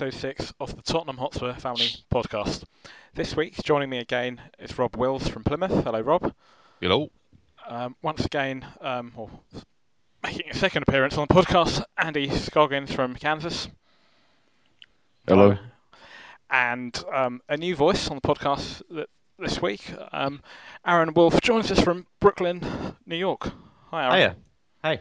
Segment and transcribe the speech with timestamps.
[0.00, 2.64] welcome to episode six of the Tottenham Hotspur Family Podcast.
[3.14, 5.84] This week, joining me again is Rob Wills from Plymouth.
[5.84, 6.32] Hello, Rob.
[6.80, 7.10] Hello.
[7.68, 9.28] Um, once again, um, or
[10.22, 13.68] making a second appearance on the podcast, Andy Scoggins from Kansas.
[15.28, 15.58] Hello.
[16.48, 19.06] And um, a new voice on the podcast th-
[19.38, 19.84] this week.
[20.12, 20.40] Um,
[20.86, 22.64] Aaron Wolf joins us from Brooklyn,
[23.04, 23.52] New York.
[23.90, 24.16] Hi, Aaron.
[24.16, 24.36] Hiya.
[24.82, 25.00] Hi.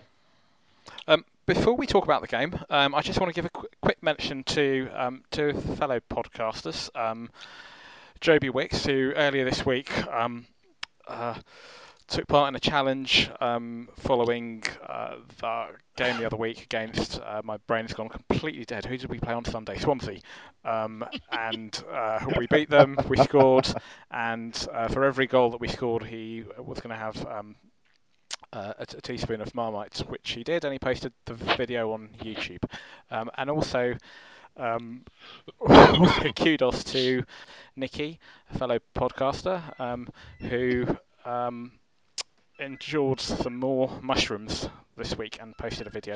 [1.07, 3.67] Um, before we talk about the game, um, I just want to give a qu-
[3.81, 7.31] quick mention to um, two fellow podcasters, um,
[8.21, 10.45] Joby Wicks, who earlier this week um,
[11.07, 11.33] uh,
[12.07, 17.19] took part in a challenge um, following uh, the game the other week against.
[17.19, 18.85] Uh, my brain has gone completely dead.
[18.85, 19.79] Who did we play on Sunday?
[19.79, 20.19] Swansea.
[20.63, 22.95] Um, and uh, we beat them.
[23.07, 23.67] We scored,
[24.11, 27.25] and uh, for every goal that we scored, he was going to have
[28.53, 32.09] uh, a, a teaspoon of Marmite, which he did, and he posted the video on
[32.21, 32.63] YouTube.
[33.11, 33.95] Um, and also,
[34.57, 35.03] um,
[36.35, 37.23] kudos to
[37.75, 38.19] Nikki,
[38.53, 40.07] a fellow podcaster, um,
[40.39, 40.85] who
[41.25, 41.71] um,
[42.59, 46.15] endured some more mushrooms this week and posted a video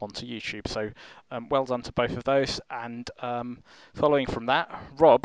[0.00, 0.66] onto YouTube.
[0.66, 0.90] So,
[1.30, 2.60] um, well done to both of those.
[2.70, 3.62] And um,
[3.94, 5.22] following from that, Rob,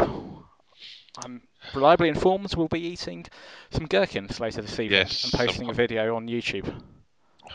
[1.24, 1.42] I'm
[1.74, 3.26] reliably informed, we'll be eating
[3.72, 6.72] some gherkins later this evening Yes, and posting some- a video on YouTube.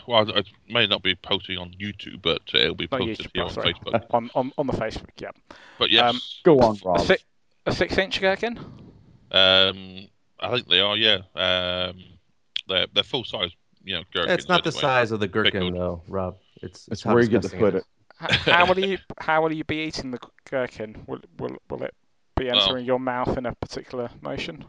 [0.09, 3.31] Well, I, I may not be posting on YouTube, but it'll be Not posted YouTube,
[3.33, 3.75] here oh, on sorry.
[3.75, 4.05] Facebook.
[4.11, 5.31] on, on on the Facebook, yeah.
[5.79, 7.01] But yes, Um, Go on, A, Rob.
[7.03, 7.17] si-
[7.67, 8.59] a six-inch gherkin.
[9.31, 10.09] um,
[10.41, 10.97] I think they are.
[10.97, 12.03] Yeah, um,
[12.69, 13.51] they're they're full size.
[13.85, 14.39] You know, gherkins.
[14.41, 15.75] It's not the size of the gherkin, Pickled.
[15.75, 16.39] though, Rob.
[16.63, 17.85] It's, That's it's how where you get to disgusting put it
[18.31, 18.35] it.
[18.35, 18.47] is.
[18.47, 20.19] H- How will you how will you be eating the
[20.51, 21.05] gherkin?
[21.07, 21.95] Will will will it
[22.37, 24.65] be Well- entering your mouth in a particular motion?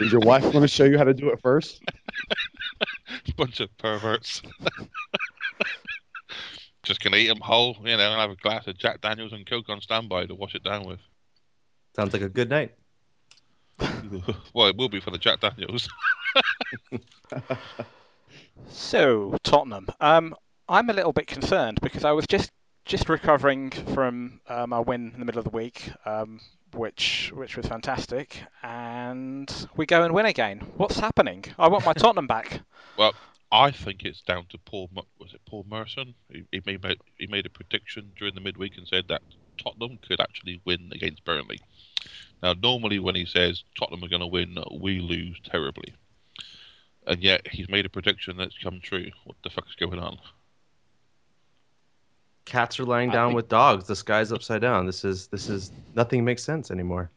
[0.00, 1.82] Is your wife going to show you how to do it first?
[3.36, 4.42] Bunch of perverts.
[6.82, 7.76] Just gonna eat them whole.
[7.80, 10.56] You know, and have a glass of Jack Daniels and Coke on standby to wash
[10.56, 10.98] it down with.
[11.94, 12.74] Sounds like a good night.
[14.52, 15.88] well, it will be for the Jack Daniels.
[18.68, 19.86] So Tottenham.
[20.00, 20.34] Um,
[20.68, 22.50] I'm a little bit concerned because I was just
[22.84, 26.40] just recovering from um, our win in the middle of the week, um,
[26.74, 30.60] which which was fantastic, and we go and win again.
[30.76, 31.44] What's happening?
[31.58, 32.60] I want my Tottenham back.
[32.96, 33.14] Well,
[33.50, 34.90] I think it's down to Paul.
[35.18, 36.14] Was it Paul Merson?
[36.30, 39.22] He, he made he made a prediction during the midweek and said that
[39.62, 41.60] Tottenham could actually win against Burnley.
[42.42, 45.94] Now, normally when he says Tottenham are going to win, we lose terribly,
[47.06, 49.10] and yet he's made a prediction that's come true.
[49.24, 50.18] What the fuck's going on?
[52.44, 53.86] Cats are lying down think- with dogs.
[53.86, 54.86] The sky's upside down.
[54.86, 57.10] This is this is nothing makes sense anymore.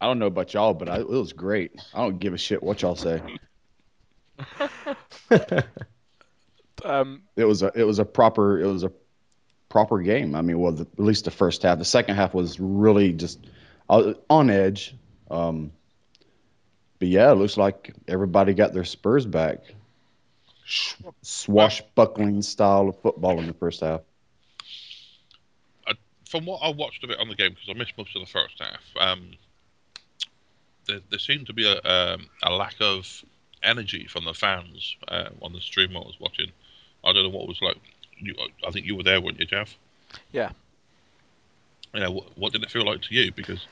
[0.00, 1.72] I don't know about y'all, but I, it was great.
[1.92, 3.20] I don't give a shit what y'all say.
[6.84, 8.92] Um, It was a it was a proper it was a
[9.68, 10.36] proper game.
[10.36, 11.78] I mean, well, the, at least the first half.
[11.78, 13.44] The second half was really just
[13.90, 14.94] uh, on edge.
[15.28, 15.72] Um,
[17.00, 19.58] but yeah, it looks like everybody got their Spurs back.
[21.22, 24.00] Swashbuckling style of football in the first half.
[26.28, 28.26] From what I watched of it on the game, because I missed most of the
[28.26, 29.30] first half, um,
[30.86, 33.24] there, there seemed to be a, um, a lack of
[33.62, 36.52] energy from the fans uh, on the stream I was watching.
[37.04, 37.76] I don't know what it was like.
[38.18, 38.34] You,
[38.66, 39.76] I think you were there, weren't you, Jeff?
[40.32, 40.50] Yeah.
[41.94, 43.32] You know, what, what did it feel like to you?
[43.32, 43.66] Because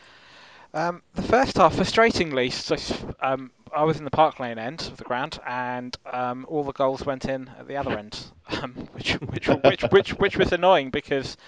[0.77, 2.77] Um, the first half, frustratingly, so,
[3.23, 6.73] um, I was in the Park Lane end of the ground, and um, all the
[6.73, 10.91] goals went in at the other end, um, which, which, which, which, which was annoying
[10.91, 11.39] because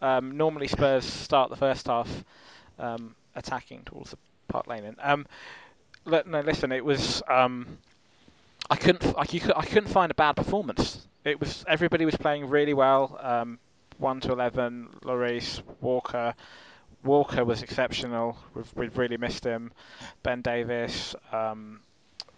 [0.00, 2.08] um, normally Spurs start the first half
[2.78, 4.16] um, attacking towards the
[4.48, 5.26] Park Lane end.
[6.06, 10.32] Li- no, listen, it was I couldn't I, you could, I couldn't find a bad
[10.32, 11.06] performance.
[11.26, 13.20] It was everybody was playing really well.
[13.98, 16.34] One to eleven, Lloris, Walker.
[17.04, 18.36] Walker was exceptional.
[18.54, 19.72] We've, we've really missed him.
[20.22, 21.80] Ben Davies um,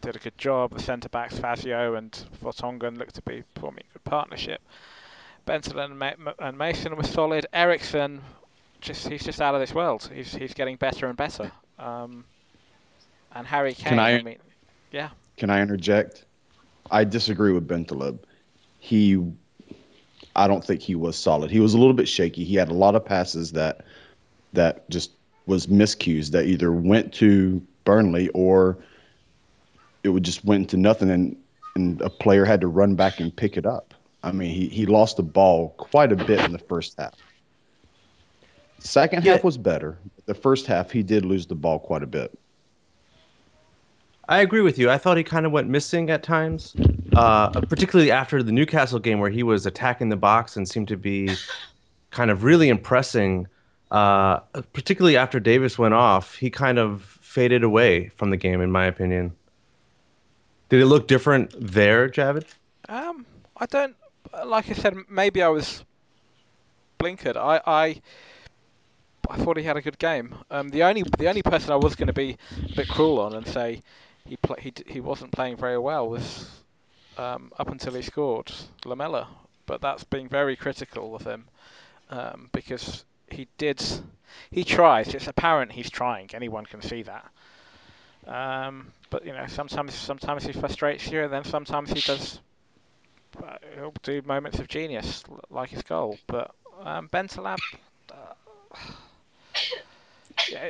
[0.02, 0.74] did a good job.
[0.74, 2.12] The centre backs, Fazio and
[2.42, 4.60] Vertonghen, looked to be forming a good partnership.
[5.46, 7.46] Benson and, Ma- and Mason were solid.
[7.52, 8.20] Eriksen,
[8.80, 10.08] just he's just out of this world.
[10.14, 11.50] He's he's getting better and better.
[11.78, 12.24] Um,
[13.34, 13.90] and Harry Kane.
[13.90, 14.38] Can I- mean,
[14.92, 15.10] yeah.
[15.36, 16.26] Can I interject?
[16.90, 18.18] I disagree with Bentaleb.
[18.78, 19.32] He,
[20.36, 21.50] I don't think he was solid.
[21.50, 22.44] He was a little bit shaky.
[22.44, 23.84] He had a lot of passes that,
[24.52, 25.12] that just
[25.46, 28.78] was miscues that either went to Burnley or
[30.02, 31.36] it would just went into nothing, and
[31.76, 33.94] and a player had to run back and pick it up.
[34.22, 37.14] I mean, he he lost the ball quite a bit in the first half.
[38.78, 39.32] Second Yeah.
[39.32, 39.98] half was better.
[40.26, 42.36] The first half, he did lose the ball quite a bit.
[44.28, 44.88] I agree with you.
[44.90, 46.76] I thought he kind of went missing at times,
[47.14, 50.96] uh, particularly after the Newcastle game where he was attacking the box and seemed to
[50.96, 51.30] be
[52.10, 53.48] kind of really impressing.
[53.90, 54.40] Uh,
[54.72, 58.86] particularly after Davies went off, he kind of faded away from the game, in my
[58.86, 59.34] opinion.
[60.68, 62.46] Did it look different there, Javad?
[62.88, 63.26] Um,
[63.56, 63.96] I don't.
[64.46, 65.84] Like I said, maybe I was
[67.00, 67.36] blinkered.
[67.36, 68.00] I, I,
[69.28, 70.34] I thought he had a good game.
[70.50, 72.36] Um, the only the only person I was going to be
[72.70, 73.82] a bit cruel on and say
[74.26, 76.48] he pl- he he wasn't playing very well was
[77.18, 78.52] um, up until he scored
[78.84, 79.26] Lamela,
[79.66, 81.46] but that's being very critical of him
[82.10, 83.82] um, because he did
[84.50, 85.14] he tries.
[85.14, 86.30] It's apparent he's trying.
[86.34, 87.30] Anyone can see that.
[88.26, 92.40] Um, but you know, sometimes sometimes he frustrates you, and then sometimes he does.
[93.42, 96.50] Uh, he'll do moments of genius like his goal, but
[96.82, 97.58] um, Bentaleb.
[98.10, 98.76] Uh,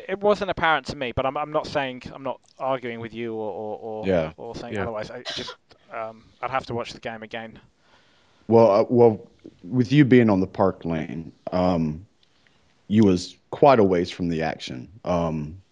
[0.09, 3.35] it wasn't apparent to me, but I'm, I'm not saying I'm not arguing with you
[3.35, 4.33] or or, or, Yeah.
[4.37, 4.83] or saying Yeah.
[4.83, 5.11] otherwise.
[5.11, 5.55] I just
[5.93, 7.59] um, I'd have to watch the game again.
[8.49, 9.27] Well, uh, well,
[9.63, 12.05] with you being on the park lane, um,
[12.91, 14.89] you was quite a ways from the action.
[15.05, 15.63] Um,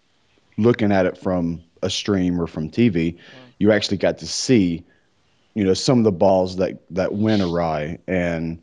[0.57, 3.17] looking at it from a stream or from TV,
[3.57, 4.85] you actually got to see,
[5.53, 8.61] you know, some of the balls that that went awry, and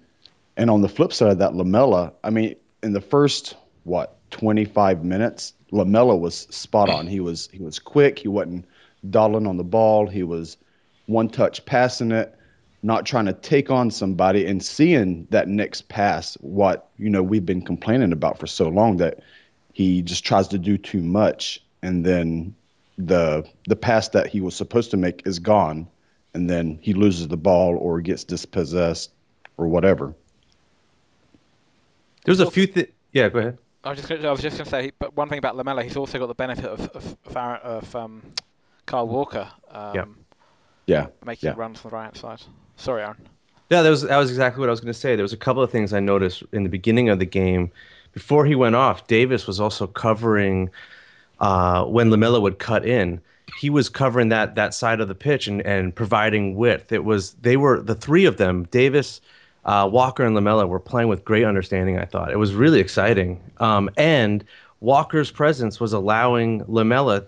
[0.57, 2.15] and on the flip side of that, Lamela.
[2.25, 7.07] I mean, in the first what 25 minutes, Lamela was spot on.
[7.07, 8.19] He was he was quick.
[8.19, 8.65] He wasn't
[9.09, 10.07] dawdling on the ball.
[10.07, 10.57] He was
[11.05, 12.36] one touch passing it
[12.87, 17.45] not trying to take on somebody and seeing that next pass what you know we've
[17.45, 19.19] been complaining about for so long that
[19.73, 22.55] he just tries to do too much and then
[22.97, 25.87] the the pass that he was supposed to make is gone
[26.33, 29.11] and then he loses the ball or gets dispossessed
[29.59, 30.15] or whatever
[32.25, 32.89] There's a few things.
[33.13, 33.59] Yeah, go ahead.
[33.85, 35.83] I was just gonna, I was just going to say, but one thing about Lamela,
[35.85, 38.23] he's also got the benefit of of, of, Aaron, of um,
[38.85, 40.05] Carl Walker um, Yeah.
[40.87, 41.55] yeah making Yeah.
[41.57, 42.43] runs from the right side.
[42.77, 43.17] Sorry, Aaron.
[43.71, 45.17] Yeah, that was that was exactly what I was going to say.
[45.17, 47.71] There was a couple of things I noticed in the beginning of the game.
[48.13, 50.71] Before he went off, Davies was also covering
[51.41, 53.21] uh, when Lamela would cut in.
[53.59, 56.93] He was covering that that side of the pitch and, and providing width.
[56.93, 59.21] It was they were the three of them, Davies,
[59.65, 61.99] uh, Walker, and Lamela, were playing with great understanding.
[61.99, 63.41] I thought it was really exciting.
[63.59, 64.45] Um, and
[64.81, 67.25] Walker's presence was allowing Lamela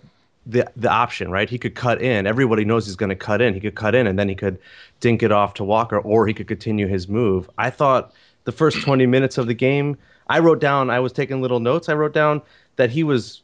[0.49, 1.49] the the option, right?
[1.49, 2.27] He could cut in.
[2.27, 3.55] Everybody knows he's going to cut in.
[3.55, 4.59] He could cut in, and then he could
[4.99, 7.49] dink it off to Walker, or he could continue his move.
[7.59, 8.13] I thought
[8.45, 10.89] the first 20 minutes of the game, I wrote down.
[10.89, 11.91] I was taking little notes.
[11.91, 12.41] I wrote down
[12.77, 13.43] that he was,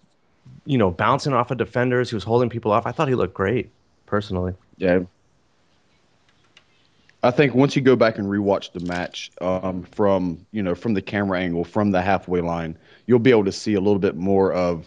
[0.64, 2.08] you know, bouncing off of defenders.
[2.08, 2.86] He was holding people off.
[2.86, 3.70] I thought he looked great,
[4.06, 4.54] personally.
[4.78, 5.00] Yeah.
[7.22, 10.92] I think once you go back and rewatch the match um, from you know from
[10.92, 14.14] the camera angle from the halfway line, you'll be able to see a little bit
[14.14, 14.86] more of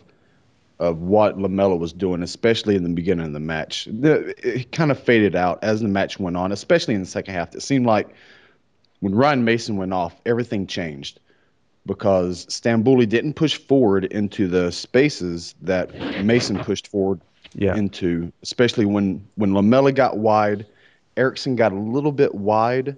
[0.79, 3.87] of what Lamela was doing, especially in the beginning of the match.
[3.91, 7.33] The, it kind of faded out as the match went on, especially in the second
[7.33, 7.55] half.
[7.55, 8.09] It seemed like
[8.99, 11.19] when Ryan Mason went off, everything changed
[11.85, 15.93] because Stambouli didn't push forward into the spaces that
[16.23, 17.21] Mason pushed forward
[17.53, 17.75] Yeah.
[17.75, 20.65] into, especially when when Lamela got wide,
[21.15, 22.97] Eriksen got a little bit wide,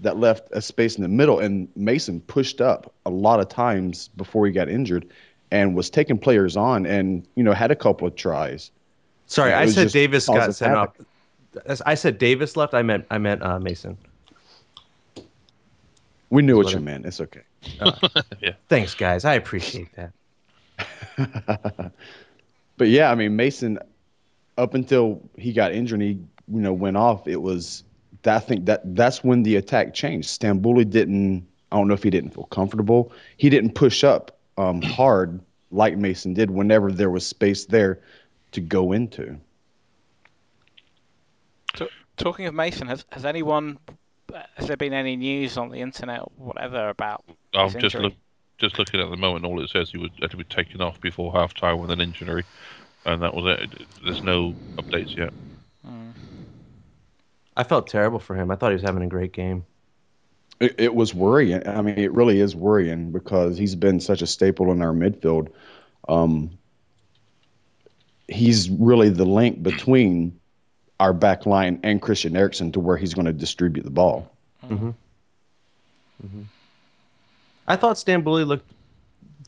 [0.00, 4.08] that left a space in the middle, and Mason pushed up a lot of times
[4.16, 5.06] before he got injured,
[5.54, 8.70] and was taking players on, and you know had a couple of tries.
[9.26, 10.90] Sorry, I said Davies got causing sent off.
[11.86, 12.74] I said Davies left.
[12.74, 13.96] I meant I meant uh, Mason.
[16.30, 17.06] We knew what What you a- meant.
[17.06, 17.42] It's okay.
[18.68, 19.24] Thanks, guys.
[19.24, 20.12] I appreciate that.
[22.76, 23.78] But yeah, I mean Mason,
[24.58, 26.18] up until he got injured, and he
[26.52, 27.28] you know went off.
[27.28, 27.84] It was
[28.22, 30.28] that I think that that's when the attack changed.
[30.28, 31.46] Stambouli didn't.
[31.70, 33.12] I don't know if he didn't feel comfortable.
[33.36, 38.00] He didn't push up um, hard like Mason did whenever there was space there
[38.52, 39.38] to go into.
[41.74, 43.78] T- talking of Mason, has has anyone
[44.56, 48.14] has there been any news on the internet or whatever about I'm his just look,
[48.58, 49.44] just looking at the moment.
[49.44, 52.00] All it says he would had to be taken off before half time with an
[52.00, 52.44] injury,
[53.04, 53.86] and that was it.
[54.04, 55.32] There's no updates yet.
[55.84, 56.10] Hmm.
[57.56, 58.50] I felt terrible for him.
[58.50, 59.64] I thought he was having a great game.
[60.60, 61.66] It, it was worrying.
[61.66, 65.48] I mean, it really is worrying because he's been such a staple in our midfield.
[66.08, 66.58] Um,
[68.28, 70.38] he's really the link between
[71.00, 74.30] our back line and Christian Eriksen to where he's going to distribute the ball.
[77.66, 78.70] I thought Stambouli looked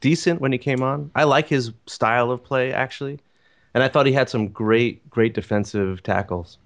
[0.00, 1.10] decent when he came on.
[1.14, 3.20] I like his style of play actually,
[3.74, 6.58] and I thought he had some great, great defensive tackles.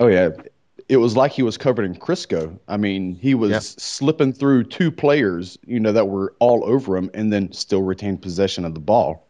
[0.00, 0.30] Oh yeah,
[0.88, 2.58] it was like he was covered in Crisco.
[2.68, 3.62] I mean, he was yep.
[3.62, 8.22] slipping through two players, you know, that were all over him, and then still retained
[8.22, 9.26] possession of the ball.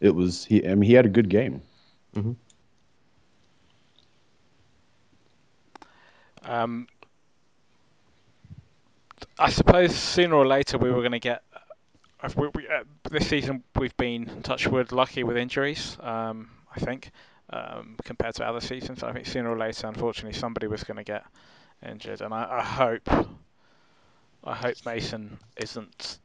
[0.00, 0.66] It was he.
[0.66, 1.62] I mean, he had a good game.
[2.14, 2.32] Mm-hmm.
[6.46, 6.88] Um,
[9.38, 11.42] I suppose sooner or later we were going to get.
[12.22, 15.96] Uh, we, we, uh, this season we've been touch wood lucky with injuries.
[16.00, 17.10] Um, I think
[17.54, 21.04] um, compared to other seasons, I think sooner or later, unfortunately, somebody was going to
[21.04, 21.24] get
[21.86, 23.08] injured, and I, I hope,
[24.42, 26.18] I hope Mason isn't,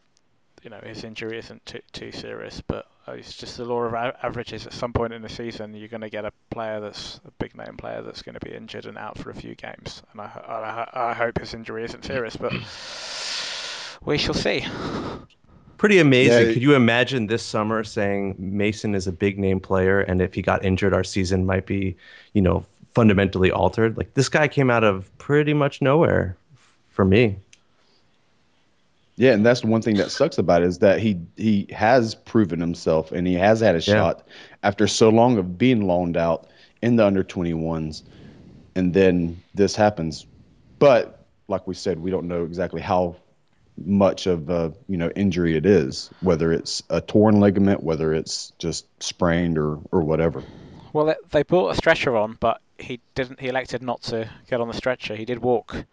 [0.63, 2.61] you know, his injury isn't too too serious.
[2.65, 4.65] But it's just the law of averages.
[4.65, 7.55] At some point in the season, you're going to get a player that's a big
[7.55, 10.87] name player that's going to be injured and out for a few games, and I,
[10.93, 12.53] I, I hope his injury isn't serious, but
[14.03, 14.65] we shall see.
[15.79, 16.47] Pretty amazing.
[16.47, 16.53] Yeah.
[16.53, 20.41] Could you imagine this summer saying Mason is a big name player, and if he
[20.41, 21.95] got injured, our season might be,
[22.33, 23.95] you know, fundamentally altered?
[23.97, 26.35] Like this guy came out of pretty much nowhere
[26.89, 27.37] for me.
[29.15, 32.13] Yeah, and that's the one thing that sucks about it is that he he has
[32.13, 33.93] proven himself and he has had a Yeah.
[33.93, 34.27] shot
[34.63, 36.47] after so long of being loaned out
[36.81, 38.03] in the under 21s,
[38.75, 40.25] and then this happens.
[40.77, 43.15] But like we said, we don't know exactly how
[43.85, 48.51] much of a you know injury it is, whether it's a torn ligament, whether it's
[48.59, 50.43] just sprained or or whatever.
[50.93, 53.39] Well, they, they brought a stretcher on, but he didn't.
[53.39, 55.15] He elected not to get on the stretcher.
[55.15, 55.85] He did walk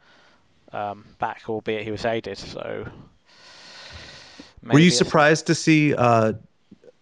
[0.73, 2.38] um, back, albeit he was aided.
[2.38, 2.88] So,
[4.62, 6.33] Were you surprised to see uh,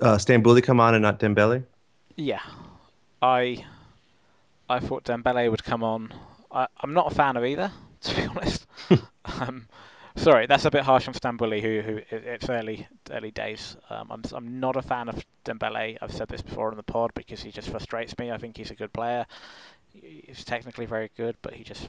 [0.00, 1.64] uh, Stambouli come on and not Dembele?
[2.16, 2.40] Yeah,
[3.22, 3.64] I
[4.68, 6.12] I thought Dembele would come on.
[6.50, 7.70] I, I'm not a fan of either,
[8.02, 8.66] to be honest.
[9.24, 9.66] um,
[10.16, 13.76] sorry, that's a bit harsh on Stambouli, who who it's early early days.
[13.90, 15.98] Um, I'm I'm not a fan of Dembele.
[16.00, 18.30] I've said this before on the pod because he just frustrates me.
[18.30, 19.26] I think he's a good player.
[19.92, 21.88] He's technically very good, but he just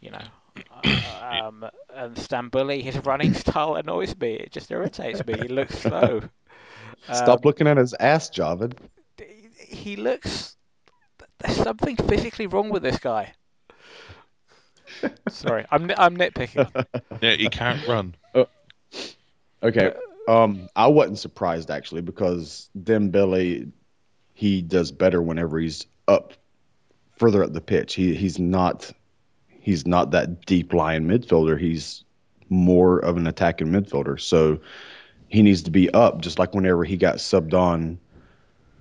[0.00, 0.24] you know.
[0.72, 4.34] uh, um, and Stambouli, his running style annoys me.
[4.34, 5.34] It just irritates me.
[5.38, 6.22] He looks slow.
[7.12, 8.76] Stop Um, looking at his ass, Javad.
[9.58, 10.56] he looks.
[11.40, 13.34] There's something physically wrong with this guy.
[15.28, 16.86] Sorry, I'm I'm nitpicking.
[17.22, 18.14] Yeah, he can't run.
[19.62, 19.92] Okay.
[20.28, 23.70] Um, I wasn't surprised actually because Dembele,
[24.34, 26.34] he does better whenever he's up
[27.16, 27.94] further up the pitch.
[27.94, 28.92] He he's not
[29.48, 31.58] he's not that deep lying midfielder.
[31.58, 32.04] He's
[32.50, 34.20] more of an attacking midfielder.
[34.20, 34.60] So
[35.28, 37.98] he needs to be up, just like whenever he got subbed on.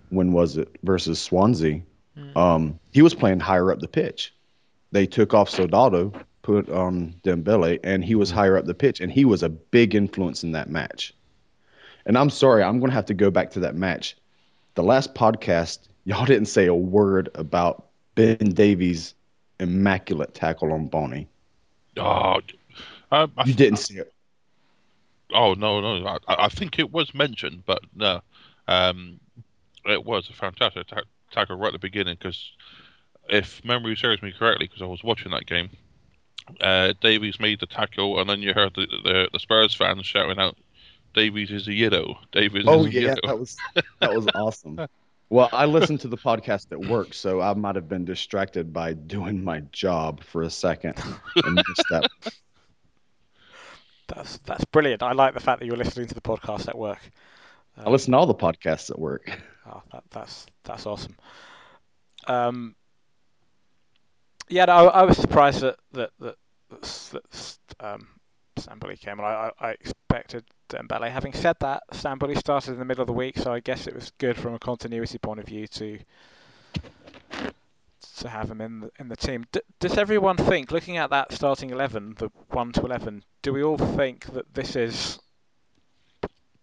[0.10, 1.82] When was it versus Swansea?
[2.36, 4.34] Um, he was playing higher up the pitch.
[4.94, 9.12] They took off Soldado, put on Dembele, and he was higher up the pitch, and
[9.12, 11.16] he was a big influence in that match.
[12.06, 14.16] And I'm sorry, I'm going to have to go back to that match.
[14.76, 19.16] The last podcast, y'all didn't say a word about Ben Davies'
[19.60, 21.28] immaculate tackle on Bony.
[21.98, 22.42] Oh,
[23.12, 24.14] um, I, You didn't see it.
[25.34, 26.06] oh no, no.
[26.06, 28.22] I, I think it was mentioned, but no.
[28.68, 29.20] Um,
[29.86, 30.88] it was a fantastic
[31.32, 32.52] tackle right at the beginning because,
[33.30, 35.70] if memory serves me correctly, because I was watching that game,
[36.62, 40.40] uh, Davies made the tackle, and then you heard the, the, the Spurs fans shouting
[40.40, 40.58] out,
[41.14, 42.16] "Davies is a yiddo.
[42.32, 43.62] Davies Oh is a yeah, yiddo." that was
[44.00, 44.84] that was awesome.
[45.30, 48.94] Well, I listened to the podcast at work, so I might have been distracted by
[48.94, 50.96] doing my job for a second
[51.44, 52.06] and missed that.
[54.08, 55.02] That's that's brilliant.
[55.04, 57.00] I like the fact that you're listening to the podcast at work.
[57.84, 59.30] I listen to all the podcasts at work.
[59.66, 61.16] Oh, that, that's that's awesome.
[62.28, 62.76] Um,
[64.54, 66.36] yeah, no, I, I was surprised that that that,
[66.70, 68.08] that, s- that s- um,
[68.58, 71.10] Stambouli came, and I, I, I expected Dembele.
[71.10, 73.96] Having said that, Stambouli started in the middle of the week, so I guess it
[73.96, 76.00] was good from a continuity point of view to
[78.18, 79.46] to have him in the, in the team.
[79.52, 83.64] D- does everyone think, looking at that starting eleven, the one to eleven, do we
[83.64, 85.20] all think that this is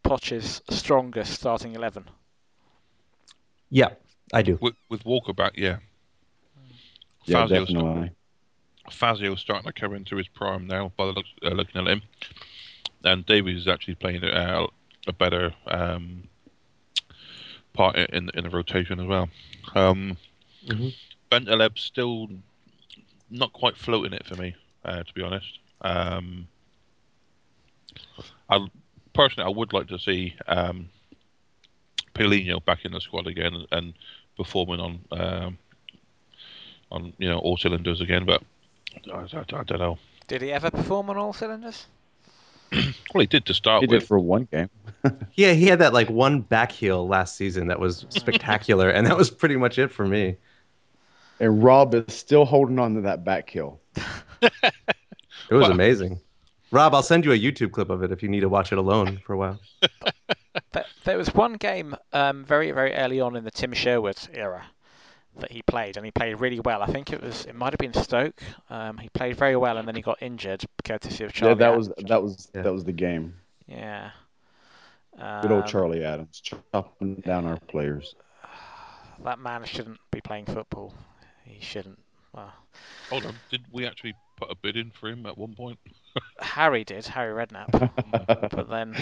[0.02, 2.04] Poch's strongest starting eleven?
[3.70, 3.90] Yeah,
[4.32, 4.58] I do.
[4.60, 5.78] With, with Walker back, yeah.
[7.24, 8.10] Yeah, Fazio's definitely.
[8.90, 12.02] Fazio's starting to come into his prime now by the look, uh, looking at him,
[13.04, 14.66] and Davies is actually playing uh,
[15.06, 16.24] a better um,
[17.72, 19.28] part in in the rotation as well.
[19.74, 20.16] Um,
[20.66, 20.94] Mhm.
[21.30, 22.28] Bentaleb's still
[23.30, 25.58] not quite floating it for me, uh, to be honest.
[25.80, 26.48] Um,
[28.50, 28.66] I
[29.14, 30.90] personally, I would like to see um,
[32.14, 33.94] Paulinho back in the squad again and
[34.36, 35.58] performing on um,
[36.90, 38.42] on you know all cylinders again, but
[39.12, 39.98] I, I, I don't know.
[40.28, 41.86] Did he ever perform on all cylinders?
[43.12, 44.06] Well, he did to start He did with.
[44.08, 44.70] for one game.
[45.34, 49.16] Yeah, he had that like one back heel last season that was spectacular, and that
[49.16, 50.36] was pretty much it for me.
[51.40, 53.80] And Rob is still holding on to that back heel.
[54.42, 54.52] It
[55.50, 55.74] was Wow.
[55.74, 56.20] amazing.
[56.70, 58.78] Rob, I'll send you a YouTube clip of it if you need to watch it
[58.78, 59.58] alone for a while.
[60.72, 64.64] There, there was one game um, very, very early on in the Tim Sherwood era
[65.38, 66.82] that he played, and he played really well.
[66.82, 68.40] I think it was it might have been Stoke.
[68.68, 71.52] Um, he played very well, and then he got injured courtesy of Charlie.
[71.54, 71.88] yeah, that Adams.
[71.88, 72.62] was that was Yeah.
[72.62, 73.34] that was the game.
[73.66, 74.10] yeah.
[75.42, 78.14] Good old Um, Charlie Adams chopping down our players.
[79.22, 80.94] That man shouldn't be playing football.
[81.44, 81.98] He shouldn't.
[82.32, 82.52] Well,
[83.10, 85.78] Hold on, did we actually put a bid in for him at one point?
[86.40, 88.96] Harry did, Harry Redknapp, but then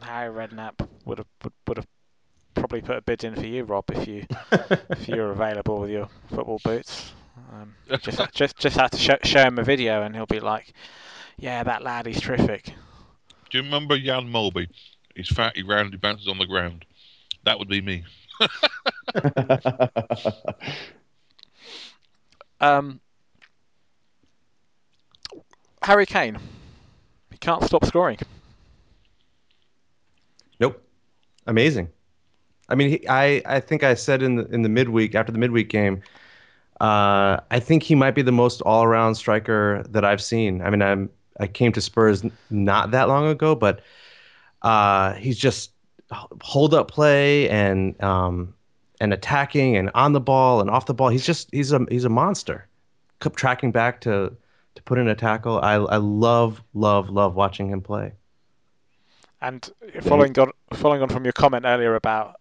[0.00, 1.86] Harry Redknapp would have would, would have
[2.54, 4.24] probably put a bid in for you, Rob, if you
[4.90, 7.12] if you were available with your football boots.
[7.52, 10.72] Um, just just just have to show, show him a video, and he'll be like,
[11.38, 12.66] "Yeah, that lad, he's terrific."
[13.50, 14.68] Do you remember Jan Molby?
[15.14, 16.86] He's fat, he round, he bounces on the ground.
[17.44, 18.04] That would be me.
[22.62, 23.00] Um,
[25.82, 26.38] Harry Kane,
[27.32, 28.18] he can't stop scoring.
[30.60, 30.80] Nope.
[31.44, 31.88] Amazing.
[32.72, 35.38] I mean, he, I I think I said in the in the midweek after the
[35.38, 36.02] midweek game,
[36.80, 40.62] uh, I think he might be the most all around striker that I've seen.
[40.62, 43.80] I mean, I'm I came to Spurs not that long ago, but
[44.62, 45.72] uh, he's just
[46.40, 48.54] hold up play and um,
[49.00, 51.10] and attacking and on the ball and off the ball.
[51.10, 52.66] He's just he's a he's a monster.
[53.20, 54.34] Kept tracking back to
[54.76, 55.60] to put in a tackle.
[55.60, 58.12] I I love love love watching him play.
[59.42, 59.68] And
[60.00, 62.36] following on following on from your comment earlier about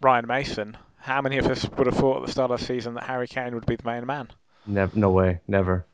[0.00, 2.94] Ryan Mason, how many of us would have thought at the start of the season
[2.94, 4.28] that Harry Kane would be the main man?
[4.66, 5.84] Never, no way, never.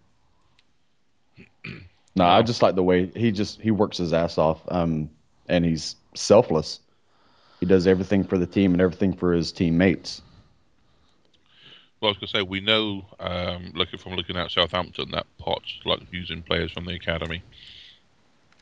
[2.14, 5.08] No, I just like the way he just he works his ass off, um,
[5.48, 6.78] and he's selfless.
[7.58, 10.20] He does everything for the team and everything for his teammates.
[12.00, 15.24] Well, I was going to say, we know, um, looking from looking at Southampton, that
[15.38, 17.42] Potts like using players from the academy.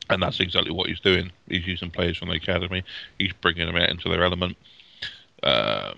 [0.09, 1.31] And that's exactly what he's doing.
[1.49, 2.83] He's using players from the academy.
[3.17, 4.55] He's bringing them out into their element.
[5.43, 5.93] Uh,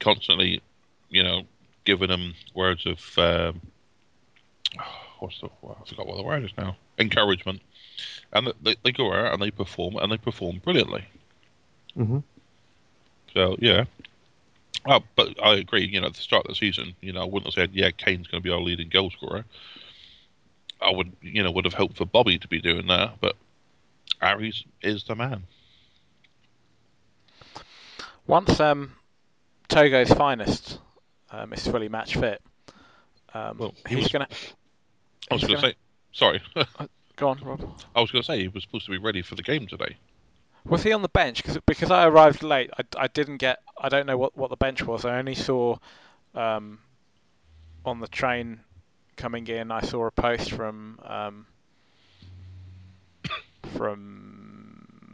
[0.00, 0.62] constantly,
[1.10, 1.42] you know,
[1.84, 3.60] giving them words of, um,
[5.18, 6.76] what's the, well, I forgot what the word is now.
[6.98, 7.60] Encouragement.
[8.32, 11.04] And they, they go out and they perform, and they perform brilliantly.
[11.96, 12.18] Mm-hmm.
[13.32, 13.84] So yeah.
[14.86, 15.86] Oh, but I agree.
[15.86, 17.90] You know, at the start of the season, you know, I wouldn't have said, "Yeah,
[17.90, 19.44] Kane's going to be our leading goal scorer."
[20.80, 23.36] I would, you know, would have hoped for Bobby to be doing that, but
[24.20, 25.42] Harry's is the man.
[28.26, 28.92] Once um,
[29.68, 30.78] Togo's finest
[31.30, 32.42] um, is fully match fit,
[33.34, 34.28] um, Well, he he's was- gonna
[35.30, 35.74] I was going to say,
[36.12, 36.40] sorry,
[37.16, 37.60] go on, Rob.
[37.96, 39.96] I was going to say he was supposed to be ready for the game today.
[40.64, 41.42] Was he on the bench?
[41.42, 43.58] Cause, because I arrived late, I, I didn't get.
[43.80, 45.04] I don't know what, what the bench was.
[45.04, 45.78] I only saw
[46.34, 46.78] um,
[47.84, 48.60] on the train
[49.16, 49.70] coming in.
[49.72, 51.46] I saw a post from um,
[53.76, 54.25] from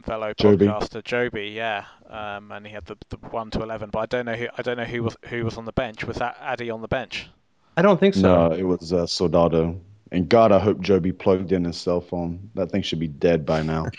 [0.03, 0.67] fellow Joby.
[0.67, 3.89] podcaster Joby, yeah, um, and he had the, the one to eleven.
[3.89, 6.05] But I don't know who I don't know who was who was on the bench.
[6.05, 7.27] Was that Addy on the bench?
[7.75, 8.21] I don't think so.
[8.21, 9.79] No, it was uh, Soldado.
[10.11, 12.51] And God, I hope Joby plugged in his cell phone.
[12.53, 13.87] That thing should be dead by now.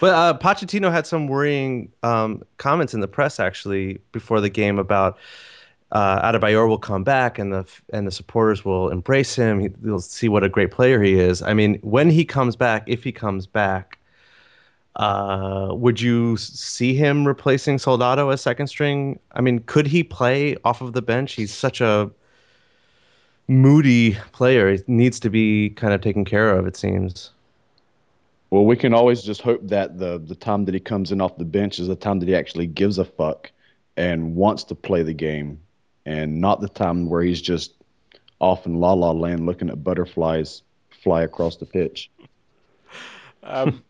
[0.00, 4.78] But uh, Pochettino had some worrying um, comments in the press actually before the game
[4.78, 5.18] about
[5.92, 9.60] uh, Adebayor will come back and the and the supporters will embrace him.
[9.60, 11.40] He, they'll see what a great player he is.
[11.40, 13.98] I mean, when he comes back, if he comes back,
[14.96, 19.18] uh, would you see him replacing Soldado as second string?
[19.32, 21.32] I mean, could he play off of the bench?
[21.32, 22.10] He's such a
[23.48, 24.72] moody player.
[24.72, 26.66] He needs to be kind of taken care of.
[26.66, 27.30] It seems.
[28.50, 31.38] Well, we can always just hope that the the time that he comes in off
[31.38, 33.50] the bench is the time that he actually gives a fuck
[33.96, 35.60] and wants to play the game,
[36.06, 37.74] and not the time where he's just
[38.38, 40.62] off in la la land looking at butterflies
[41.02, 42.10] fly across the pitch.
[43.46, 43.84] Um,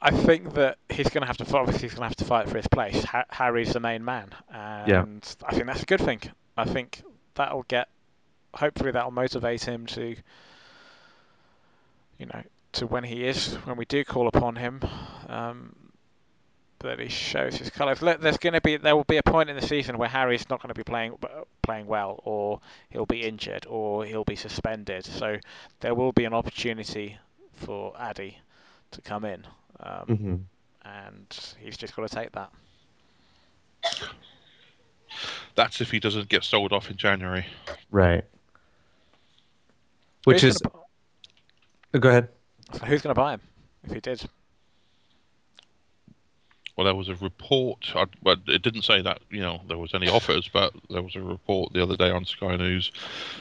[0.00, 2.48] I think that he's going to have to obviously he's going to have to fight
[2.48, 3.02] for his place.
[3.04, 6.20] Ha- Harry's the main man, and I think that's a good thing.
[6.56, 7.02] I think
[7.34, 7.88] that'll get,
[8.54, 10.16] hopefully, that'll motivate him to,
[12.18, 14.82] you know, to when he is when we do call upon him,
[15.28, 15.74] um,
[16.80, 18.00] that he shows his colours.
[18.00, 20.48] Look, there's going to be there will be a point in the season where Harry's
[20.48, 21.18] not going to be playing
[21.62, 25.04] playing well, or he'll be injured, or he'll be suspended.
[25.04, 25.38] So
[25.80, 27.18] there will be an opportunity
[27.54, 28.38] for Addy
[28.92, 29.44] to come in,
[29.80, 30.34] um, hmm
[30.84, 32.50] and he's just got to take that.
[35.54, 37.46] That's if he doesn't get sold off in January.
[37.90, 38.24] Right.
[40.24, 40.62] Which Who's is.
[40.62, 40.84] gonna,
[41.94, 42.28] uh, Go ahead.
[42.72, 43.40] bu- who's going to buy him
[43.84, 44.22] if he did?
[46.76, 49.94] Well, there was a report, I, but it didn't say that you know there was
[49.94, 52.92] any offers, but there was a report the other day on Sky News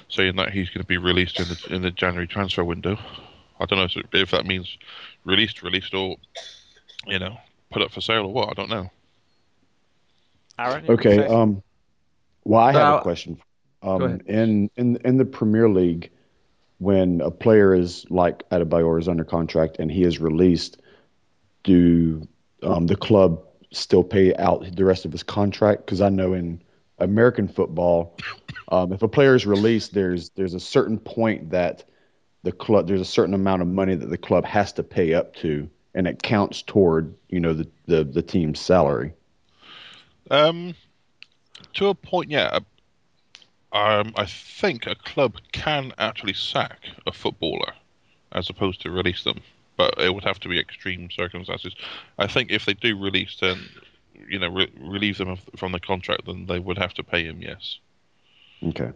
[0.10, 2.97] saying that he's going to be released in the in the January transfer window.
[3.60, 4.78] I don't know if, if that means
[5.28, 6.16] released, released, or
[7.06, 7.38] you know
[7.72, 8.50] put up for sale or what.
[8.50, 8.90] I don't know.
[10.58, 10.86] Aaron.
[10.90, 11.28] Okay.
[11.28, 11.62] Um,
[12.44, 13.40] well, I have a question.
[13.84, 16.10] Um, in in in the Premier League,
[16.80, 20.82] when a player is like Adebayor is under contract and he is released,
[21.63, 22.28] do
[22.63, 25.86] um, the club still pay out the rest of his contract?
[25.86, 26.62] Because I know in
[27.00, 28.18] American football,
[28.70, 31.84] um, if a player is released, there's there's a certain point that
[32.43, 35.36] the club there's a certain amount of money that the club has to pay up
[35.36, 39.13] to, and it counts toward you know the the, the team's salary.
[40.30, 40.76] Um,
[41.73, 42.60] to a point, yeah.
[43.73, 47.73] Um, I think a club can actually sack a footballer
[48.32, 49.41] as opposed to release them,
[49.76, 51.76] but it would have to be extreme circumstances.
[52.17, 53.60] I think if they do release, then
[54.30, 57.41] you know, re- relieve them from the contract, then they would have to pay him.
[57.41, 57.80] Yes.
[58.63, 58.91] Okay.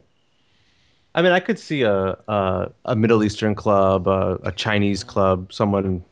[1.13, 5.51] I mean, I could see a a, a Middle Eastern club, a, a Chinese club,
[5.51, 6.03] someone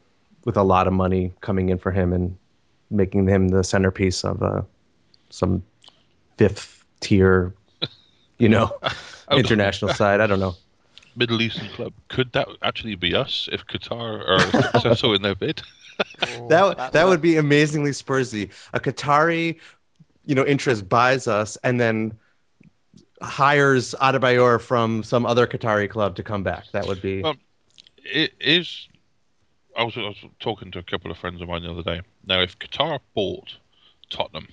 [0.45, 2.38] with a lot of money coming in for him and
[2.91, 4.62] making him the centerpiece of uh,
[5.29, 5.63] some
[6.38, 7.53] fifth tier,
[8.39, 8.77] you know,
[9.31, 10.21] Oh, international side.
[10.21, 10.55] I don't know.
[11.15, 11.93] Middle Eastern club.
[12.07, 14.39] Could that actually be us if Qatar are
[14.73, 15.62] successful in their bid?
[16.47, 18.51] That that would be amazingly Spursy.
[18.73, 19.59] A Qatari,
[20.25, 22.17] you know, interest buys us and then
[23.21, 26.65] hires Adebayor from some other Qatari club to come back.
[26.71, 27.36] That would be Well,
[28.03, 28.88] It is.
[29.77, 32.01] I was, I was talking to a couple of friends of mine the other day.
[32.25, 33.55] Now, if Qatar bought
[34.10, 34.47] Tottenham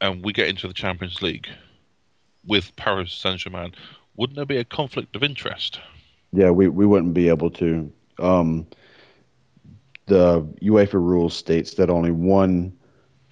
[0.00, 1.48] and we get into the Champions League
[2.44, 3.72] with Paris Saint Germain,
[4.16, 5.80] wouldn't there be a conflict of interest?
[6.32, 7.92] Yeah, we, we wouldn't be able to.
[8.18, 8.66] Um,
[10.06, 12.76] the UEFA rules states that only one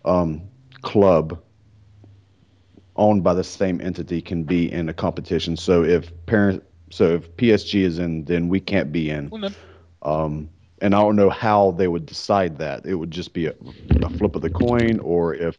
[0.05, 0.43] um,
[0.83, 1.41] club
[3.01, 5.57] owned by the same entity can be in a competition.
[5.57, 9.31] So if parent, so if PSG is in, then we can't be in.
[9.31, 9.51] Well,
[10.03, 10.49] Um,
[10.83, 12.87] and I don't know how they would decide that.
[12.87, 13.55] It would just be a,
[14.03, 15.59] a flip of the coin, or if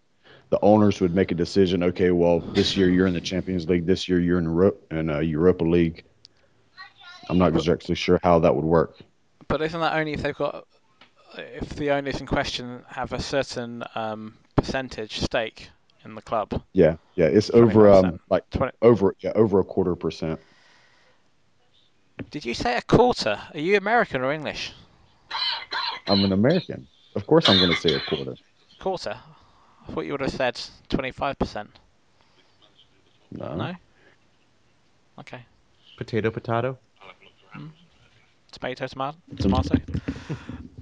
[0.50, 1.84] the owners would make a decision.
[1.84, 3.86] Okay, well, this year you're in the Champions League.
[3.86, 6.04] This year you're in Euro- in uh, Europa League.
[7.30, 8.98] I'm not exactly sure how that would work.
[9.48, 10.66] But isn't that only if they've got,
[11.38, 15.70] if the owners in question have a certain um, percentage stake
[16.06, 16.62] in the club?
[16.74, 20.40] Yeah, yeah, it's over um like 20, over yeah over a quarter percent.
[22.32, 23.40] did you say a quarter?
[23.54, 24.72] Are you American or English?
[26.08, 26.88] I'm an American.
[27.16, 28.38] Of course, I'm going to say a quarter.
[28.80, 29.18] Quarter.
[29.88, 30.60] I thought you would have said
[30.90, 31.68] 25%.
[33.32, 33.76] No, No?
[35.20, 35.46] Okay.
[35.98, 36.78] potato potato.
[38.52, 39.76] Tomato, tomato, Tom- tomato.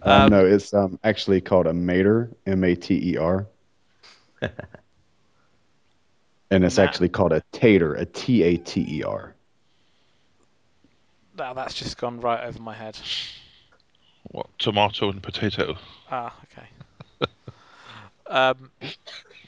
[0.01, 3.47] Um, Um, no, it's um actually called a mater, M A T E R.
[6.51, 6.83] And it's Nah.
[6.83, 9.35] actually called a tater, a T A T E R.
[11.37, 12.97] No, that's just gone right over my head.
[14.23, 15.77] what tomato and potato?
[16.11, 16.67] Ah, okay.
[18.27, 18.71] um,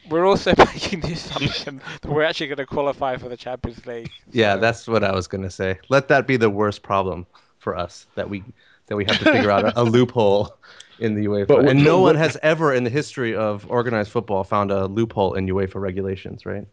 [0.10, 4.12] we're also making the assumption that we're actually going to qualify for the Champions League.
[4.32, 5.80] Yeah, that's what I was gonna say.
[5.90, 7.26] Let that be the worst problem
[7.60, 8.44] for us that we
[8.88, 10.56] that we have to figure out a, a loophole
[11.00, 11.48] in the UEFA.
[11.48, 15.34] But and no one has ever in the history of organized football found a loophole
[15.34, 16.66] in UEFA regulations, right?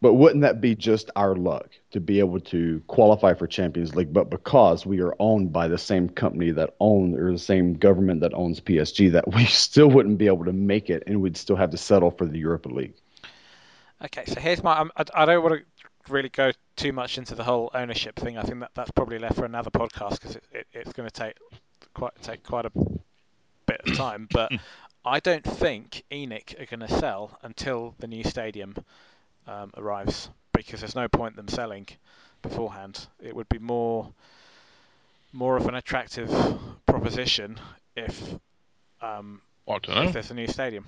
[0.00, 4.12] But wouldn't that be just our luck to be able to qualify for Champions League?
[4.12, 8.20] But because we are owned by the same company that owns or the same government
[8.20, 11.56] that owns PSG, that we still wouldn't be able to make it, and we'd still
[11.56, 12.94] have to settle for the Europa League.
[14.04, 14.76] Okay, so here's my.
[14.78, 18.36] Um, I, I don't want to really go too much into the whole ownership thing.
[18.36, 21.14] I think that that's probably left for another podcast because it, it, it's going to
[21.14, 21.34] take
[21.94, 22.72] quite take quite a
[23.66, 24.28] bit of time.
[24.30, 24.52] But
[25.04, 28.74] I don't think ENIC are going to sell until the new stadium
[29.46, 31.86] um, arrives because there's no point them selling
[32.42, 33.06] beforehand.
[33.20, 34.12] It would be more
[35.32, 36.30] more of an attractive
[36.86, 37.58] proposition
[37.96, 38.34] if
[39.02, 40.84] um, I don't if there's a new stadium.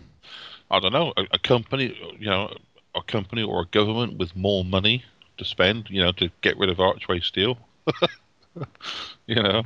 [0.71, 1.13] I don't know.
[1.17, 2.57] A, a company, you know,
[2.95, 5.05] a company or a government with more money
[5.39, 7.59] to spend, you know, to get rid of Archway Steel.
[9.27, 9.65] you know,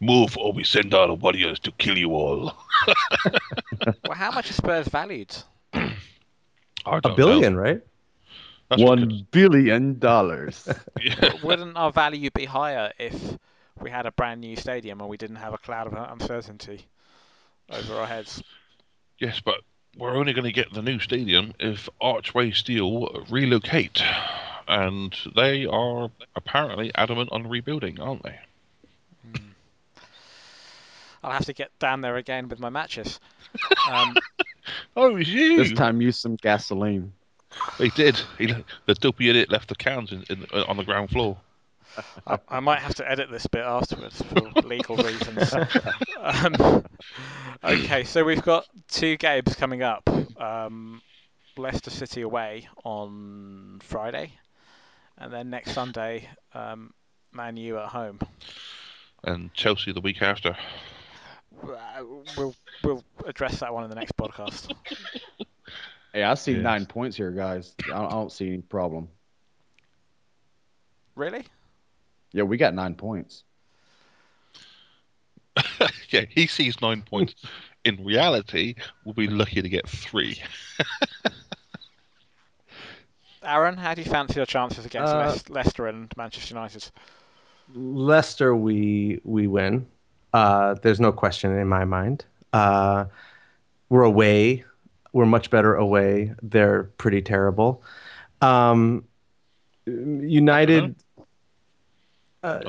[0.00, 2.56] move or we send our warriors to kill you all.
[4.04, 5.34] Well, how much is Spurs valued?
[6.86, 7.60] I A don't billion, know.
[7.60, 7.82] right?
[8.68, 10.68] That's One billion dollars.
[11.00, 11.32] yeah.
[11.42, 13.38] Wouldn't our value be higher if
[13.80, 16.86] we had a brand new stadium and we didn't have a cloud of uncertainty
[17.70, 18.42] over our heads?
[19.18, 19.60] Yes, but
[19.96, 24.02] we're only going to get the new stadium if Archway Steel relocate,
[24.68, 28.38] and they are apparently adamant on rebuilding, aren't they?
[31.22, 33.20] I'll have to get down there again with my matches.
[33.90, 34.14] Um,
[34.96, 35.58] Oh, it's you!
[35.58, 37.12] this time, use some gasoline.
[37.78, 38.20] He did.
[38.38, 38.52] He,
[38.86, 41.36] the dopey idiot left the cans in, in, on the ground floor.
[42.26, 45.54] I, I might have to edit this bit afterwards for legal reasons.
[46.20, 46.84] um,
[47.64, 50.08] okay, so we've got two games coming up.
[50.40, 51.00] um,
[51.56, 54.32] Leicester City away on Friday,
[55.16, 56.92] and then next Sunday, um,
[57.32, 58.18] Man U at home.
[59.24, 60.56] And Chelsea the week after.
[61.62, 62.02] Uh,
[62.36, 64.72] We'll we'll address that one in the next podcast.
[66.12, 66.62] Hey, I see Yes.
[66.62, 67.74] nine points here, guys.
[67.90, 69.08] I don't, I don't see any problem.
[71.14, 71.44] Really?
[72.32, 73.44] Yeah, we got nine points.
[76.10, 77.34] yeah, he sees nine points.
[77.84, 80.40] In reality, we'll be lucky to get three.
[83.42, 86.90] Aaron, how do you fancy your chances against Uh, Leic- Leicester and Manchester United?
[87.74, 89.86] Leicester, we we win.
[90.32, 92.24] Uh, there's no question in my mind.
[92.52, 93.06] Uh,
[93.88, 94.64] we're away.
[95.12, 96.34] We're much better away.
[96.42, 97.82] They're pretty terrible.
[98.40, 99.04] Um,
[99.86, 100.94] United.
[102.42, 102.60] Uh,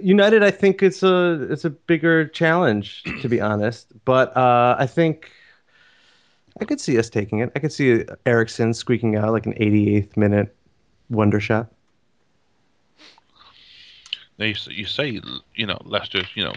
[0.00, 3.92] United, I think it's a it's a bigger challenge to be honest.
[4.04, 5.30] But uh, I think
[6.60, 7.50] I could see us taking it.
[7.54, 10.54] I could see Eriksen squeaking out like an 88th minute
[11.10, 11.68] wonder shot.
[14.38, 15.20] Now you, you say,
[15.54, 16.54] you know, Leicester's, you know,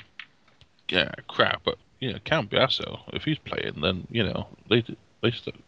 [0.94, 4.84] yeah, crap, but you know, Cambiasso, if he's playing, then you know they
[5.22, 5.64] they st-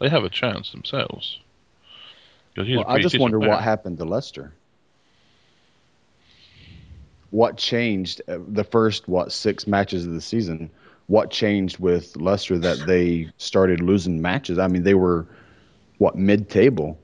[0.00, 1.40] they have a chance themselves.
[2.56, 3.50] Well, I just wonder player.
[3.50, 4.52] what happened to Leicester.
[7.30, 10.70] What changed uh, the first what six matches of the season?
[11.08, 14.58] What changed with Leicester that they started losing matches?
[14.58, 15.26] I mean, they were
[15.98, 16.98] what mid-table.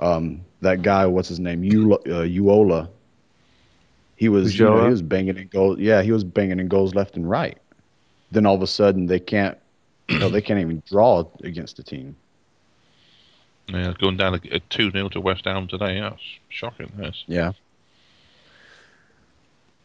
[0.00, 1.62] Um, that guy, what's his name?
[1.62, 2.88] Ula, uh, Ulloa.
[4.22, 5.80] He was, you know, he was banging in goals.
[5.80, 7.58] Yeah, he was banging in goals left and right.
[8.30, 9.58] Then all of a sudden, they can't.
[10.08, 12.14] You know, they can't even draw against the team.
[13.68, 15.96] Yeah, going down a two 0 to West Ham today.
[15.96, 16.92] Yeah, it's shocking.
[17.00, 17.24] Yes.
[17.26, 17.52] Yeah.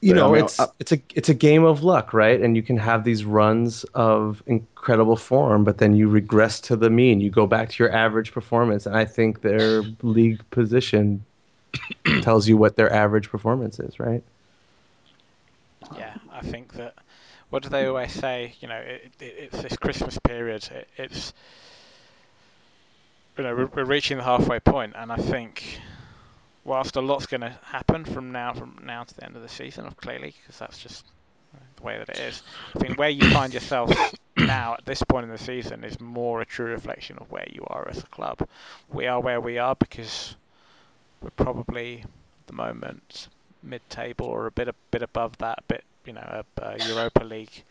[0.01, 2.39] you But, I know mean, it's I- it's a it's a game of luck right
[2.39, 6.89] and you can have these runs of incredible form but then you regress to the
[6.89, 11.23] mean you go back to your average performance and i think their league position
[12.21, 14.23] tells you what their average performance is right
[15.95, 16.93] Yeah, I think that.
[17.49, 18.55] What do they always say?
[18.59, 20.67] You know, it, it, it's this Christmas period.
[20.69, 21.33] It, it's
[23.37, 25.79] you know we're, we're reaching the halfway point, and I think
[26.65, 29.49] whilst a lot's going to happen from now from now to the end of the
[29.49, 31.05] season, clearly, because that's just
[31.77, 32.43] the way that it is.
[32.75, 33.91] I think where you find yourself
[34.37, 37.63] now at this point in the season is more a true reflection of where you
[37.67, 38.47] are as a club.
[38.91, 40.35] We are where we are because
[41.21, 43.27] we're probably at the moment
[43.63, 47.23] mid-table or a bit a bit above that, a bit you know a, a Europa
[47.23, 47.63] League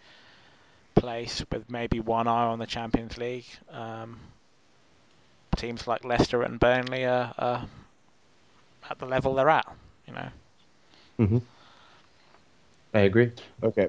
[0.94, 3.46] place with maybe one eye on the Champions League.
[3.70, 4.18] Um,
[5.56, 7.66] teams like Leicester and Burnley are, are
[8.90, 9.66] at the level they're at.
[10.06, 10.28] You know.
[11.18, 11.38] mm-hmm.
[12.94, 13.32] i agree
[13.62, 13.88] Okay.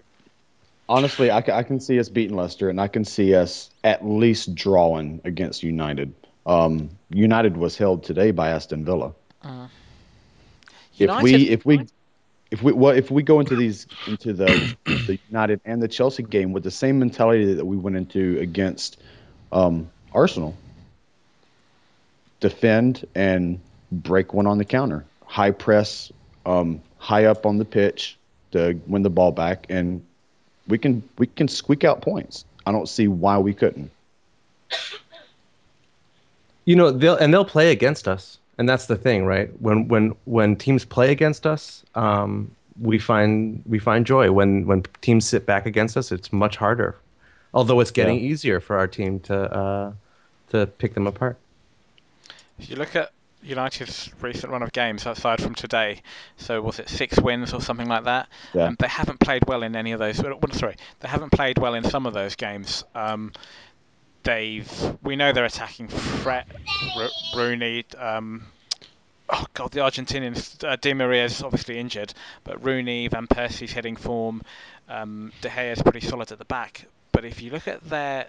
[0.89, 4.05] Honestly, I, ca- I can see us beating Leicester, and I can see us at
[4.05, 6.13] least drawing against United.
[6.45, 9.13] Um, United was held today by Aston Villa.
[10.97, 11.87] If we if we
[12.51, 16.23] if we well, if we go into these into the the United and the Chelsea
[16.23, 18.97] game with the same mentality that we went into against
[19.51, 20.55] um, Arsenal,
[22.39, 23.59] defend and
[23.91, 26.11] break one on the counter, high press,
[26.45, 28.17] um, high up on the pitch
[28.51, 30.03] to win the ball back, and
[30.67, 32.45] we can we can squeak out points.
[32.65, 33.91] I don't see why we couldn't.
[36.65, 40.15] you know they'll and they'll play against us and that's the thing right when when
[40.25, 45.45] when teams play against us um, we find we find joy when when teams sit
[45.45, 46.95] back against us it's much harder
[47.53, 48.31] although it's getting Yeah.
[48.31, 49.91] easier for our team to uh,
[50.49, 51.37] to pick them apart
[52.59, 56.01] If you look at United's recent run of games aside from today,
[56.37, 58.27] so was it six wins or something like that?
[58.53, 58.67] Yeah.
[58.67, 60.21] Um, they haven't played well in any of those.
[60.21, 62.83] Well, sorry, they haven't played well in some of those games.
[62.95, 63.31] Um,
[64.23, 66.45] they've we know they're attacking Fred,
[66.97, 67.85] Ro- Rooney.
[67.97, 68.45] Um,
[69.29, 74.41] oh God, the Argentinian Uh, Di Maria's obviously injured, but Rooney, Van Persie's heading form.
[74.89, 76.85] Um, De is pretty solid at the back.
[77.11, 78.27] But if you look at their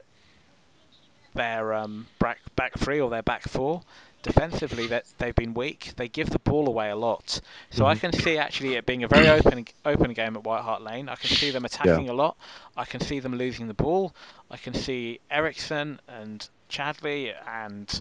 [1.35, 3.83] their um, back back three or their back four,
[4.23, 5.93] defensively that they've been weak.
[5.97, 7.41] They give the ball away a lot.
[7.71, 10.83] So I can see actually it being a very open open game at White Hart
[10.83, 11.09] Lane.
[11.09, 12.37] I can see them attacking a lot.
[12.77, 14.15] I can see them losing the ball.
[14.51, 18.01] I can see Eriksen and Chadli and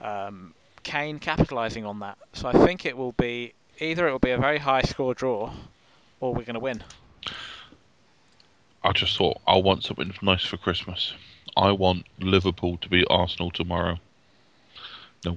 [0.00, 2.18] um, Kane capitalising on that.
[2.32, 5.52] So I think it will be either it will be a very high score draw,
[6.20, 6.82] or we're going to win.
[8.82, 11.14] I just thought I want something nice for Christmas.
[11.56, 13.98] I want Liverpool to beat Arsenal tomorrow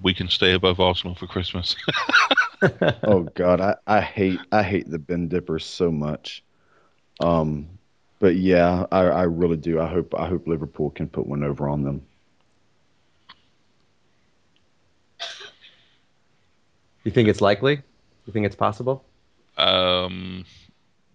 [0.02, 1.76] we can stay above Arsenal for Christmas.
[3.04, 6.44] oh God, I, I hate I hate the Ben Dippers so much.
[7.20, 7.68] Um,
[8.20, 9.80] but yeah, I, I really do.
[9.80, 12.02] I hope I hope Liverpool can put one over on them.
[17.04, 17.82] You think it's likely?
[18.26, 19.04] You think it's possible?
[19.58, 20.46] Um,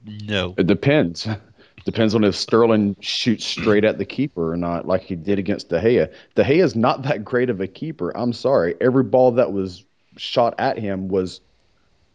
[0.05, 0.55] no.
[0.59, 1.27] It depends.
[1.89, 5.71] Depends on if Sterling shoots straight at the keeper or not, like he did against
[5.71, 6.13] De Gea.
[6.35, 8.15] De Gea is not that great of a keeper.
[8.15, 8.75] I'm sorry.
[8.79, 9.87] Every ball that was
[10.19, 11.41] shot at him was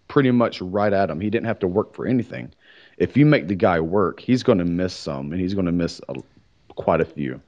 [0.08, 1.20] pretty much right at him.
[1.20, 2.54] He didn't have to work for anything.
[3.00, 5.72] If you make the guy work, he's going to miss some, and he's going to
[5.72, 6.22] miss a,
[6.76, 7.42] quite a few.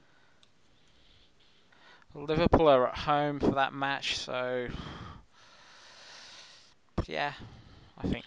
[2.12, 4.66] Liverpool are at home for that match, so
[7.06, 7.34] yeah,
[7.96, 8.24] I think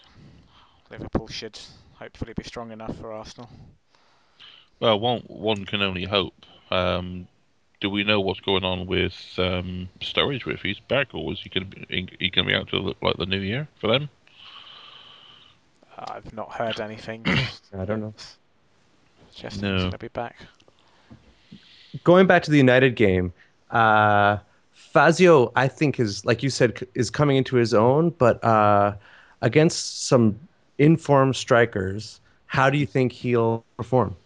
[0.90, 1.60] Liverpool should
[1.96, 3.50] hopefully be strong enough for Arsenal.
[4.80, 6.34] Well, one one can only hope.
[6.70, 7.28] Um,
[7.80, 10.46] do we know what's going on with um, Sturridge?
[10.46, 12.78] If he's back, or is he going to be he going to be out to
[12.78, 14.08] look like the new year for them?
[15.98, 17.24] I've not heard anything.
[17.76, 18.14] I don't know.
[19.34, 19.74] Just No.
[19.74, 20.36] he's going to be back.
[22.04, 23.32] Going back to the United game,
[23.70, 24.38] uh,
[24.72, 28.94] Fazio, I think is like you said, is coming into his own, but uh,
[29.42, 30.38] against some
[30.78, 34.16] informed strikers, how do you think he'll perform?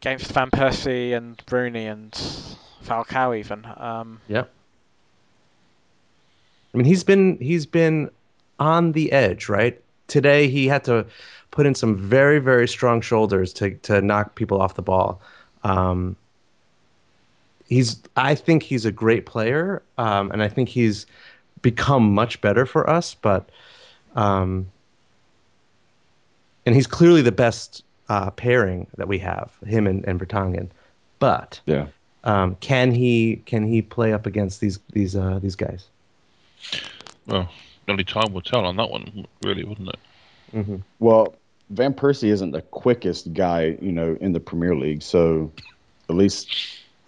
[0.00, 2.12] Against Van Persie and Rooney and
[2.84, 3.66] Falcao even.
[3.76, 4.44] Um, Yeah.
[6.72, 8.10] I mean, he's been he's been
[8.58, 9.80] on the edge, right?
[10.06, 11.04] Today he had to
[11.50, 15.20] put in some very very strong shoulders to to knock people off the ball.
[15.64, 16.16] Um,
[17.68, 21.06] he's I think he's a great player, um, and I think he's
[21.60, 23.14] become much better for us.
[23.14, 23.50] But
[24.16, 24.66] um,
[26.64, 30.68] and he's clearly the best uh, pairing that we have, him and, and Vertonghen.
[31.20, 31.86] But Yeah.
[32.24, 35.86] um, can he can he play up against these these uh, these guys?
[37.26, 37.48] Well,
[37.88, 39.98] only time will tell on that one, really, wouldn't it?
[40.54, 40.76] Mm-hmm.
[40.98, 41.34] Well,
[41.70, 45.02] Van Persie isn't the quickest guy, you know, in the Premier League.
[45.02, 45.52] So
[46.08, 46.48] at least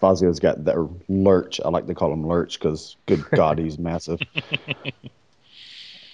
[0.01, 0.77] Fazio's got that
[1.09, 1.59] lurch.
[1.63, 4.21] I like to call him lurch because, good God, he's massive.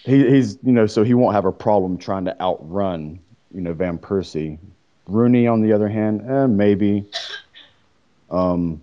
[0.05, 3.19] He, he's, you know, so he won't have a problem trying to outrun,
[3.53, 4.57] you know, Van Persie.
[5.09, 7.05] Rooney, on the other hand, eh, maybe.
[8.29, 8.81] Um,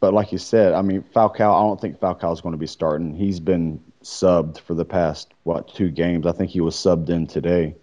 [0.00, 1.54] but like you said, I mean, Falcao.
[1.54, 3.14] I don't think Falcao's going to be starting.
[3.14, 6.26] He's been subbed for the past what two games.
[6.26, 7.74] I think he was subbed in today.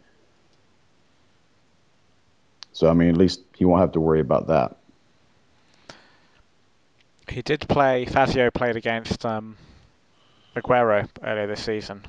[2.72, 4.78] So I mean, at least he won't have to worry about that.
[7.30, 8.06] he did play.
[8.06, 9.58] Fazio played against um,
[10.56, 12.02] Aguero earlier this season,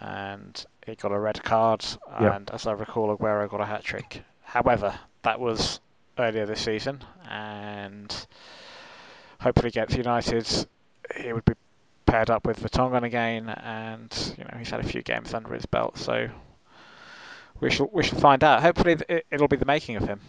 [0.00, 1.84] and he got a red card.
[2.20, 2.36] Yeah.
[2.36, 4.22] And as I recall, Aguero got a hat trick.
[4.42, 5.80] However, that was
[6.18, 8.14] earlier this season, and
[9.40, 10.66] hopefully against United,
[11.16, 11.54] he would be
[12.06, 15.66] paired up with Vertonghen again, and you know he's had a few games under his
[15.66, 16.28] belt, so
[17.60, 18.62] we shall we shall find out.
[18.62, 20.20] Hopefully, it, it'll be the making of him.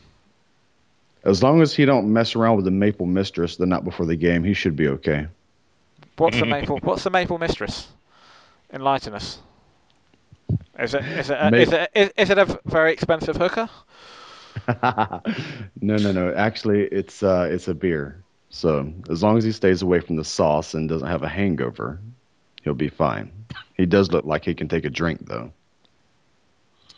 [1.23, 4.15] As long as he don't mess around with the Maple Mistress the night before the
[4.15, 5.27] game, he should be okay.
[6.17, 6.79] What's the maple?
[6.79, 7.87] What's the maple mistress?
[8.73, 9.39] Enlighten us.
[10.79, 13.69] Is it is it a, Ma- is it is, is it a very expensive hooker?
[15.81, 16.33] no, no, no.
[16.33, 18.23] Actually, it's uh, it's a beer.
[18.49, 21.99] So as long as he stays away from the sauce and doesn't have a hangover,
[22.63, 23.31] he'll be fine.
[23.75, 25.51] He does look like he can take a drink though.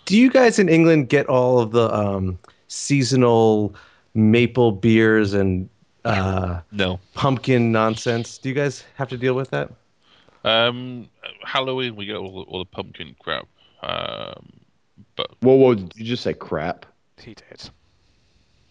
[0.05, 2.37] Do you guys in England get all of the um,
[2.67, 3.75] seasonal
[4.13, 5.69] maple beers and
[6.03, 6.99] uh, No.
[7.13, 8.37] pumpkin nonsense?
[8.37, 9.71] Do you guys have to deal with that?
[10.43, 11.10] Um,
[11.45, 13.47] Halloween we get all the, all the pumpkin crap.
[13.82, 14.51] Um,
[15.15, 15.75] but Whoa, whoa!
[15.75, 16.86] Did you just say crap?
[17.17, 17.69] He did.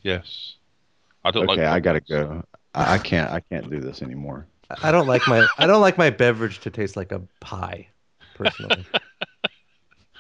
[0.03, 0.57] yes,
[1.25, 1.73] I don't Okay, like.
[1.73, 2.45] I gotta go.
[2.75, 3.31] I, I can't.
[3.31, 4.47] I can't do this anymore.
[4.71, 7.89] I- I don't like my I don't like my beverage to taste like a pie,
[8.35, 8.85] personally.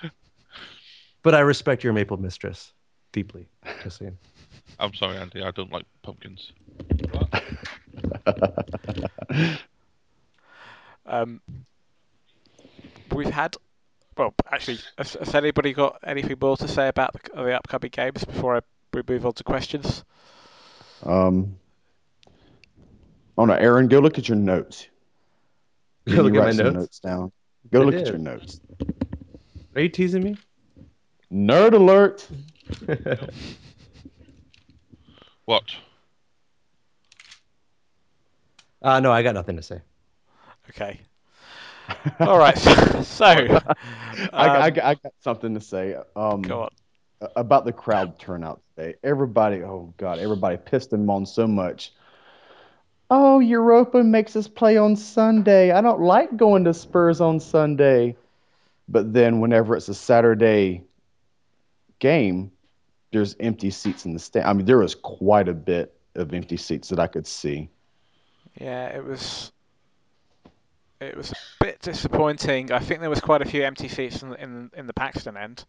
[1.22, 2.72] but I respect your maple mistress
[3.12, 3.47] deeply.
[3.83, 4.18] Just saying.
[4.79, 5.43] I'm sorry, Andy.
[5.43, 6.53] I don't like pumpkins.
[11.07, 11.40] Um,
[13.12, 13.57] we've had.
[14.16, 18.24] Well, actually, has, has anybody got anything more to say about the, the upcoming games
[18.24, 18.61] before I,
[18.92, 20.05] we move on to questions?
[21.05, 21.57] Um.
[23.38, 24.88] Oh no, Aaron, go look at your notes.
[26.09, 26.98] Go Can look at my some notes.
[26.98, 27.32] down.
[27.70, 28.61] Go I look at your notes.
[29.76, 30.36] Are you teasing me?
[31.32, 32.26] Nerd alert!
[35.44, 35.64] What?
[38.80, 39.80] uh, no, I got nothing to say.
[40.73, 41.01] Okay.
[42.20, 42.59] All right.
[43.03, 43.29] So, so
[44.33, 45.97] I, um, I, I got something to say.
[46.16, 46.68] Um, go on.
[47.37, 48.95] about the crowd turnout today.
[49.03, 51.93] Everybody, oh god, everybody pissed him on so much.
[53.11, 55.73] Oh, Europa makes us play on Sunday.
[55.73, 58.16] I don't like going to Spurs on Sunday.
[58.89, 60.83] But then whenever it's a Saturday
[61.99, 62.51] game,
[63.12, 64.47] there's empty seats in the stand.
[64.47, 67.68] I mean, there was quite a bit of empty seats that I could see.
[68.61, 69.53] Yeah, it was.
[71.03, 72.72] It was a bit disappointing.
[72.72, 75.64] I think there was quite a few empty seats in in, in the Paxton end.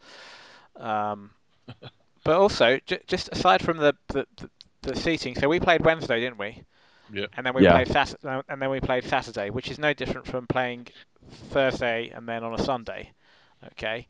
[0.77, 1.31] Um,
[2.23, 4.49] but also, j- just aside from the, the, the,
[4.81, 6.63] the seating, so we played Wednesday, didn't we?
[7.11, 7.27] Yeah.
[7.35, 7.71] And then we Yeah.
[7.71, 10.87] played Saturday, and then we played Saturday, which is no different from playing
[11.51, 13.11] Thursday and then on a Sunday.
[13.73, 14.07] Okay.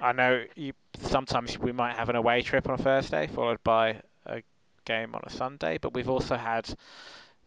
[0.00, 4.00] I know you sometimes we might have an away trip on a Thursday followed by
[4.26, 4.42] a
[4.84, 6.68] game on a Sunday, but we've also had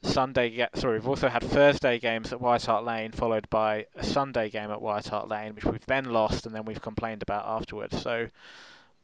[0.03, 4.03] Sunday get sorry, we've also had Thursday games at White Hart Lane followed by a
[4.03, 7.45] Sunday game at White Hart Lane, which we've then lost and then we've complained about
[7.45, 8.01] afterwards.
[8.01, 8.27] So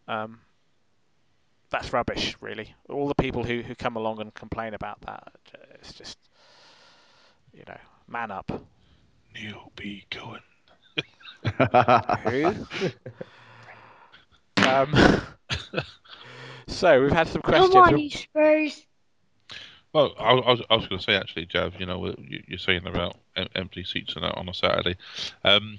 [0.08, 0.40] um,
[1.70, 2.76] that's rubbish, really.
[2.90, 5.32] All the people who, who come along and complain about that,
[5.76, 6.18] it's just,
[7.54, 7.78] you know,
[8.08, 8.52] man up.
[9.36, 10.42] You'll be going.
[12.24, 12.46] Who?
[14.68, 15.22] um,
[16.68, 17.74] so we've had some questions.
[17.74, 18.86] Come on, you Spurs.
[19.94, 21.80] Well, I, I was, I was going to say actually, Jav.
[21.80, 23.18] You know, you, you're saying about
[23.56, 24.98] empty seats and that on a Saturday.
[25.44, 25.78] Um,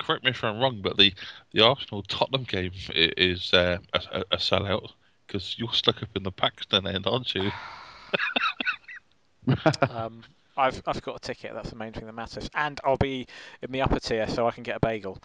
[0.00, 1.12] correct me if I'm wrong, but the,
[1.52, 4.90] the Arsenal Tottenham game is uh, a, a, a sellout
[5.26, 7.50] because you're stuck up in the Paxton end, aren't you?
[9.88, 10.22] Um,
[10.56, 11.52] I've I've got a ticket.
[11.54, 13.26] That's the main thing that matters, and I'll be
[13.62, 15.18] in the upper tier so I can get a bagel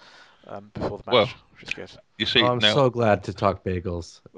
[0.48, 1.92] um, before the match, Well, which is good.
[2.18, 4.22] You see Oh, I'm now, so glad to talk bagels.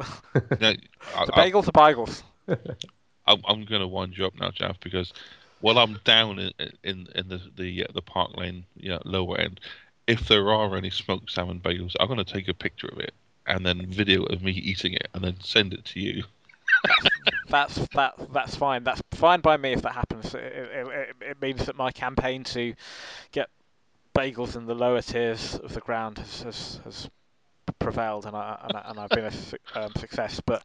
[0.60, 0.74] now
[1.16, 2.24] I, The I, bagels are bagels.
[3.28, 5.14] I'm, I'm going to wind you up now, Jav, because
[5.62, 6.52] while I'm down in
[6.84, 9.60] in, in the the uh, the Park Lane, you know, lower end,
[10.08, 13.14] if there are any smoked salmon bagels, I'm going to take a picture of it
[13.46, 16.24] and then video of me eating it and then send it to you.
[17.50, 18.84] That's that that's fine.
[18.84, 20.36] That's fine by me if that happens.
[20.36, 22.74] It, it, it, means that my campaign to
[23.32, 23.50] get
[24.14, 27.10] bagels in the lower tiers of the ground has has, has
[27.80, 30.42] prevailed, and I and, I, I've been a um, success.
[30.46, 30.62] But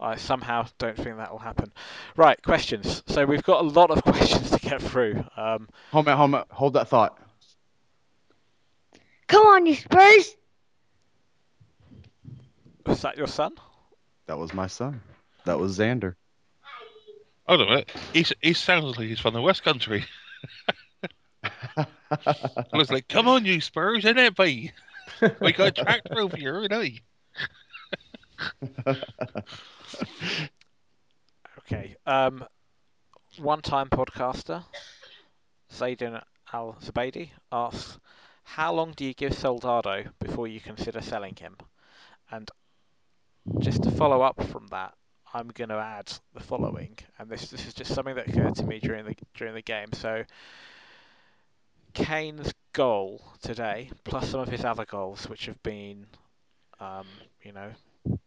[0.00, 1.72] I somehow don't think that will happen.
[2.16, 3.02] Right, questions.
[3.06, 5.24] So we've got a lot of questions to get through.
[5.36, 7.18] Um, hold on, hold on, hold that thought.
[9.28, 10.36] Come on, you Spurs.
[12.86, 13.52] was that your son?
[14.26, 15.00] That was my son.
[15.44, 16.14] That was Xander.
[17.46, 17.92] Hold on a minute.
[18.12, 20.04] He, he sounds like he's from the West Country.
[21.76, 21.86] I
[22.72, 24.72] was like, come on, you Spurs, in it, boy.
[25.40, 27.02] We got a tractor over here, don't we?
[31.58, 31.96] Okay.
[32.06, 32.44] Um,
[33.38, 34.64] one-time podcaster
[35.72, 36.22] Zaydin
[36.52, 37.98] Al Zubaydi asks,
[38.44, 41.56] "How long do you give Soldado before you consider selling him?"
[42.30, 42.50] And
[43.60, 44.94] just to follow up from that,
[45.32, 48.66] I'm going to add the following, and this this is just something that occurred to
[48.66, 49.92] me during the during the game.
[49.92, 50.24] So,
[51.94, 56.06] Kane's goal today, plus some of his other goals, which have been,
[56.80, 57.06] um,
[57.42, 57.72] you know,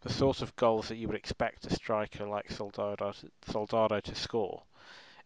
[0.02, 3.12] the sort of goals that you would expect a striker like Soldado
[3.46, 4.62] Soldado to score.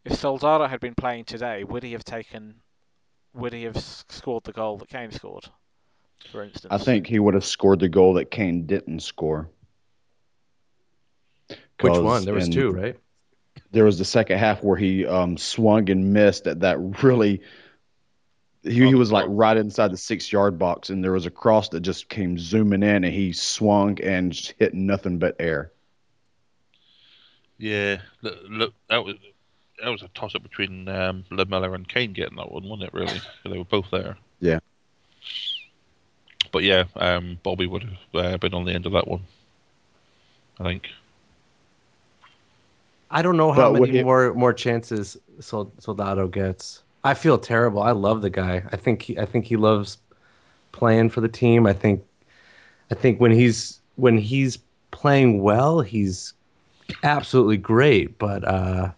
[0.04, 2.56] If Soldado had been playing today, would he have taken?
[3.34, 5.44] Would he have scored the goal that Kane scored?
[6.32, 9.48] For instance, I think he would have scored the goal that Kane didn't score.
[11.80, 12.24] Which one?
[12.24, 12.96] There was in- two, right?
[13.70, 17.42] There was the second half where he um, swung and missed at that really.
[18.64, 21.68] He, he was like right inside the six yard box, and there was a cross
[21.70, 25.70] that just came zooming in, and he swung and just hit nothing but air.
[27.59, 29.16] Yeah, look, look that was
[29.82, 32.94] that was a toss up between um, Lamela and Kane getting that one, wasn't it?
[32.94, 34.16] Really, they were both there.
[34.40, 34.59] Yeah.
[36.50, 37.98] But yeah, um, Bobby would have
[38.34, 39.22] uh, been on the end of that one.
[40.59, 40.88] I think.
[43.11, 46.82] I don't know how But would many it- more more chances Sol- Soldado gets.
[47.05, 47.82] I feel terrible.
[47.82, 48.62] I love the guy.
[48.72, 49.99] I think he, I think he loves
[50.72, 51.66] playing for the team.
[51.66, 52.05] I think
[52.90, 54.59] I think when he's when he's
[54.90, 56.34] playing well, he's
[57.03, 58.18] absolutely great.
[58.18, 58.90] But uh,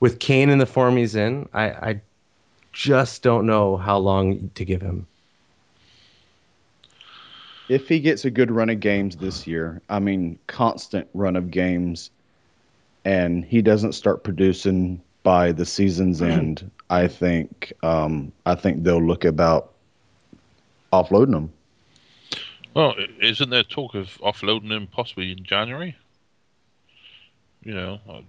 [0.00, 2.00] with Kane in the form he's in, I, I
[2.72, 5.06] just don't know how long to give him.
[7.68, 11.52] If he gets a good run of games this year, I mean, constant run of
[11.52, 12.10] games,
[13.04, 19.02] and he doesn't start producing by the season's end, I think um, I think they'll
[19.02, 19.72] look about
[20.92, 21.52] offloading them.
[22.74, 25.96] Well, isn't there talk of offloading them possibly in January?
[27.62, 28.22] You know, uh,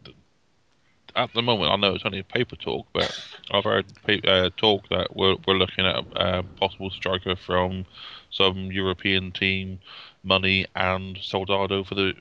[1.16, 3.12] at the moment, I know it's only a paper talk, but
[3.52, 3.86] I've heard
[4.26, 7.86] uh, talk that we're we're looking at a, a possible striker from
[8.30, 9.80] some European team,
[10.24, 12.14] money and Soldado for the,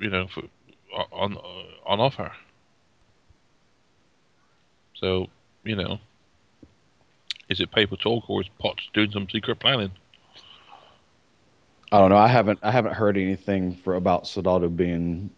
[0.00, 0.42] you know, for
[1.12, 1.36] on
[1.86, 2.32] on offer.
[4.94, 5.28] So,
[5.64, 5.98] you know,
[7.48, 9.92] is it paper talk or is Potts doing some secret planning?
[11.92, 12.16] I don't know.
[12.16, 15.30] I haven't I haven't heard anything for about Soldado being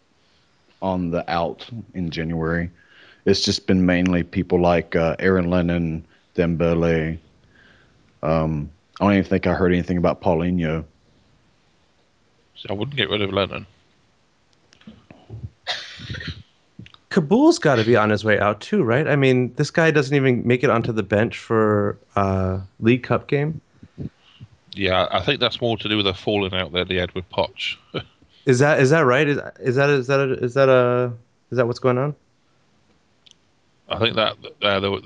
[0.80, 2.70] on the out in January.
[3.24, 7.18] It's just been mainly people like uh, Aaron Lennon, Dembele.
[8.22, 8.70] Um,
[9.00, 10.84] I don't even think I heard anything about Paulinho.
[12.54, 13.66] So I wouldn't get rid of Lennon.
[17.16, 19.08] Kaboul's got to be on his way out too, right?
[19.08, 23.26] I mean, this guy doesn't even make it onto the bench for uh, League Cup
[23.26, 23.62] game.
[24.74, 27.28] Yeah, I think that's more to do with a falling out there they had with
[27.30, 27.76] Poch.
[28.44, 29.26] Is that is that right?
[29.26, 31.12] Is, is that is that a, is that a
[31.50, 32.14] is that what's going on?
[33.88, 35.02] I think that uh, there, was,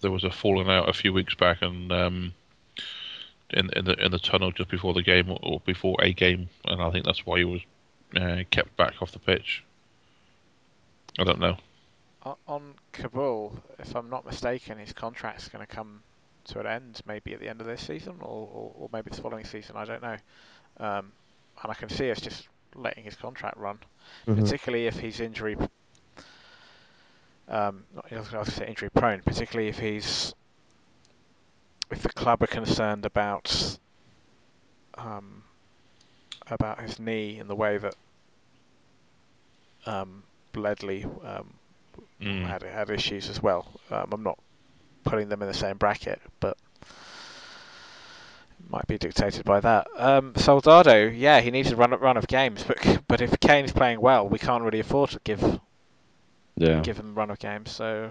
[0.00, 2.32] there was a falling out a few weeks back, and um,
[3.50, 6.48] in in the in the tunnel just before the game or, or before a game,
[6.66, 7.62] and I think that's why he was
[8.14, 9.64] uh, kept back off the pitch.
[11.18, 11.56] I don't know.
[12.26, 16.02] O- On Kaboul, if I'm not mistaken, his contract's going to come
[16.46, 19.20] to an end maybe at the end of this season or, or, or maybe the
[19.20, 19.76] following season.
[19.76, 20.16] I don't know.
[20.78, 21.12] Um,
[21.62, 23.78] and I can see us just letting his contract run,
[24.26, 24.40] Mhm.
[24.40, 25.56] particularly if he's injury.
[27.48, 30.34] Um, not, I was going to say injury prone, particularly if he's
[31.90, 33.78] if the club are concerned about
[34.96, 35.44] um,
[36.48, 37.94] about his knee and the way that
[39.86, 40.22] um,
[40.56, 41.54] Ledley um,
[42.20, 42.46] Mm.
[42.46, 43.66] had had issues as well.
[43.90, 44.38] Um, I'm not
[45.04, 49.86] putting them in the same bracket, but it might be dictated by that.
[49.96, 52.78] Um, Soldado, yeah, he needs a run run of games, but
[53.08, 55.60] but if Kane's playing well, we can't really afford to give
[56.56, 56.80] Yeah.
[56.80, 57.70] give him a run of games.
[57.70, 58.10] So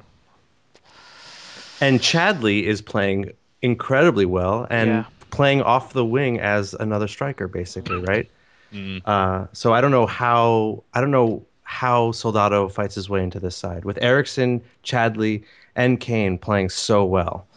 [1.82, 3.32] And Chadli is playing
[3.62, 5.04] incredibly well and Yeah.
[5.32, 8.30] playing off the wing as another striker, basically, right?
[8.74, 9.02] Mm.
[9.06, 13.40] Uh, so I don't know how I don't know how Soldado fights his way into
[13.40, 15.44] this side with Eriksen, Chadli,
[15.76, 17.48] and Kane playing so well.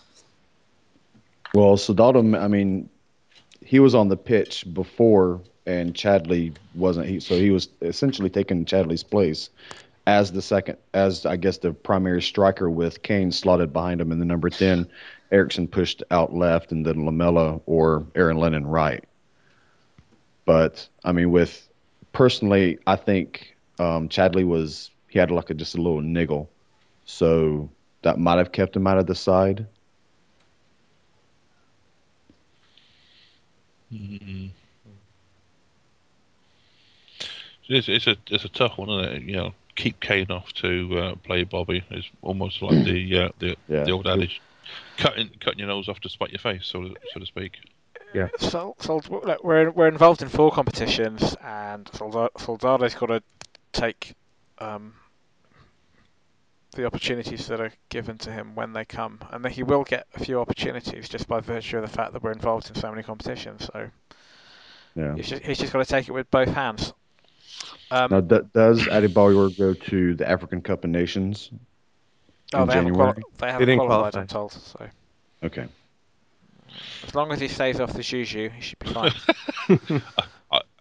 [1.53, 2.89] Well, Soldado, I mean,
[3.63, 7.09] he was on the pitch before, and Chadli wasn't.
[7.09, 9.51] He so he was essentially taking Chadli's place
[10.07, 14.19] as the second, as I guess the primary striker with Kane slotted behind him in
[14.19, 14.89] the number ten.
[15.31, 19.05] Eriksen pushed out left, and then Lamela or Aaron Lennon right.
[20.47, 21.69] But I mean, with
[22.13, 26.49] personally, I think um, Chadli was he had like a, just a little niggle,
[27.05, 27.69] so
[28.03, 29.67] that might have kept him out of the side.
[33.93, 34.51] Mm.
[37.69, 39.23] It's, it's a it's a tough one, isn't it?
[39.23, 41.85] You know, keep Kane off to uh, play Bobby.
[41.91, 43.85] It's almost like the uh, the Yeah.
[43.85, 44.41] the old adage,
[44.97, 47.53] cutting cutting your nose off to spite your face, so to, so to speak.
[48.39, 53.23] Sol- so look, we're we're involved in four competitions, and Solda- Soldado's got to
[53.77, 54.15] take
[54.59, 54.95] um,
[56.73, 60.07] the opportunities that are given to him when they come, and that he will get
[60.15, 63.03] a few opportunities just by virtue of the fact that we're involved in so many
[63.03, 63.65] competitions.
[63.73, 63.91] So
[64.95, 65.15] Yeah.
[65.17, 66.93] he's just, he's just got to take it with both hands.
[67.91, 71.51] Um, Now, d- does Adebayor go to the African Cup of Nations?
[72.55, 73.13] oh, in they haven't, January?
[73.13, 74.21] quali- they haven't didn't qualified, qualify.
[74.21, 74.53] I'm told.
[74.53, 74.89] So
[75.45, 75.67] Okay.
[77.07, 79.13] as long as he stays off the juju, he should be fine.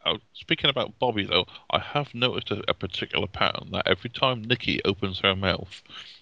[0.06, 4.10] I, I, speaking about Bobby though, I have noticed a, a particular pattern that every
[4.10, 5.82] time Nikki opens her mouth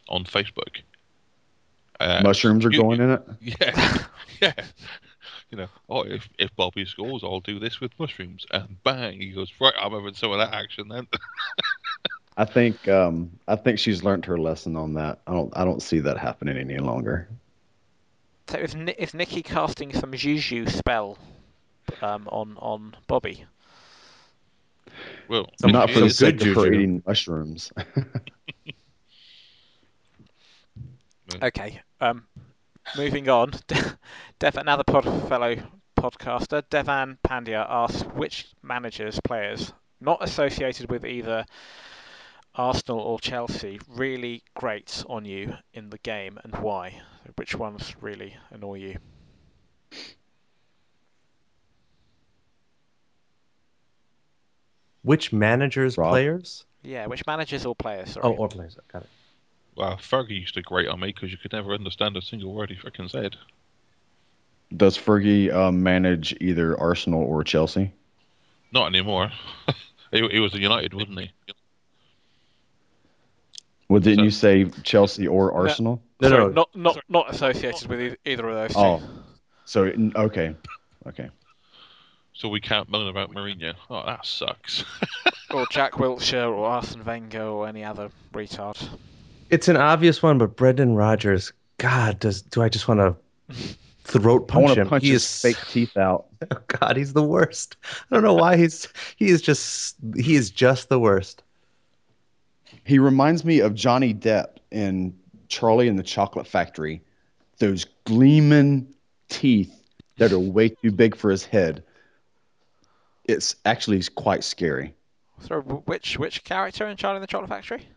[0.09, 0.81] on Facebook,
[1.99, 3.21] uh, Mushrooms are you- going in it?
[3.61, 3.97] Yeah,
[4.41, 4.53] yeah.
[5.51, 9.29] You know, oh, if if Bobby scores, I'll do this with mushrooms, and bang, he
[9.31, 9.73] goes right.
[9.79, 11.07] I'm having some of that action then.
[12.37, 15.19] I think um, I think she's learned her lesson on that.
[15.27, 17.27] I don't I don't see that happening any longer.
[18.49, 21.17] so is, is Nikki casting some juju spell
[22.01, 23.45] um, on on Bobby?
[25.27, 27.71] Well, Some- Not for some the sake good of her eating mushrooms.
[31.41, 31.81] Okay.
[31.99, 32.25] Um,
[32.97, 33.53] moving on.
[34.39, 35.55] Dev, another pod fellow
[35.97, 41.45] podcaster, Devan Pandya asks which managers, players not associated with either
[42.55, 47.01] Arsenal or Chelsea really grate on you in the game and why?
[47.35, 48.97] Which ones really annoy you?
[55.03, 56.11] Which managers, Rob?
[56.11, 56.65] players?
[56.81, 58.11] Yeah, which managers or players?
[58.13, 58.25] Sorry.
[58.25, 58.77] Oh, or players.
[58.91, 59.09] Got it.
[59.75, 62.69] well, Fergie used to grate on me because you could never understand a single word
[62.69, 63.35] he frickin' said.
[64.75, 67.91] Does Fergie um, manage either Arsenal or Chelsea?
[68.71, 69.29] Not anymore.
[70.11, 71.31] he, he was a United, wasn't he?
[73.89, 76.01] Well, didn't So- you say Chelsea or Arsenal?
[76.21, 76.49] No, Sorry, no.
[76.49, 78.79] not not not associated with e- either of those two.
[78.79, 79.01] Oh,
[79.65, 79.83] so
[80.15, 80.55] okay,
[81.05, 81.29] okay.
[82.33, 83.73] So we can't moan about Mourinho.
[83.89, 84.83] Oh, that sucks.
[85.51, 88.89] Or Jack Wilshere or Arsene Wenger or any other retard.
[89.49, 91.53] It's an obvious one, but Brendan Rodgers.
[91.77, 93.15] God, does do I just want to
[94.03, 94.87] throat I punch want to him?
[94.87, 96.25] punch he his is fake teeth out.
[96.51, 97.77] Oh God, he's the worst.
[98.09, 101.43] I don't know why he's he is just he is just the worst.
[102.85, 105.15] He reminds me of Johnny Depp in
[105.47, 107.01] Charlie and the Chocolate Factory.
[107.59, 108.87] Those gleaming
[109.29, 109.71] teeth
[110.17, 111.83] that are way too big for his head.
[113.25, 114.95] It's actually quite scary.
[115.41, 117.87] So, which which character in Charlie and the Chocolate Factory?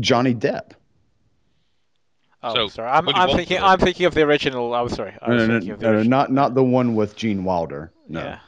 [0.00, 0.72] Johnny Depp.
[2.42, 2.88] Oh, So, sorry.
[2.90, 3.58] I'm, I'm thinking.
[3.62, 4.74] I'm thinking of the original.
[4.74, 5.14] I'm sorry.
[5.20, 7.16] I No, was no, no, thinking of the no, no, not not the one with
[7.16, 7.92] Gene Wilder.
[8.08, 8.38] No, Yeah.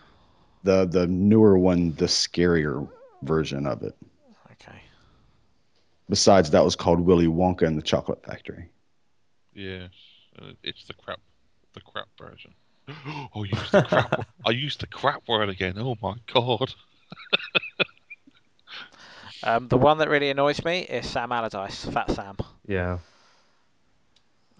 [0.62, 2.88] the the newer one, the scarier
[3.22, 3.94] version of it.
[4.52, 4.78] Okay.
[6.08, 8.68] Besides, that was called Willy Wonka and the Chocolate Factory.
[9.54, 9.90] Yes,
[10.40, 11.20] uh, it's the crap,
[11.74, 12.52] the crap version.
[13.06, 14.28] oh, I used the crap.
[14.46, 15.74] I used the crap word again.
[15.78, 16.74] Oh my god.
[19.44, 22.36] Um, the one that really annoys me is Sam Allardyce, Fat Sam.
[22.66, 22.98] Yeah.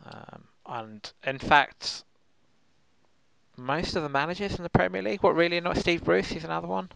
[0.04, 2.04] Um, and in fact,
[3.56, 6.68] most of the managers in the Premier League, what really annoys Steve Bruce, he's another
[6.68, 6.90] one.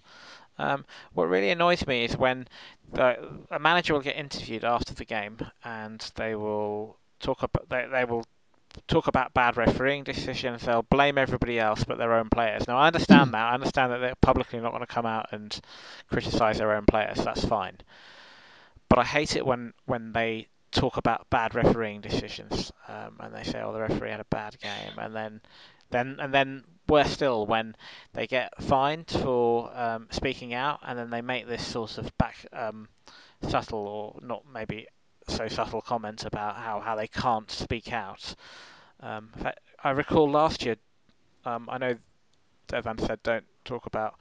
[0.59, 2.47] Um, what really annoys me is when
[2.93, 7.87] the, a manager will get interviewed after the game and they will talk about they,
[7.91, 8.24] they will
[8.87, 10.62] talk about bad refereeing decisions.
[10.62, 12.66] They'll blame everybody else but their own players.
[12.68, 13.51] Now I understand that.
[13.51, 15.59] I understand that they're publicly not going to come out and
[16.09, 17.18] criticise their own players.
[17.18, 17.79] That's fine.
[18.89, 23.45] But I hate it when when they talk about bad refereeing decisions, um, and they
[23.45, 25.41] say, "Oh, the referee had a bad game," and then,
[25.91, 27.76] then, and then worse still when
[28.14, 32.47] they get fined for um, speaking out, and then they make this sort of back
[32.53, 32.89] um,
[33.43, 34.87] subtle or not maybe
[35.29, 38.35] so subtle comment about how, how they can't speak out.
[39.01, 40.76] Um, in fact, I recall last year,
[41.45, 41.95] um, I know
[42.72, 44.14] Evan said don't talk about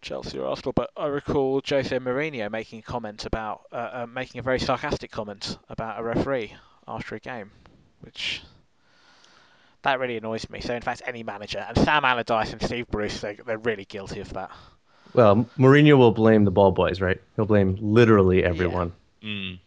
[0.00, 4.38] Chelsea or Arsenal, but I recall Jose Mourinho making a comment about, uh, uh, making
[4.38, 6.54] a very sarcastic comment about a referee
[6.86, 7.50] after a game,
[8.00, 8.42] which
[9.82, 10.60] that really annoys me.
[10.60, 14.20] So in fact, any manager and Sam Allardyce and Steve Bruce, they, they're really guilty
[14.20, 14.50] of that.
[15.14, 17.20] Well, Mourinho will blame the ball boys, right?
[17.36, 18.92] He'll blame literally everyone.
[19.22, 19.58] Mm.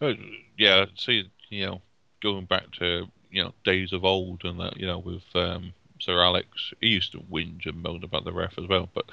[0.00, 0.14] Uh,
[0.56, 1.82] yeah, see, you know,
[2.22, 6.22] going back to you know days of old and that, you know, with um, Sir
[6.22, 8.88] Alex, he used to whinge and moan about the ref as well.
[8.94, 9.06] But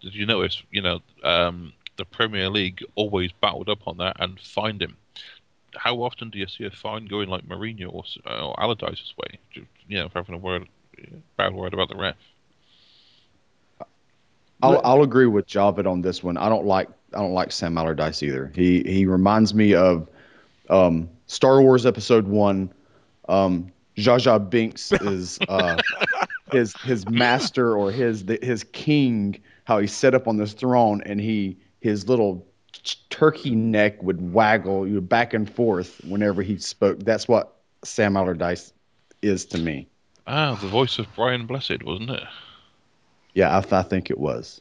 [0.00, 4.40] did you notice, you know, um, the Premier League always battled up on that and
[4.40, 4.96] fined him.
[5.76, 9.38] How often do you see a fine going like Mourinho or, or Allardyce's way?
[9.88, 10.66] You know, having a word,
[11.36, 12.16] bad word about the ref.
[14.62, 16.36] I'll, I'll agree with Javad on this one.
[16.36, 18.50] I don't like I don't like Sam Allardyce either.
[18.54, 20.08] He he reminds me of
[20.70, 22.72] um, Star Wars Episode One.
[23.28, 25.80] Um, Jar Jar Binks is uh,
[26.52, 29.40] his his master or his the, his king.
[29.64, 32.46] How he set up on this throne and he his little
[33.10, 37.00] turkey neck would waggle you back and forth whenever he spoke.
[37.00, 38.72] That's what Sam Allardyce
[39.20, 39.88] is to me.
[40.26, 42.22] Ah, the voice of Brian Blessed, wasn't it?
[43.34, 44.60] Yeah, I, th- I think it was.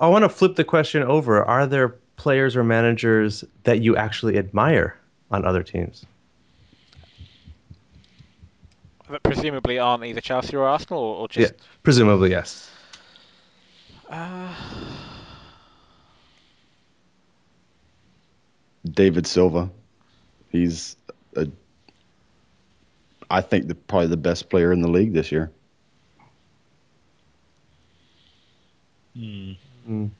[0.00, 1.44] I want to flip the question over.
[1.44, 4.96] Are there players or managers that you actually admire
[5.32, 6.04] on other teams?
[9.10, 11.54] That presumably aren't either Chelsea or Arsenal, or, or just.
[11.82, 12.70] Presumably, yes.
[14.08, 14.54] Uh,
[18.90, 19.70] David Silva.
[20.50, 20.96] He's
[21.36, 21.48] a,
[23.30, 25.50] I think the probably the best player in the league this year.
[29.14, 29.52] Hmm.
[29.88, 30.10] Mm.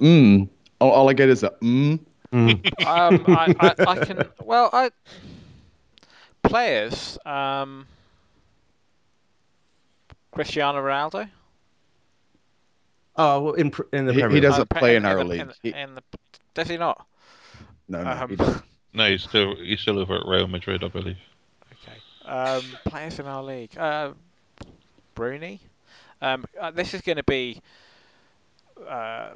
[0.00, 0.48] Mm.
[0.80, 1.98] All, all I get is a mm.
[2.32, 2.86] Mm.
[2.86, 4.28] um, I, I, I can.
[4.42, 4.90] Well, I
[6.42, 7.18] players.
[7.24, 7.86] Um,
[10.32, 11.28] Cristiano Ronaldo.
[13.16, 15.24] Oh, well, in pr- in the He- Premier he doesn't- Uh, play in our the-
[15.24, 15.40] league.
[15.40, 16.02] In, He- in the,
[16.54, 17.04] does he not?
[17.88, 18.62] No, no, Um, he doesn't.
[18.94, 21.18] No, he's still he's still over at Real Madrid, I believe.
[21.72, 21.98] Okay.
[22.30, 23.76] Um, players in our league.
[23.76, 24.12] Uh,
[25.14, 25.60] Bruni.
[26.22, 27.60] Um, uh, this is going to be.
[28.88, 29.30] Uh,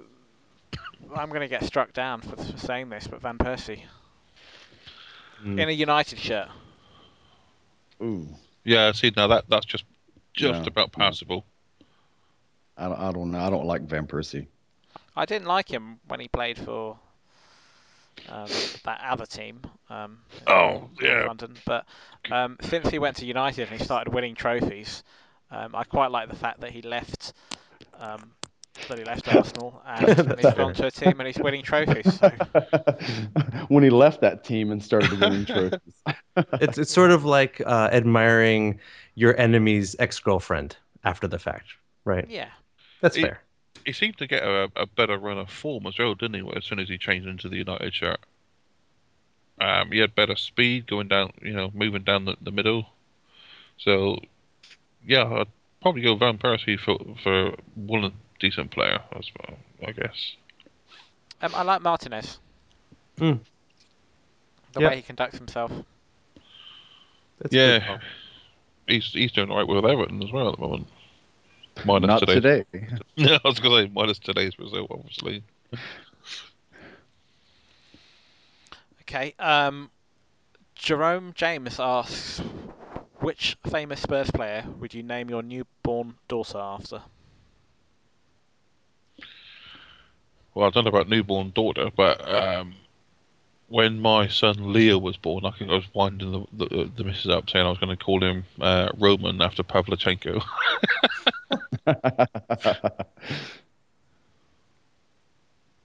[1.15, 3.83] I'm going to get struck down for, for saying this, but Van Persie
[5.45, 5.59] Mm.
[5.59, 6.49] in a United shirt.
[8.01, 8.29] Ooh,
[8.65, 9.85] Yeah, see now that that's just
[10.35, 10.69] just Yeah.
[10.69, 11.45] about passable.
[12.77, 13.39] I don't, I don't know.
[13.41, 14.47] I don't like Van Persie.
[15.17, 16.99] I didn't like him when he played for
[18.29, 18.49] um,
[18.85, 19.61] that other team.
[19.91, 21.27] Um, in Oh, yeah.
[21.27, 21.57] London.
[21.67, 21.85] But
[22.31, 25.03] um, since he went to United and he started winning trophies,
[25.51, 27.33] um, I quite like the fact that he left.
[28.89, 30.53] That he left Arsenal and That's he's fair.
[30.55, 32.19] gone to a team and he's winning trophies.
[32.19, 32.31] So.
[33.69, 35.81] when he left that team and started winning trophies.
[36.37, 38.81] it's it's sort of like uh, admiring
[39.15, 41.67] your enemy's ex girlfriend after the fact,
[42.05, 42.29] right?
[42.29, 42.49] Yeah.
[43.01, 43.41] That's He- fair.
[43.85, 46.53] He seemed to get a, a better run of form as well, didn't he?
[46.57, 48.21] As soon as he changed into the United shirt,
[49.61, 52.87] um, he had better speed going down, you know, moving down the, the middle.
[53.79, 54.19] So,
[55.05, 55.49] yeah, I'd
[55.81, 58.13] probably go Van Persie for for one
[58.43, 60.37] decent player, I suppose, I guess.
[61.41, 62.39] Um, I like Martinez.
[63.19, 63.35] Hmm.
[64.73, 64.89] The Yeah.
[64.91, 65.73] way he conducts himself.
[67.41, 67.99] That's Yeah,
[68.87, 70.87] he's he's doing all right with Everton as well at the moment.
[71.85, 72.35] Minus Not today.
[72.35, 72.65] today.
[73.17, 75.43] No, I was going to say minus today's result, obviously.
[79.03, 79.35] Okay.
[79.39, 79.91] Um,
[80.75, 82.39] Jerome James asks,
[83.21, 87.03] which famous Spurs player would you name your newborn daughter after?
[90.55, 92.75] Well, I don't know about newborn daughter, but um,
[93.69, 97.31] when my son Leo was born, I think I was winding the the, the missus
[97.31, 100.43] up saying I was going to call him uh, Roman after Pavlyuchenko.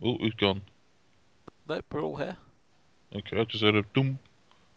[0.03, 0.61] oh, who's gone?
[1.70, 2.36] Nope, we're all here.
[3.15, 4.20] Okay, I just heard a doom.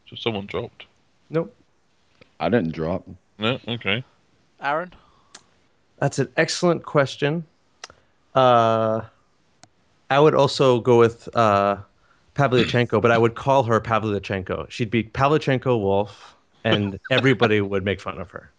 [0.08, 0.86] So someone dropped.
[1.30, 1.54] Nope.
[2.38, 3.06] I didn't drop.
[3.38, 4.04] No, okay.
[4.60, 4.92] Aaron?
[5.98, 7.44] That's an excellent question.
[8.34, 9.02] Uh,
[10.10, 11.76] I would also go with uh,
[12.34, 14.70] Pavlyuchenko, but I would call her Pavlyuchenko.
[14.70, 16.34] She'd be Pavlyuchenko Wolf,
[16.64, 18.50] and everybody would make fun of her.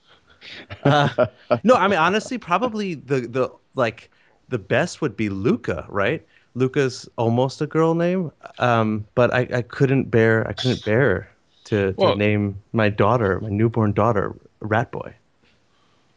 [0.84, 1.28] Uh,
[1.64, 4.10] no, I mean honestly, probably the the like
[4.49, 6.26] the best would be Luca, right?
[6.56, 11.30] Luca's almost a girl name, um, but I, I couldn't bear I couldn't bear
[11.66, 15.14] to, to Well- name my daughter, my newborn daughter, Rat Boy.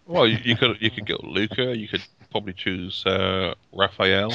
[0.07, 1.76] Well, you, you could you could go Luca.
[1.76, 4.32] You could probably choose uh, Raphael.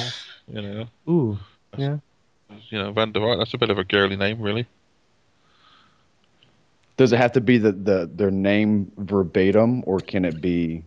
[0.52, 1.38] You know, Ooh,
[1.76, 1.98] yeah.
[2.70, 3.38] you know Van der Vaart.
[3.38, 4.66] That's a bit of a girly name, really.
[6.96, 10.82] Does it have to be the, the their name verbatim, or can it be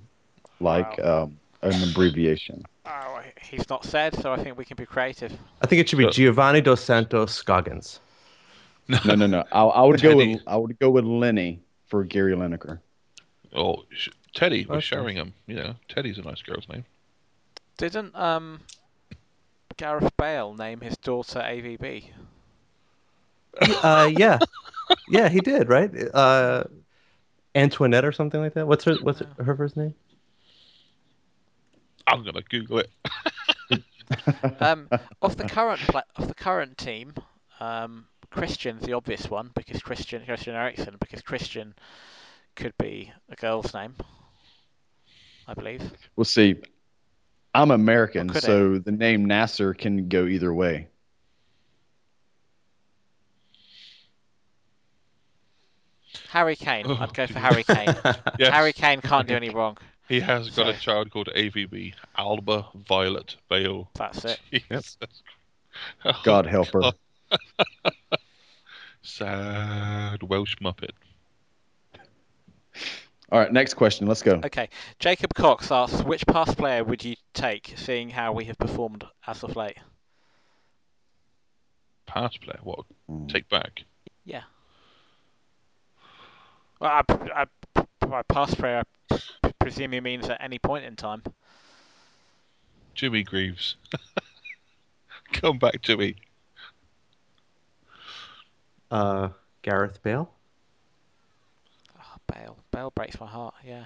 [0.59, 2.63] like um, an abbreviation?
[2.85, 5.31] Oh, he's not said, so I think we can be creative.
[5.61, 7.99] I think it should be So- Giovanni dos Santos Scoggins.
[8.89, 9.43] No, no, no.
[9.53, 12.79] I, I would go with I would go with Lenny for Gary Lineker.
[13.55, 14.81] Oh, Sh- Teddy was Okay.
[14.81, 15.33] Sheringham.
[15.47, 16.83] You know, Teddy's a nice girl's name.
[17.77, 18.59] Didn't um
[19.77, 22.05] Gareth Bale name his daughter AVB?
[23.83, 24.39] Uh, yeah,
[25.09, 25.91] yeah, he did, right?
[26.13, 26.63] Uh,
[27.55, 28.67] Antoinette or something like that.
[28.67, 29.93] What's her What's her, her first name?
[32.07, 32.89] I'm gonna Google it.
[34.59, 34.89] Um,
[35.21, 37.13] of the current pla- of the current team,
[37.59, 41.73] um, Christian's the obvious one because Christian Christian Eriksen because Christian
[42.55, 43.95] could be a girl's name,
[45.47, 45.81] I believe.
[46.15, 46.55] We'll see,
[47.53, 48.41] I'm American, Or it?
[48.41, 50.87] so the name Nacer can go either way.
[56.29, 56.85] Harry Kane.
[56.87, 57.95] I'd go for Harry Kane.
[58.39, 59.77] Yes, Harry Kane can't do any wrong.
[60.07, 63.89] he has got a child called AVB, Alba Violet Bale.
[63.93, 64.39] That's it.
[64.51, 64.97] Jesus.
[66.05, 66.91] Oh, God help her.
[69.01, 70.91] Sad Welsh Muppet.
[73.33, 74.05] All right, next question.
[74.05, 74.39] Let's go.
[74.45, 74.69] Okay.
[74.99, 79.43] Jacob Cox asks, which past player would you take, seeing how we have performed as
[79.43, 79.75] of late?
[82.05, 82.59] Pass player.
[82.61, 82.85] What?
[83.09, 83.27] Mm.
[83.27, 83.85] Take back.
[84.23, 84.43] Yeah.
[86.79, 90.95] Well, I, I, by past player, I p- presume he means at any point in
[90.95, 91.23] time.
[92.93, 93.77] Jimmy Greaves.
[95.33, 96.17] Come back, Jimmy.
[98.91, 99.29] Uh,
[99.63, 100.29] Gareth Bale.
[102.33, 102.57] Bale.
[102.71, 103.53] Bale breaks my heart.
[103.65, 103.85] Yeah.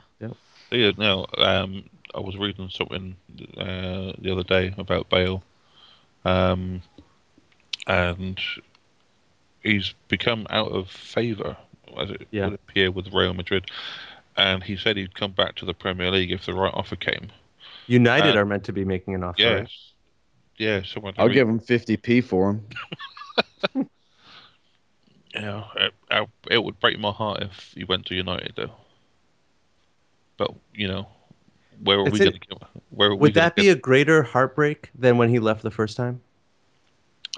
[0.72, 1.84] Yeah, no, um,
[2.14, 3.16] I was reading something
[3.58, 5.42] uh, the other day about Bale,
[6.26, 6.82] um,
[7.88, 8.38] and
[9.64, 11.56] he's become out of favour,
[11.98, 12.48] as it Yeah.
[12.48, 13.70] would appear, with Real Madrid.
[14.36, 17.32] And he said he'd come back to the Premier League if the right offer came.
[17.88, 19.42] United are meant to be making an offer.
[19.42, 19.94] Yes,
[20.58, 21.14] yeah, someone.
[21.18, 22.68] I'll give him 50p for him.
[25.34, 28.72] Yeah, it, it- it would break my heart if he went to United, though.
[30.38, 31.08] But you know,
[31.84, 32.58] where are It's we going to get?
[32.90, 35.72] Where are we Would that be get- a greater heartbreak than when he left the
[35.72, 36.22] first time?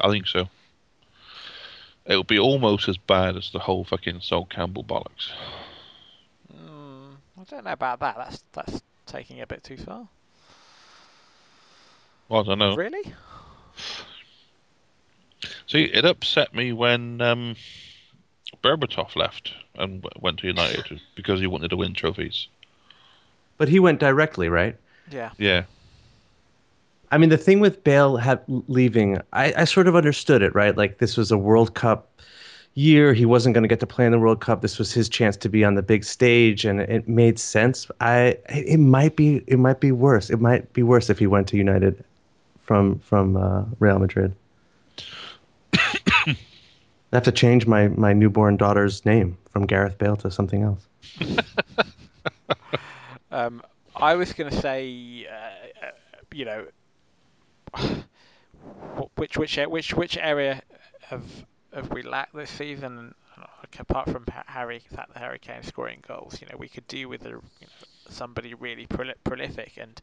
[0.01, 0.49] I think so.
[2.05, 5.31] It would be almost as bad as the whole fucking Sol Campbell bollocks.
[6.51, 8.17] Mm, I don't know about that.
[8.17, 10.07] That's that's taking it a bit too far.
[12.27, 12.75] Well, I don't know.
[12.75, 13.13] Really?
[15.67, 17.55] See, it upset me when um,
[18.63, 22.47] Berbatov left and went to United because he wanted to win trophies.
[23.57, 24.75] But he went directly, right?
[25.11, 25.31] Yeah.
[25.37, 25.63] Yeah,
[27.11, 30.77] I mean, the thing with Bale have, leaving, I, I sort of understood it, right?
[30.77, 32.07] Like this was a World Cup
[32.75, 33.13] year.
[33.13, 34.61] He wasn't going to get to play in the World Cup.
[34.61, 37.89] This was his chance to be on the big stage, and it made sense.
[37.99, 40.29] I it might be it might be worse.
[40.29, 42.03] It might be worse if he went to United
[42.61, 44.33] from from uh, Real Madrid.
[47.11, 50.87] I have to change my my newborn daughter's name from Gareth Bale to something else.
[53.31, 53.61] Um,
[53.95, 55.91] I was going to say, uh, uh,
[56.33, 56.65] you know,
[59.15, 60.61] which which which which area
[61.01, 61.23] have
[61.73, 63.13] have we lacked this season?
[63.77, 67.29] Apart from Harry, that Harry Kane scoring goals, you know, we could do with a,
[67.29, 67.67] you know,
[68.09, 69.77] somebody really proli- prolific.
[69.77, 70.01] And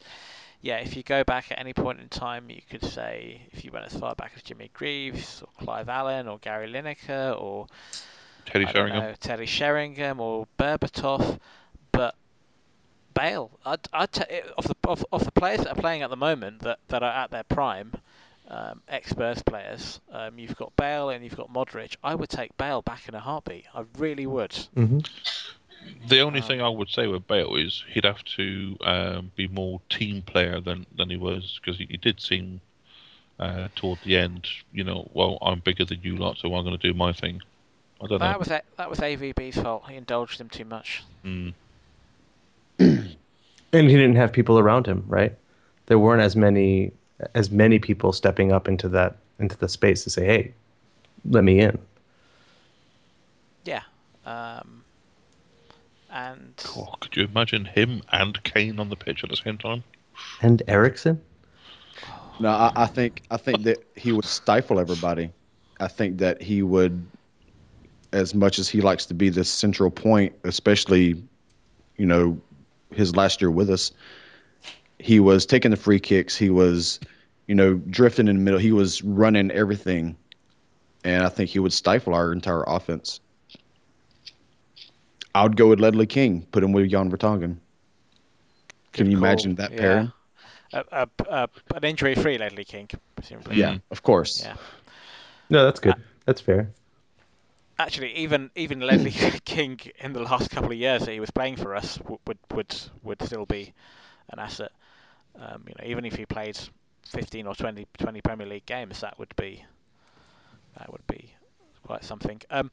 [0.66, 3.70] yeah, if you go back at any point in time, you could say if you
[3.70, 7.66] went as far back as Jimmy Greaves or Clive Allen or Gary Lineker or
[8.46, 9.02] Teddy I Sheringham.
[9.02, 11.38] know, Terry Sheringham or Berbatov,
[11.92, 12.14] but
[13.14, 13.50] Bale.
[13.64, 16.16] I'd, I'd ta- it- of the of, of the players that are playing at the
[16.16, 17.92] moment that, that are at their prime,
[18.48, 20.00] um, ex-Spurs players.
[20.12, 21.96] Um, you've got Bale and you've got Modric.
[22.04, 23.64] I would take Bale back in a heartbeat.
[23.74, 24.54] I really would.
[24.74, 24.98] hmm
[26.08, 29.48] The only Um, thing I would say with Bale is he'd have to um, be
[29.48, 32.60] more team player than, than he was because he, he did seem
[33.38, 36.78] uh, toward the end, you know, well, I'm bigger than you lot, so I'm going
[36.78, 37.40] to do my thing.
[38.02, 38.38] I don't That know.
[38.38, 39.88] was a, that was AVB's fault.
[39.88, 41.04] He indulged him too much.
[41.24, 41.54] Mm.
[43.72, 45.36] And he didn't have people around him, right?
[45.86, 46.92] There weren't as many
[47.34, 50.54] as many people stepping up into that into the space to say, "Hey,
[51.24, 51.78] let me in."
[53.64, 53.82] Yeah.
[54.24, 54.75] Um,
[56.16, 59.84] and Oh, could you imagine him and Kane on the pitch at the same time?
[60.40, 61.20] And Eriksen.
[62.40, 65.30] No, I, I think I think that he would stifle everybody.
[65.78, 67.06] I think that he would,
[68.12, 71.22] as much as he likes to be the central point, especially,
[71.96, 72.40] you know,
[72.94, 73.92] his last year with us,
[74.98, 76.34] he was taking the free kicks.
[76.36, 76.98] He was,
[77.46, 78.60] you know, drifting in the middle.
[78.60, 80.16] He was running everything,
[81.04, 83.20] and I think he would stifle our entire offense.
[85.36, 87.58] I would go with Ledley King, put him with Jan Vertonghen.
[88.92, 89.76] Can Good you call, imagine that yeah.
[89.76, 90.12] pairing?
[90.72, 93.56] a, a, a, an injury-free Ledley King, presumably.
[93.56, 94.42] Yeah, of course.
[94.42, 94.56] Yeah.
[95.50, 96.02] No, that's good.
[96.24, 96.70] That's fair.
[97.78, 99.10] Actually, even even Ledley
[99.44, 102.38] King in the last couple of years that he was playing for us w- would
[102.54, 103.74] would would still be
[104.30, 104.72] an asset.
[105.38, 106.58] Um, you know, even if he played
[107.10, 109.62] 15 or 20, 20 Premier League games, that would be
[110.78, 111.30] that would be
[111.82, 112.40] quite something.
[112.50, 112.70] Um,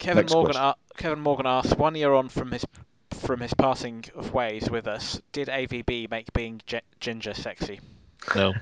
[0.00, 0.74] Kevin Next Morgan, question.
[0.96, 2.66] Kevin Morgan asks, one year on from his
[3.10, 7.80] from his passing of ways with us, did AVB make being gi- ginger sexy?
[8.34, 8.54] No.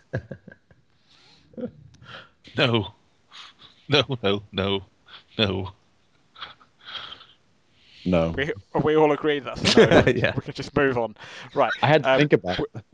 [2.56, 2.92] no.
[3.88, 4.82] No, no, no,
[5.38, 5.72] no.
[8.04, 8.34] No.
[8.36, 10.02] We we all agree that's no.
[10.06, 10.32] Yeah.
[10.34, 11.16] We can just move on.
[11.54, 11.72] Right.
[11.80, 12.84] I had to um, think about it.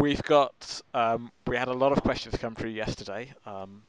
[0.00, 3.82] We've got um, we had a lot of questions come through yesterday, um,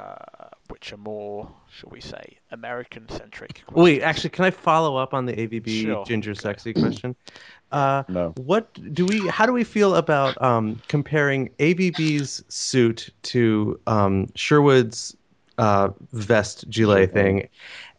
[0.00, 3.62] uh, which are more, shall we say, American centric.
[3.72, 6.04] Wait, actually, can I follow up on the AVB Sure.
[6.04, 7.14] ginger sexy question?
[7.72, 8.32] Uh, No.
[8.36, 9.28] what do we?
[9.28, 15.16] How do we feel about um, comparing AVB's suit to um, Sherwood's
[15.56, 17.48] uh, vest gilet thing,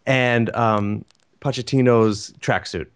[0.06, 1.06] and um,
[1.40, 2.88] Pochettino's tracksuit?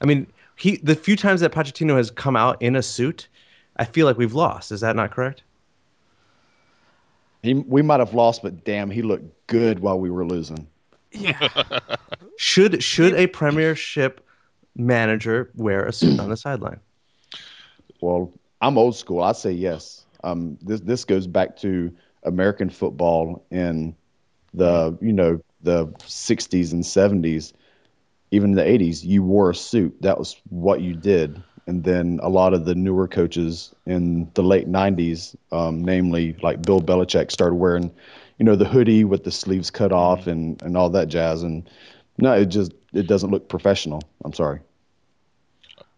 [0.00, 3.26] I mean, he the few times that Pochettino has come out in a suit,
[3.78, 4.70] I feel like we've lost.
[4.70, 5.42] Is that not correct?
[7.42, 10.66] He, we might have lost, but damn, he looked good while we were losing.
[11.12, 11.48] Yeah.
[12.36, 14.24] Should should a Premiership
[14.76, 16.78] manager wear a suit on the sideline?
[18.00, 19.22] Well, I'm old school.
[19.22, 20.04] I say yes.
[20.22, 23.96] Um, this this goes back to American football in
[24.54, 27.52] the you know the 60s and 70s,
[28.30, 29.04] even the 80s.
[29.04, 29.96] You wore a suit.
[30.02, 31.42] That was what you did.
[31.68, 36.62] And then a lot of the newer coaches in the late 90s, um, namely like
[36.62, 37.90] Bill Belichick, started wearing,
[38.38, 41.42] you know, the hoodie with the sleeves cut off and and all that jazz.
[41.42, 41.68] And
[42.16, 44.02] no, it just it doesn't look professional.
[44.24, 44.60] I'm sorry.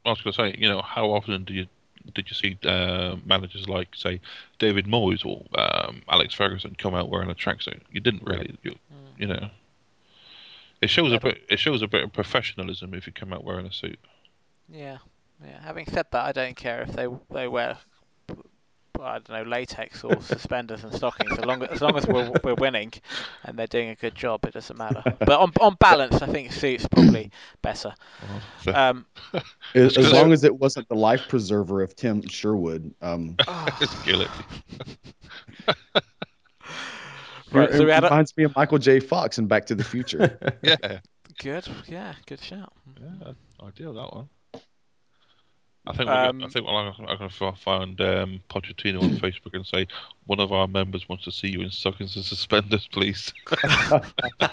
[0.04, 1.68] I was going to say, you know, how often do you
[2.14, 4.20] did you see uh, managers like, say,
[4.58, 7.80] David Moyes or um, Alex Ferguson come out wearing a tracksuit?
[7.92, 8.74] You didn't really, you,
[9.18, 9.50] you know.
[10.82, 11.42] It shows a bit.
[11.48, 14.00] It shows a bit of professionalism if you come out wearing a suit.
[14.68, 14.98] yeah.
[15.45, 15.61] Yeah.
[15.62, 17.78] Having said that, I don't care if they they wear.
[19.03, 21.32] I don't know latex or suspenders and stockings.
[21.38, 22.93] As long as, as long as we're we're winning,
[23.45, 25.03] and they're doing a good job, it doesn't matter.
[25.20, 27.30] But on on balance, I think suits probably
[27.62, 27.95] better.
[28.66, 29.07] Um,
[29.74, 32.93] As, as long as it wasn't the life preserver of Tim Sherwood.
[33.01, 33.36] Um,
[33.80, 34.30] It's kill it.
[37.53, 37.70] right.
[37.70, 39.01] it So we had a, reminds me of Michael J.
[39.01, 40.38] Fox in Back to the Future.
[40.62, 40.99] Yeah,
[41.38, 41.66] good.
[41.86, 42.14] Yeah.
[42.26, 42.72] Good shout.
[43.01, 43.32] yeah,
[43.62, 44.28] ideal that one.
[45.91, 49.66] I think we're I Um, think I'm going to find um, Pochettino on Facebook and
[49.66, 49.86] say
[50.26, 53.32] one of our members wants to see you in stockings and suspenders, please.
[54.41, 54.51] I,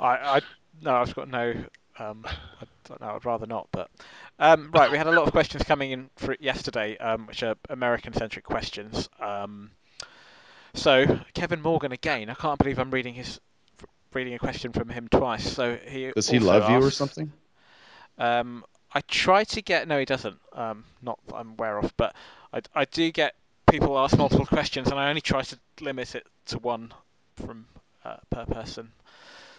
[0.00, 0.40] I
[0.82, 1.54] no, I've got no.
[1.98, 3.12] Um, I don't know.
[3.14, 3.68] I'd rather not.
[3.70, 3.90] But
[4.38, 7.54] um, right, we had a lot of questions coming in for yesterday, um, which are
[7.70, 9.08] American-centric questions.
[9.20, 9.70] Um,
[10.74, 12.30] so Kevin Morgan again.
[12.30, 13.40] I can't believe I'm reading his
[14.12, 15.52] reading a question from him twice.
[15.52, 17.32] So he Does he also love you or something?
[18.18, 18.64] Um,
[18.94, 19.88] I try to get.
[19.88, 20.38] No, he doesn't.
[20.52, 22.14] Um, not that I'm aware of, but
[22.52, 23.34] I, I do get
[23.68, 26.94] people ask multiple questions, and I only try to limit it to one
[27.34, 27.66] from
[28.04, 28.92] uh, per person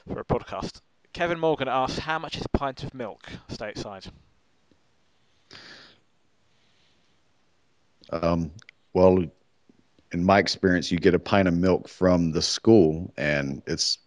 [0.08, 0.80] for a podcast.
[1.12, 4.10] Kevin Morgan asks, "How much is a pint of milk stateside?"
[8.10, 8.52] Um,
[8.94, 9.26] well,
[10.12, 13.98] in my experience, you get a pint of milk from the school, and it's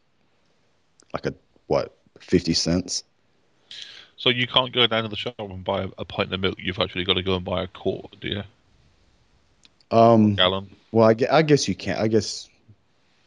[1.12, 1.35] like a
[1.66, 3.05] what fifty cents.
[4.18, 6.56] So you can't go down to the shop and buy a, a pint of milk.
[6.58, 8.42] You've actually got to go and buy a quart, do you?
[9.90, 10.68] Um, Gallon.
[10.92, 11.98] well, I, gue- I guess you can't.
[12.00, 12.48] I guess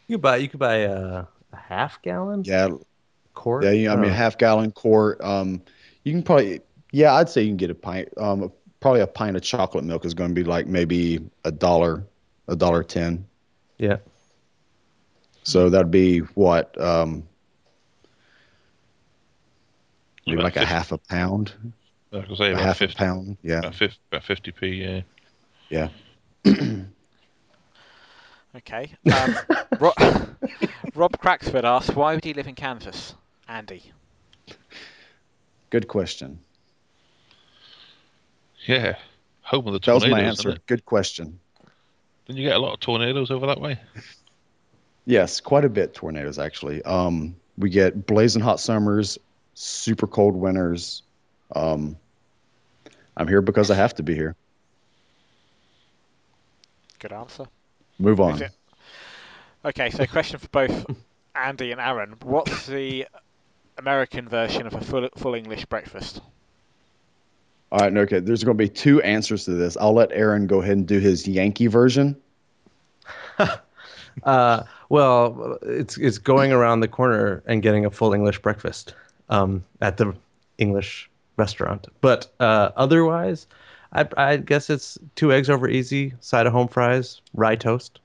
[0.08, 1.24] You could buy you could buy a,
[1.54, 2.70] a half gallon yeah,
[3.34, 3.64] quart.
[3.64, 3.72] yeah.
[3.72, 4.14] You, I mean, Oh.
[4.14, 5.22] half gallon quart.
[5.22, 5.62] Um,
[6.04, 6.62] you can probably
[6.92, 8.10] yeah, I'd say you can get a pint.
[8.18, 12.04] Um, probably a pint of chocolate milk is going to be like maybe a dollar,
[12.48, 13.26] a dollar ten.
[13.78, 13.98] yeah.
[15.44, 17.24] So that'd be what um,
[20.26, 21.54] maybe About like a 50 half a pound,
[22.14, 23.38] I was say a about half a pound.
[23.42, 25.06] Yeah, about 50, about 50p,
[25.70, 25.90] yeah.
[26.46, 26.84] yeah.
[28.56, 28.92] Okay.
[29.12, 29.36] Um,
[29.80, 29.94] Ro-
[30.96, 33.16] Rob Cracksford asks, "Why would he live in Kansas?"
[33.48, 33.92] Andy.
[35.70, 36.40] Good question.
[38.66, 38.98] Yeah.
[39.44, 39.86] Home of the tornadoes.
[39.86, 40.46] That was tornadoes.
[40.46, 40.62] my answer.
[40.68, 41.40] Good question.
[42.26, 43.80] Didn't you get a lot of tornadoes over that way?
[45.06, 46.84] Yes, quite a bit tornadoes actually.
[46.84, 49.18] Um, we get blazing hot summers,
[49.54, 51.04] super cold winters.
[51.56, 51.98] Um,
[53.18, 54.36] I'm here because I have to be here.
[57.00, 57.46] Good answer.
[58.00, 58.42] Move on.
[59.66, 60.86] Okay, so question for both
[61.36, 62.16] Andy and Aaron.
[62.24, 63.08] What's the
[63.78, 66.22] American version of a full, full English breakfast?
[67.72, 68.20] All right, no, okay.
[68.20, 69.78] There's going to be two answers to this.
[69.78, 72.16] I'll let Aaron go ahead and do his Yankee version.
[74.24, 78.94] Uh, well, it's it's going around the corner and getting a full English breakfast
[79.32, 80.14] um, at the
[80.60, 81.88] English restaurant.
[82.02, 83.48] But uh, otherwise,
[83.92, 88.00] I, I guess it's two eggs over easy, side of home fries, rye toast,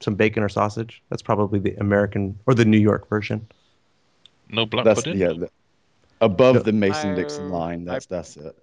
[0.00, 1.00] some bacon or sausage.
[1.10, 3.46] That's probably the American or the New York version.
[4.50, 5.18] No black That's pudding?
[5.20, 5.48] yeah, the,
[6.20, 6.62] above No.
[6.62, 7.88] the Mason Dixon No, line.
[7.88, 8.56] I- That's that's it.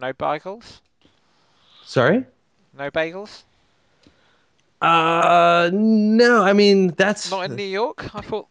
[0.00, 0.80] No bagels?
[1.84, 2.24] Sorry.
[2.76, 3.42] No bagels?
[4.82, 6.42] Uh, no.
[6.42, 8.14] I mean, that's Not in New York?
[8.14, 8.48] I thought.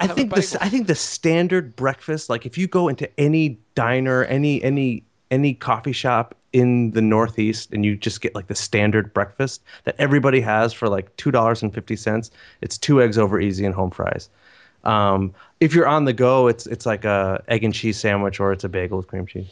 [0.00, 0.58] I think the.
[0.60, 5.54] I think the standard breakfast, like if you go into any diner, any any any
[5.54, 10.40] coffee shop in the Northeast, and you just get like the standard breakfast that everybody
[10.40, 12.30] has for like two dollars and fifty cents,
[12.60, 14.28] it's two eggs over easy and home fries.
[14.84, 18.52] Um, if you're on the go, it's it's like a egg and cheese sandwich or
[18.52, 19.48] it's a bagel with cream cheese.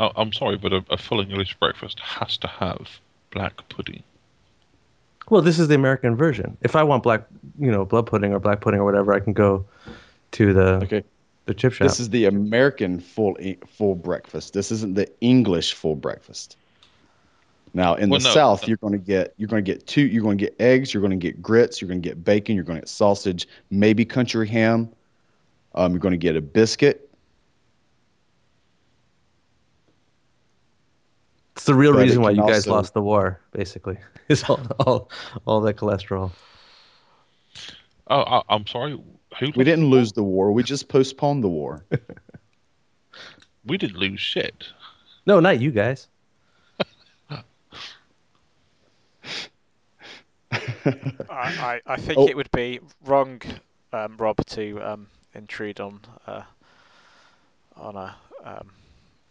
[0.00, 2.88] Oh, I'm sorry, but a, a full English breakfast has to have
[3.30, 4.02] black pudding.
[5.32, 6.58] Well, this is the American version.
[6.60, 7.22] If I want black,
[7.58, 9.64] you know, blood pudding or black pudding or whatever, I can go
[10.32, 11.04] to the Okay.
[11.46, 11.88] the chip shop.
[11.88, 14.52] This is the American full e- full breakfast.
[14.52, 16.58] This isn't the English full breakfast.
[17.72, 18.68] Now in Well, the no, South, no.
[18.68, 20.02] you're going to get you're going to get two.
[20.02, 20.92] You're going to get eggs.
[20.92, 21.80] You're going to get grits.
[21.80, 22.54] You're going to get bacon.
[22.54, 23.48] You're going to get sausage.
[23.70, 24.90] Maybe country ham.
[25.74, 27.08] Um, you're going to get a biscuit.
[31.62, 33.96] It's the real But reason why you guys also- lost the war, basically.
[34.28, 35.08] Is all all,
[35.46, 36.32] all that cholesterol.
[38.08, 39.00] Oh, I, I'm sorry.
[39.38, 40.50] Who We didn't lose the war.
[40.50, 41.84] We just postponed the war.
[43.64, 44.64] We didn't lose shit.
[45.24, 46.08] No, not you guys.
[47.30, 47.40] I,
[51.30, 52.26] I, I think Oh.
[52.26, 53.40] it would be wrong,
[53.92, 56.42] um, Rob, to um, intrude on uh,
[57.76, 58.68] on a um,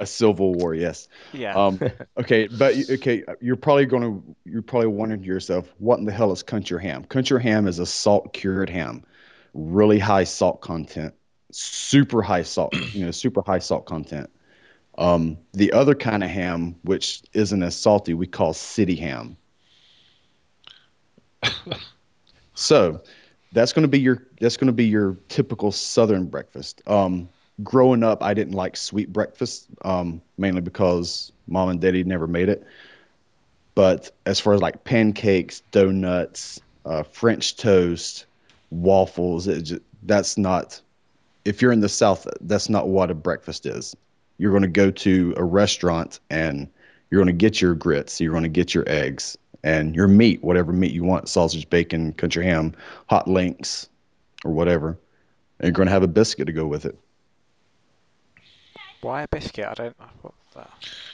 [0.01, 0.73] a civil war.
[0.73, 1.07] Yes.
[1.31, 1.53] yeah.
[1.53, 1.79] Um,
[2.17, 6.11] okay, but okay, you're probably going to you're probably wondering to yourself, what in the
[6.11, 7.05] hell is country ham?
[7.05, 9.05] Country ham is a salt cured ham,
[9.53, 11.13] really high salt content,
[11.51, 14.29] super high salt, you know, super high salt content.
[14.97, 19.37] Um, the other kind of ham, which isn't as salty, we call city ham.
[22.55, 23.01] so
[23.51, 26.81] that's going to be your that's going to be your typical southern breakfast.
[26.87, 27.29] Um,
[27.63, 32.49] growing up, I didn't like sweet breakfast, um, mainly because mom and daddy never made
[32.49, 32.65] it.
[33.75, 38.25] But as far as like pancakes, donuts, uh, French toast,
[38.69, 40.81] waffles, just, that's not.
[41.45, 43.95] If you're in the South, that's not what a breakfast is.
[44.37, 46.69] You're going to go to a restaurant and
[47.09, 50.43] you're going to get your grits, you're going to get your eggs and your meat,
[50.43, 52.73] whatever meat you want, sausage, bacon, country ham,
[53.07, 53.87] hot links,
[54.43, 54.97] or whatever.
[55.59, 56.97] And you're going to have a biscuit to go with it.
[59.01, 59.65] Why a biscuit?
[59.67, 59.95] I don't.
[60.21, 60.69] What that?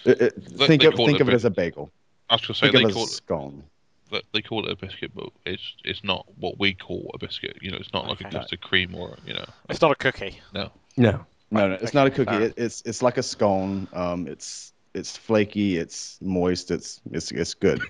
[0.05, 1.91] It- it- They- think they of think it of it as a bagel.
[2.29, 3.63] I was going to say Think of they it call a scone.
[4.11, 7.57] it, they call it a biscuit, but it's it's not what we call a biscuit.
[7.61, 8.27] You know, it's not like Okay.
[8.29, 9.45] a, just a cream or you know.
[9.69, 10.39] It's not a cookie.
[10.53, 10.71] No.
[10.97, 11.25] No.
[11.49, 12.35] No, no, it's not a cookie.
[12.35, 13.87] It, it's it's like a scone.
[13.93, 15.77] Um, it's it's flaky.
[15.77, 16.71] It's moist.
[16.71, 17.81] It's it's it's good.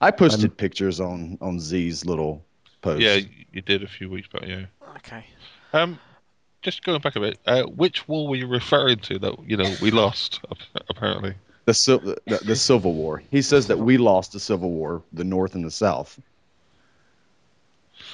[0.00, 2.44] I posted pictures on on Z's little
[2.82, 3.00] post.
[3.00, 3.18] Yeah,
[3.52, 4.46] you did a few weeks back.
[4.46, 4.66] Yeah.
[4.98, 5.24] Okay.
[5.72, 5.98] Um,
[6.66, 7.38] just going back a bit.
[7.46, 10.40] Uh, which war were you referring to that you know we lost?
[10.90, 11.34] Apparently.
[11.64, 13.22] the, Sil- the the Civil War.
[13.30, 16.18] He says that we lost the Civil War, the North and the South.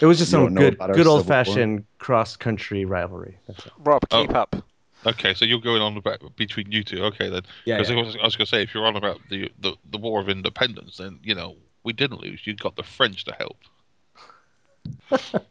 [0.01, 2.37] It was just You some don't know good, about our good Civil old fashioned cross
[2.37, 3.37] country rivalry.
[3.47, 3.73] That's it.
[3.79, 4.27] Rob, Oh.
[4.27, 4.57] keep up.
[5.05, 7.03] Okay, so you're going on about between you two.
[7.05, 7.43] Okay, then.
[7.65, 7.99] Yeah, Because yeah.
[7.99, 10.21] I was, I was going to say, if you're on about the, the the War
[10.21, 12.47] of Independence, then you know we didn't lose.
[12.47, 13.57] You got the French to help.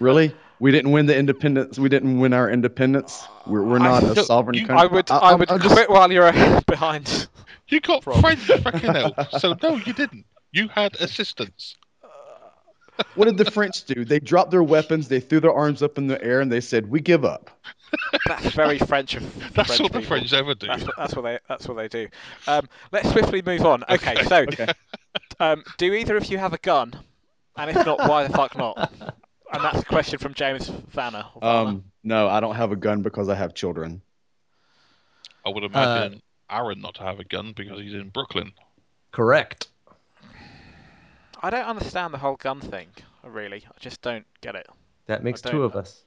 [0.00, 0.34] Really?
[0.62, 1.76] We didn't win the independence.
[1.76, 3.24] We didn't win our independence.
[3.48, 4.88] We're, we're not a sovereign you- country.
[4.88, 6.30] I would, I- I, I'm- would I'm just- quit while you're
[6.68, 7.26] behind.
[7.66, 8.20] You got Rob.
[8.20, 9.14] French fucking help.
[9.40, 10.24] So no, you didn't.
[10.52, 11.74] You had assistance.
[13.16, 14.04] What did the French do?
[14.04, 15.08] They dropped their weapons.
[15.08, 17.50] They threw their arms up in the air and they said, "We give up."
[18.28, 20.16] That's very French of the That's French what the people.
[20.18, 20.66] French ever do.
[20.68, 22.08] That's what, that's what they that's what they do.
[22.46, 23.82] Um, let's swiftly move on.
[23.88, 24.68] Okay, Okay, so okay.
[25.40, 26.92] um, do either of you have a gun?
[27.56, 28.92] And if not, why the fuck not?
[29.52, 31.26] And that's a question from James Vanner.
[31.42, 34.00] Um, no, I don't have a gun because I have children.
[35.44, 38.52] I would imagine Aaron not to have a gun because he's in Brooklyn.
[39.10, 39.68] Correct.
[41.42, 42.88] I don't understand the whole gun thing.
[43.24, 44.66] Really, I just don't get it.
[45.06, 46.02] That makes two of us.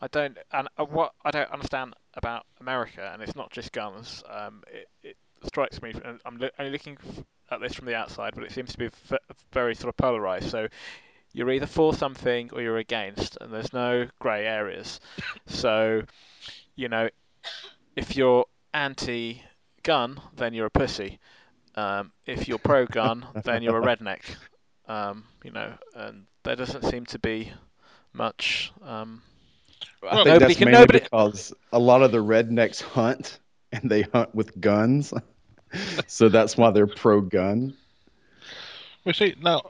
[0.00, 4.22] I don't, and uh, what I don't understand about America, and it's not just guns.
[4.30, 6.98] Um, it, it strikes me, and I'm lo- only looking
[7.50, 9.16] at this from the outside, but it seems to be v-
[9.52, 10.50] very sort of polarized.
[10.50, 10.68] So
[11.32, 15.00] you're either for something or you're against, and there's no grey areas.
[15.46, 16.02] so,
[16.76, 17.08] you know,
[17.96, 21.18] if you're anti-gun, then you're a pussy.
[21.74, 24.22] Um, if you're pro-gun, then you're a redneck.
[24.88, 27.52] Um, you know, and there doesn't seem to be
[28.12, 28.72] much.
[28.82, 29.22] Um,
[30.02, 33.38] I Well, think nobody that's can- mainly nobody- because a lot of the rednecks hunt
[33.72, 35.12] and they hunt with guns,
[36.06, 37.76] so that's why they're pro-gun.
[39.04, 39.62] Well, see, now,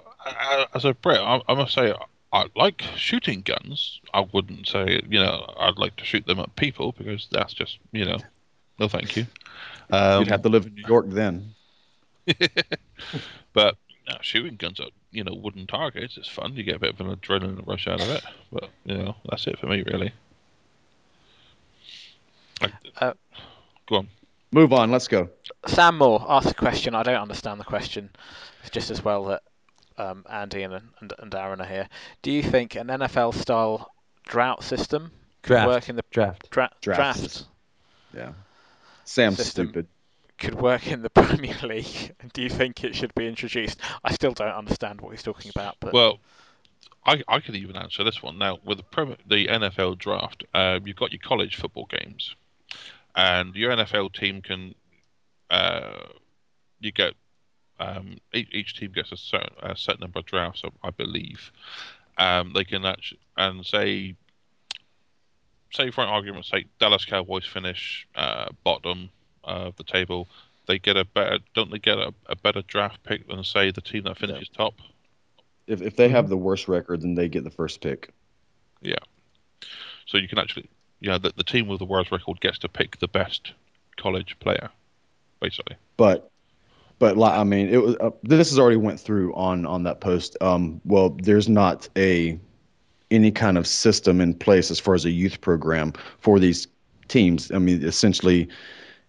[0.75, 1.95] as a Brit, I, I must say,
[2.33, 4.01] I like shooting guns.
[4.13, 7.79] I wouldn't say, you know, I'd like to shoot them at people because that's just,
[7.93, 8.19] you know,
[8.79, 9.27] no thank you.
[9.91, 11.55] Um, You'd have to live in New York then.
[13.55, 16.55] but uh, shooting guns at, you know, wooden targets is fun.
[16.55, 18.23] You get a bit of an adrenaline rush out of it.
[18.53, 20.13] But, you know, that's it for me, really.
[23.01, 23.13] Uh,
[23.89, 24.09] Go on.
[24.53, 24.91] Move on.
[24.91, 25.31] Let's go.
[25.67, 26.95] Sam Moore asked a question.
[26.95, 28.11] I don't understand the question.
[28.63, 29.43] It's just as well that
[29.99, 31.89] um, Andy and, and and Aaron are here.
[32.23, 33.91] Do you think an NFL style
[34.29, 35.11] drought system
[35.43, 35.69] could Draft.
[35.69, 36.51] work in the Draft.
[36.51, 37.15] dra- Draft.
[37.15, 37.45] draft
[38.15, 38.33] Yeah.
[39.05, 39.87] Sam's stupid.
[40.39, 42.15] could work in the Premier League?
[42.21, 43.81] And do you think it should be introduced?
[44.05, 46.21] I still don't understand what he's talking about, but Well,
[47.07, 48.59] I, I could even answer this one now.
[48.65, 52.35] With the, Premier, the NFL draft, uh, you've got your college football games,
[53.15, 54.75] and your NFL team can,
[55.49, 56.09] uh,
[56.81, 57.15] you get,
[57.81, 61.53] um, each, each team gets a certain a set number of drafts, I believe.
[62.17, 64.17] Um, they can actually and say,
[65.73, 69.11] say for an argument's sake, Dallas Cowboys finish uh, bottom
[69.45, 70.29] of the table.
[70.67, 73.81] They get a better, don't they get a, a better draft pick than say the
[73.81, 74.75] team that finishes top?
[75.67, 78.13] If if they have the worst record, then they get the first pick.
[78.81, 78.99] Yeah.
[80.07, 80.69] So you can actually,
[81.01, 83.53] you know, the, the team with the worst record gets to pick the best
[83.97, 84.71] college player,
[85.41, 85.77] basically.
[85.97, 86.31] But
[86.99, 90.01] but like I mean, it was uh, this has already went through on on that
[90.01, 90.37] post.
[90.41, 92.39] Um, well, there's not a
[93.11, 96.69] any kind of system in place as far as a youth program for these
[97.09, 97.51] teams.
[97.53, 98.49] I mean, essentially,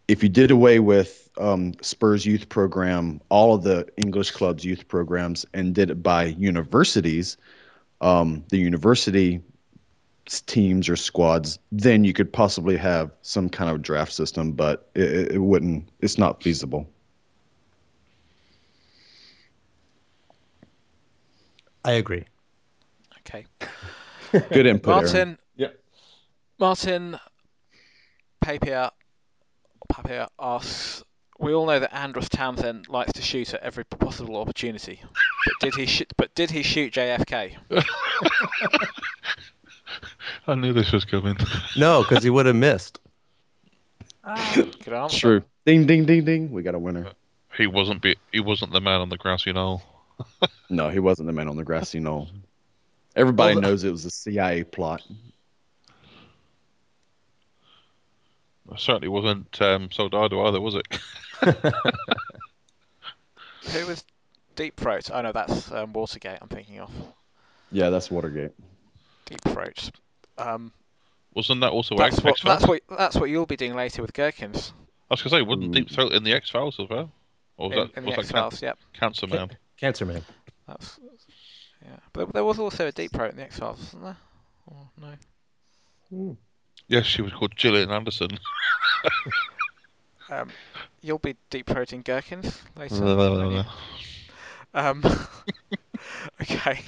[0.07, 4.87] if you did away with um, Spurs youth program, all of the English clubs youth
[4.87, 7.37] programs, and did it by universities,
[8.01, 9.41] um, the university
[10.45, 15.33] teams or squads, then you could possibly have some kind of draft system, but it,
[15.33, 15.89] it- wouldn't.
[15.99, 16.87] It's not feasible.
[21.89, 22.23] I agree.
[23.21, 23.45] okay.
[24.51, 25.39] Good input, Martin.
[25.55, 25.69] Yeah.
[26.59, 27.17] Martin
[28.41, 28.91] Papier,
[29.91, 31.03] Papier asks,
[31.39, 35.01] we all know that Andros Townsend likes to shoot at every possible opportunity,
[35.45, 36.13] but did he shoot?
[36.15, 37.55] But did he shoot JFK?
[40.47, 41.37] I knew this was coming.
[41.75, 42.99] No, because he would have missed.
[44.23, 44.51] Ah.
[44.55, 45.17] Good answer.
[45.17, 45.43] True.
[45.65, 46.51] Ding, ding, ding, ding.
[46.51, 47.07] We got a winner.
[47.57, 48.03] he wasn't.
[48.03, 49.81] Be, he wasn't the man on the grassy knoll.
[50.69, 52.29] No, he wasn't the man on the grassy knoll.
[53.15, 55.01] Everybody Well, the- knows it was a CIA plot.
[58.71, 60.85] It certainly wasn't um, Soldado either, was it?
[63.71, 64.03] Who was
[64.55, 65.09] Deep Throat?
[65.11, 66.37] Oh no, that's um, Watergate.
[66.41, 66.91] I'm thinking of
[67.71, 68.51] Yeah, that's Watergate.
[69.25, 69.89] Deep Throat.
[70.37, 70.71] Um,
[71.33, 72.59] Wasn't that also That's X, what X-Files?
[72.59, 74.73] that's what that's what you'll be doing later with Gherkins
[75.09, 75.75] I was going to say, wouldn't Mm.
[75.75, 77.11] Deep Throat in the X Files as well?
[77.57, 78.61] Or was in, that, in was the that X Can- Files.
[78.61, 78.77] Yep.
[78.93, 79.49] Cancer Man?
[79.79, 80.23] Cancer Man.
[80.67, 80.99] That's
[81.83, 81.97] yeah.
[82.13, 84.17] But there was also a deep throat in the X Files, wasn't there?
[84.67, 84.89] Or
[86.11, 86.37] no.
[86.87, 88.29] Yes, she was called Gillian Anderson.
[90.31, 90.49] Um,
[91.01, 93.03] you'll be deep throating gherkins later.
[93.03, 93.63] won't you?
[94.73, 95.03] Um,
[96.41, 96.81] okay.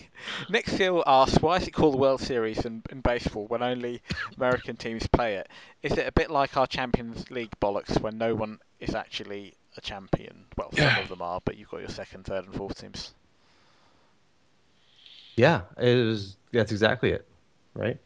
[0.50, 4.02] Nick Seal asks, why is it called the World Series in, in baseball when only
[4.38, 5.50] American teams play it?
[5.82, 9.82] Is it a bit like our Champions League bollocks when no one is actually a
[9.82, 10.46] champion?
[10.58, 13.14] Well, some of them are, but you've got your second, third, and fourth teams.
[15.36, 16.36] Yeah, it was.
[16.52, 17.26] That's exactly it,
[17.74, 17.98] right?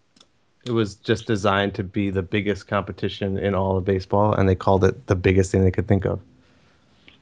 [0.65, 4.55] It was just designed to be the biggest competition in all of baseball, and they
[4.55, 6.19] called it the biggest thing they could think of.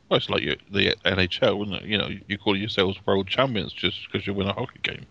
[0.10, 1.86] Well, it's like the NHL, wouldn't it?
[1.86, 5.06] You know, you call yourselves world champions just because you win a hockey game.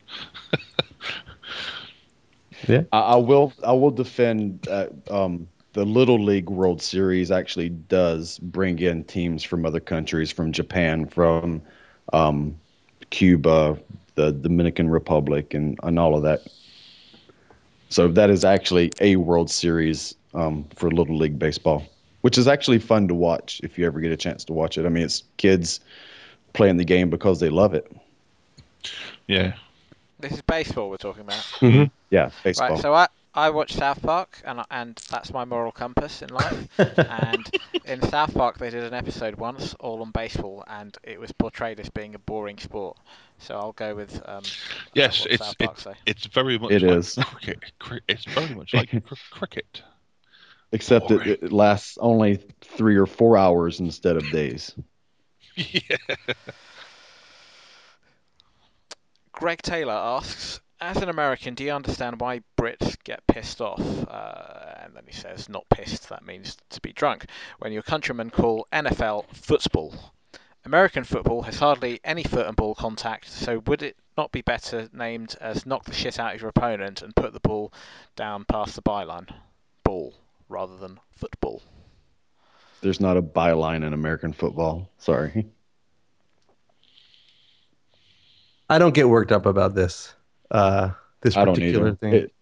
[2.93, 8.39] I, I will I will defend uh, um, the Little League World Series actually does
[8.39, 11.63] bring in teams from other countries, from Japan, from
[12.13, 12.59] um,
[13.11, 13.79] Cuba,
[14.15, 16.43] the Dominican Republic, and, and all of that.
[17.89, 21.85] So that is actually a World Series um, for Little League Baseball,
[22.21, 24.87] which is actually fun to watch if you ever get a chance to watch it.
[24.87, 25.81] I mean, it's kids
[26.53, 27.91] playing the game because they love it.
[29.27, 29.55] Yeah.
[30.21, 31.91] This is baseball we're talking about.
[32.11, 32.71] Yeah, baseball.
[32.71, 36.69] Right, so I, I watch South Park, and and that's my moral compass in life.
[37.07, 37.51] and
[37.85, 41.79] in South Park, they did an episode once all on baseball, and it was portrayed
[41.81, 42.97] as being a boring sport.
[43.39, 44.55] So I'll go with um,
[44.95, 45.95] Yes, it's South Park it's, say.
[46.07, 47.19] it's very much It like is.
[47.33, 47.73] cricket.
[48.09, 49.83] It's very much like cr- cricket.
[50.73, 54.75] Except it, it lasts only three or four hours instead of days.
[55.57, 55.97] yeah.
[59.33, 63.81] Greg Taylor asks, as an American, do you understand why Brits get pissed off?
[63.81, 67.27] Uh, and then he says, not pissed, that means to be drunk,
[67.61, 69.95] when your countrymen call NFL football.
[70.65, 74.89] American football has hardly any foot and ball contact, so would it not be better
[74.93, 77.73] named as knock the shit out of your opponent and put the ball
[78.17, 79.33] down past the byline?
[79.85, 80.13] Ball,
[80.49, 81.63] rather than football.
[82.81, 84.91] There's not a byline in American football.
[84.99, 85.47] Sorry.
[88.69, 90.13] I don't get worked up about this.
[90.53, 90.91] Uh,
[91.23, 92.13] this particular thing.
[92.13, 92.35] It,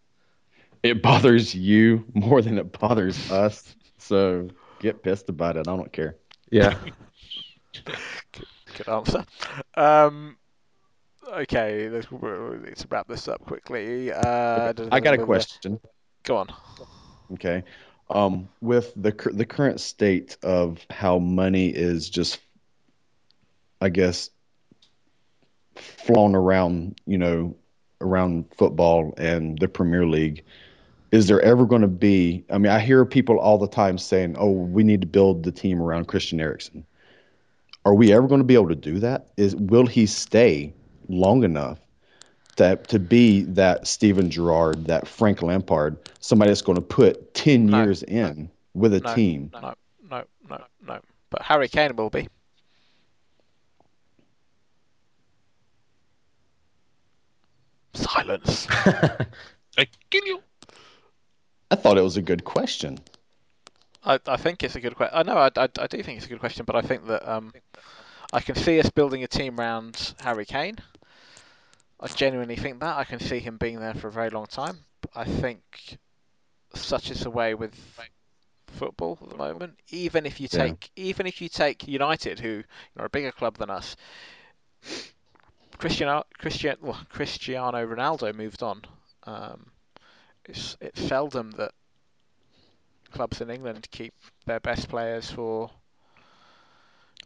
[0.82, 3.77] it bothers you more than it bothers us.
[3.99, 4.49] So
[4.81, 5.69] get pissed about it.
[5.69, 6.16] I don't care.
[6.51, 6.77] yeah.
[7.85, 9.24] Good answer.
[9.77, 10.37] Um,
[11.32, 14.12] okay, let's, let's wrap this up quickly.
[14.12, 15.78] Uh, I got a question.
[16.24, 16.49] Go on.
[17.35, 17.62] Okay.
[18.09, 22.41] Um, with the the current state of how money is just,
[23.81, 24.31] I guess,
[25.77, 27.55] flown around, you know,
[28.01, 30.43] around football and the Premier League,
[31.12, 32.44] is there ever going to be?
[32.51, 35.52] I mean, I hear people all the time saying, "Oh, we need to build the
[35.52, 36.85] team around Christian Eriksen."
[37.85, 39.28] Are we ever going to be able to do that?
[39.36, 40.72] Is will he stay
[41.09, 41.78] long enough
[42.56, 47.66] that to be that Steven Gerrard, that Frank Lampard, somebody that's going to put ten
[47.66, 49.51] No, years in with a no, team?
[49.52, 49.74] No,
[50.10, 51.01] no, no, no.
[51.31, 52.28] But Harry Kane will be.
[57.94, 58.68] Silence.
[59.78, 60.42] I kill you.
[61.70, 62.98] I thought it was a good question.
[64.04, 65.16] I, I think it's a good question.
[65.16, 67.28] I know, I, I, I do think it's a good question, but I think that
[67.28, 67.52] um,
[68.32, 70.78] I can see us building a team around Harry Kane.
[72.00, 72.96] I genuinely think that.
[72.96, 74.84] I can see him being there for a very long time.
[75.14, 75.98] I think
[76.74, 77.74] such is the way with
[78.68, 79.78] football at the moment.
[79.90, 80.58] Even if you Yeah.
[80.68, 82.64] take, even if you take United, who
[82.96, 83.96] are a bigger club than us,
[85.81, 88.82] Cristiano, Cristiano, well, Cristiano Ronaldo moved on.
[89.24, 89.66] Um,
[90.44, 91.73] it's it's seldom that
[93.12, 94.15] clubs in England keep
[94.47, 95.70] their best players for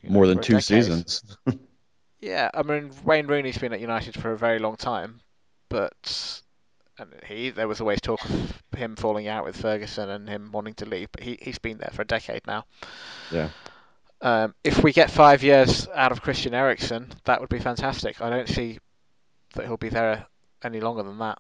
[0.03, 0.65] you know, More than two decade.
[0.65, 1.37] seasons.
[2.21, 5.21] Yeah, I mean Wayne Rooney's been at United for a very long time,
[5.69, 6.41] but
[6.99, 10.73] and he there was always talk of him falling out with Ferguson and him wanting
[10.75, 12.65] to leave, but he he's been there for a decade now.
[13.31, 13.51] Yeah.
[14.25, 18.23] Um, if we get five years out of Christian Eriksen, that would be fantastic.
[18.23, 18.79] I don't see
[19.55, 20.27] that he'll be there
[20.63, 21.39] any longer than that.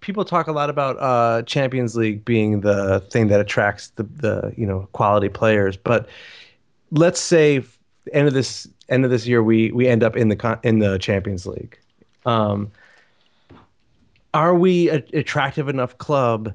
[0.00, 4.52] people talk a lot about uh, Champions League being the thing that attracts the, the
[4.58, 6.06] you know quality players, but
[6.90, 7.64] let's say
[8.12, 10.98] end of this end of this year we we end up in the in the
[10.98, 11.78] Champions League.
[12.26, 12.70] Um,
[14.34, 16.54] are we a attractive enough club,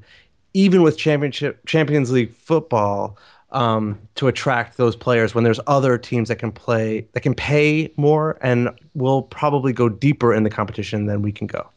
[0.53, 3.17] even with championship Champions League football,
[3.53, 7.91] um, to attract those players when there's other teams that can play that can pay
[7.97, 11.69] more and will probably go deeper in the competition than we can go?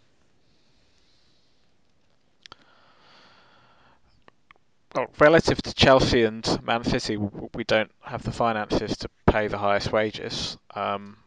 [4.94, 9.58] well, relative to Chelsea and Man City, we don't have the finances to pay the
[9.58, 10.56] highest wages.
[10.74, 11.18] Um,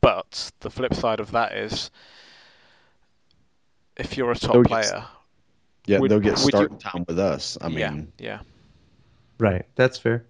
[0.00, 1.90] but the flip side of that is,
[3.98, 5.04] if you're a top They'll get- player,
[5.86, 7.58] Yeah, Would- they'll get would you- starting time with us.
[7.60, 8.38] I yeah, mean, yeah.
[9.38, 10.26] Right, that's fair.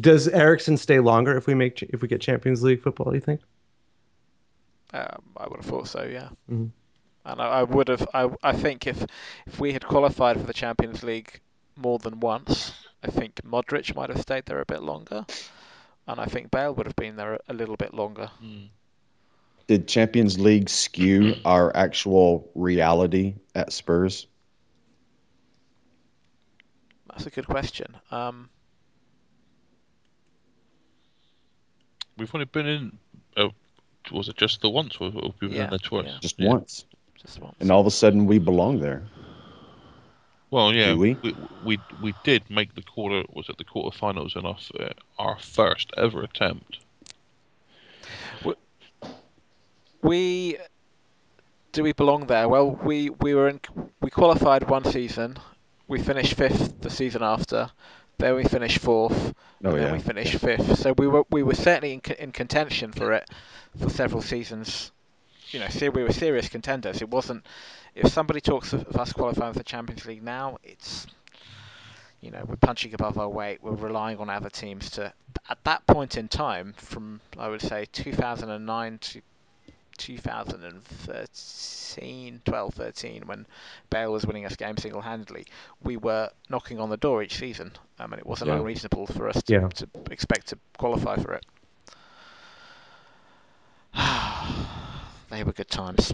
[0.00, 3.10] Does Eriksen stay longer if we make ch- if we get Champions League football?
[3.10, 3.40] Do you think?
[4.92, 6.30] Um, I would have thought so, yeah.
[6.50, 6.72] Mhm.
[7.24, 8.08] And I, I would have.
[8.14, 9.04] I, I think if
[9.46, 11.40] if we had qualified for the Champions League
[11.76, 12.72] more than once,
[13.02, 15.26] I think Modric might have stayed there a bit longer,
[16.08, 18.30] and I think Bale would have been there a, a little bit longer.
[18.42, 18.68] Mm.
[19.66, 24.26] did Champions League skew our actual reality at Spurs?
[27.10, 27.96] That's a good question.
[28.10, 28.48] Um,
[32.16, 32.98] We've only been in.
[33.34, 33.48] Uh,
[34.12, 34.96] was it just the once?
[35.00, 36.06] Or have been Yeah, in there twice?
[36.06, 36.18] yeah.
[36.20, 36.48] Just Yeah.
[36.50, 36.84] once,
[37.14, 37.56] just once.
[37.60, 39.04] and all of a sudden we belong there.
[40.50, 41.14] Well, yeah, we?
[41.22, 41.34] we
[41.64, 43.24] we we did make the quarter.
[43.32, 46.80] Was it the quarterfinals in our uh, our first ever attempt?
[50.02, 50.58] We
[51.72, 52.48] do we belong there?
[52.48, 53.60] Well, we we were in
[54.00, 55.38] we qualified one season.
[55.90, 57.68] We finished fifth the season after.
[58.16, 59.34] Then we finished fourth.
[59.64, 60.78] Oh and then we finished fifth.
[60.78, 63.28] So we were we were certainly in, in contention for it
[63.76, 64.92] for several seasons.
[65.48, 67.02] You know, se- we were serious contenders.
[67.02, 67.44] It wasn't.
[67.96, 71.08] If somebody talks of, of us qualifying for the Champions League now, it's
[72.20, 73.60] you know we're punching above our weight.
[73.60, 75.12] We're relying on other teams to.
[75.48, 79.22] At that point in time, from I would say 2009 to
[80.00, 83.46] 2013, 12, 13, when
[83.90, 85.46] Bale was winning us games single-handedly,
[85.82, 87.70] we were knocking on the door each season.
[87.98, 88.56] I mean, it wasn't Yeah.
[88.56, 89.68] unreasonable for us to, Yeah.
[89.68, 91.46] to expect to qualify for it.
[95.30, 96.12] they were good times.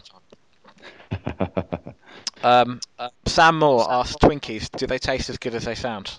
[2.43, 6.19] Um, uh, Sam Moore asked Twinkies, do they taste as good as they sound?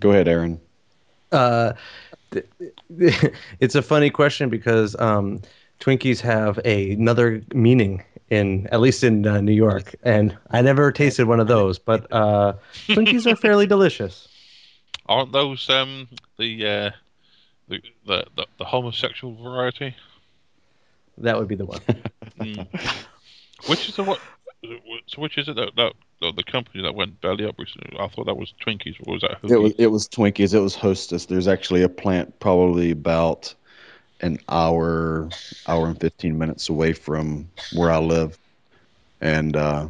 [0.00, 0.58] Go ahead, Aaron.
[1.32, 1.72] Uh,
[3.60, 5.40] it's a funny question because um,
[5.80, 10.92] Twinkies have a, another meaning in at least in uh, New York, and I never
[10.92, 11.78] tasted one of those.
[11.78, 12.54] But uh,
[12.86, 14.28] Twinkies are fairly delicious.
[15.06, 16.08] Aren't those um
[16.38, 16.90] the uh
[17.68, 19.96] the the the, the homosexual variety?
[21.18, 21.80] That would be the one.
[22.38, 22.66] Mm.
[23.66, 24.20] which is the what?
[24.62, 27.98] So which is it that, that the, the company that went belly up recently?
[27.98, 30.54] I thought that was Twinkies, or was that It was it was Twinkies.
[30.54, 31.26] It was Hostess.
[31.26, 33.54] There's actually a plant probably about
[34.20, 35.30] an hour,
[35.66, 38.38] hour and fifteen minutes away from where I live,
[39.20, 39.88] and uh,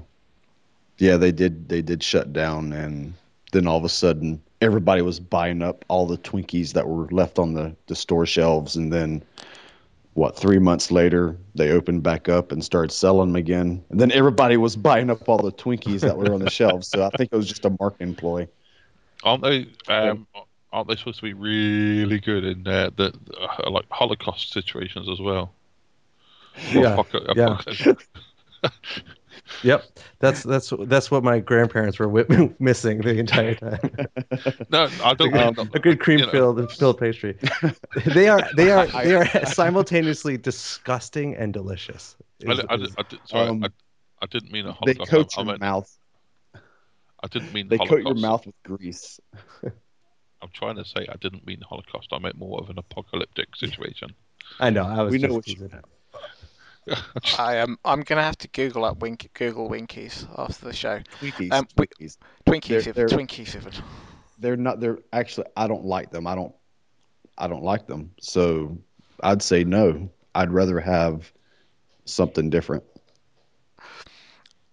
[0.99, 3.15] yeah, they did they did shut down, and
[3.53, 7.41] then all of a sudden everybody was buying up all the Twinkies that were left
[7.41, 9.25] on the the store shelves, and then
[10.15, 14.13] what three months later they opened back up and started selling them again, and then
[14.13, 16.89] everybody was buying up all the Twinkies that were on the shelves.
[16.89, 18.49] So I think it was just a marketing ploy.
[19.23, 19.69] Aren't they?
[19.89, 20.27] Um,
[20.73, 25.09] aren't they supposed to be really good in uh, the, the uh, like Holocaust situations
[25.09, 25.53] as well?
[26.71, 27.03] Yeah,
[27.35, 27.59] yeah.
[29.51, 29.65] apocalypse?
[29.65, 33.79] Yep, that's that's that's what my grandparents were wi- missing the entire time.
[34.71, 35.35] No, I don't.
[35.37, 36.33] Um, mean, a good cream you know.
[36.33, 37.37] filled filled pastry.
[38.07, 42.17] they are they are they are simultaneously disgusting and delicious.
[42.47, 43.69] I, is- I, is- I, did- sorry, Um, I,
[44.23, 45.11] I didn't mean a They Holocaust.
[45.11, 45.99] coat I, I your meant, mouth.
[47.23, 48.05] I didn't mean They Holocaust.
[48.05, 49.21] coat your mouth with grease.
[50.43, 52.09] I'm trying to say I didn't mean Holocaust.
[52.13, 54.15] I meant more of an apocalyptic situation.
[54.59, 54.85] I know.
[54.87, 55.71] I was We know what you teasing.
[57.39, 57.79] I am.
[57.85, 61.01] I'm gonna have to Google up Wink, Google Winkies after the show.
[61.21, 61.53] Twinkies.
[61.53, 62.17] Um, we- Twinkies.
[62.47, 63.73] Twinkies, They're- they're- Twinkies, even.
[64.39, 64.81] They're not.
[64.81, 65.47] They're actually.
[65.57, 66.27] I don't like them.
[66.27, 66.55] I don't.
[67.37, 68.13] I don't like them.
[68.21, 68.79] So
[69.23, 70.11] I'd say no.
[70.35, 71.31] I'd rather have
[72.07, 72.85] something different.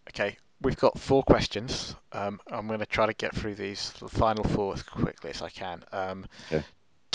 [0.09, 1.95] Okay, we've got four questions.
[2.11, 5.41] Um, I'm going to try to get through these the final four as quickly as
[5.41, 5.83] I can.
[5.91, 6.63] Um, Okay.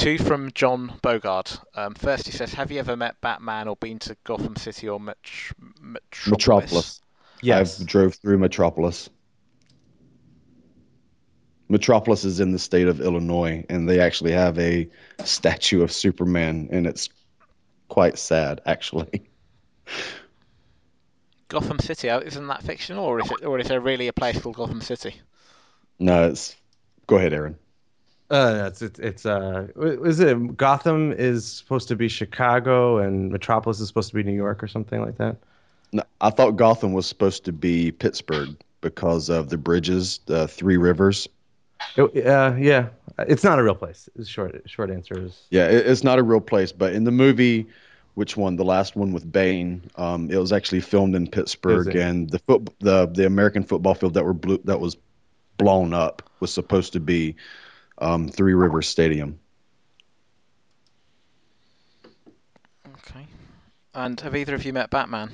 [0.03, 1.61] Two from John Bogard.
[1.77, 4.99] Um, first, he says, "Have you ever met Batman or been to Gotham City or
[4.99, 7.01] Metr- Metropolis?" Metropolis.
[7.41, 7.81] Yes.
[7.81, 9.09] I've drove through Metropolis.
[11.69, 14.91] Metropolis is in the state of Illinois, and they actually have a
[15.23, 17.09] statue of Superman, and it's
[17.89, 19.23] quite sad, actually.
[21.49, 24.41] Gotham City, uh, isn't that fictional, or is it, or is there really a place
[24.41, 25.15] called Gotham City?
[26.01, 26.57] No, it's.
[27.07, 27.57] Go ahead, Aaron.
[28.33, 33.79] Uh, it's it's, it's uh, is it Gotham is supposed to be Chicago and Metropolis
[33.79, 35.37] is supposed to be New York or something like that?
[35.93, 40.79] No, I thought Gotham was supposed to be Pittsburgh because of the bridges, the three
[40.79, 41.29] rivers.
[41.97, 42.89] It- uh, yeah,
[43.19, 44.09] it's not a real place.
[44.25, 47.67] Short short answer is Yeah, it, it's not a real place, but in the movie,
[48.15, 48.57] which one?
[48.57, 49.83] The last one with Bane.
[49.97, 54.15] Um, it was actually filmed in Pittsburgh, and the foot the the American football field
[54.15, 54.97] that were blew, that was
[55.59, 57.37] blown up was supposed to be
[58.03, 59.39] um, Three Rivers Stadium.
[62.95, 63.27] Okay.
[63.95, 65.31] And have either of you met Batman?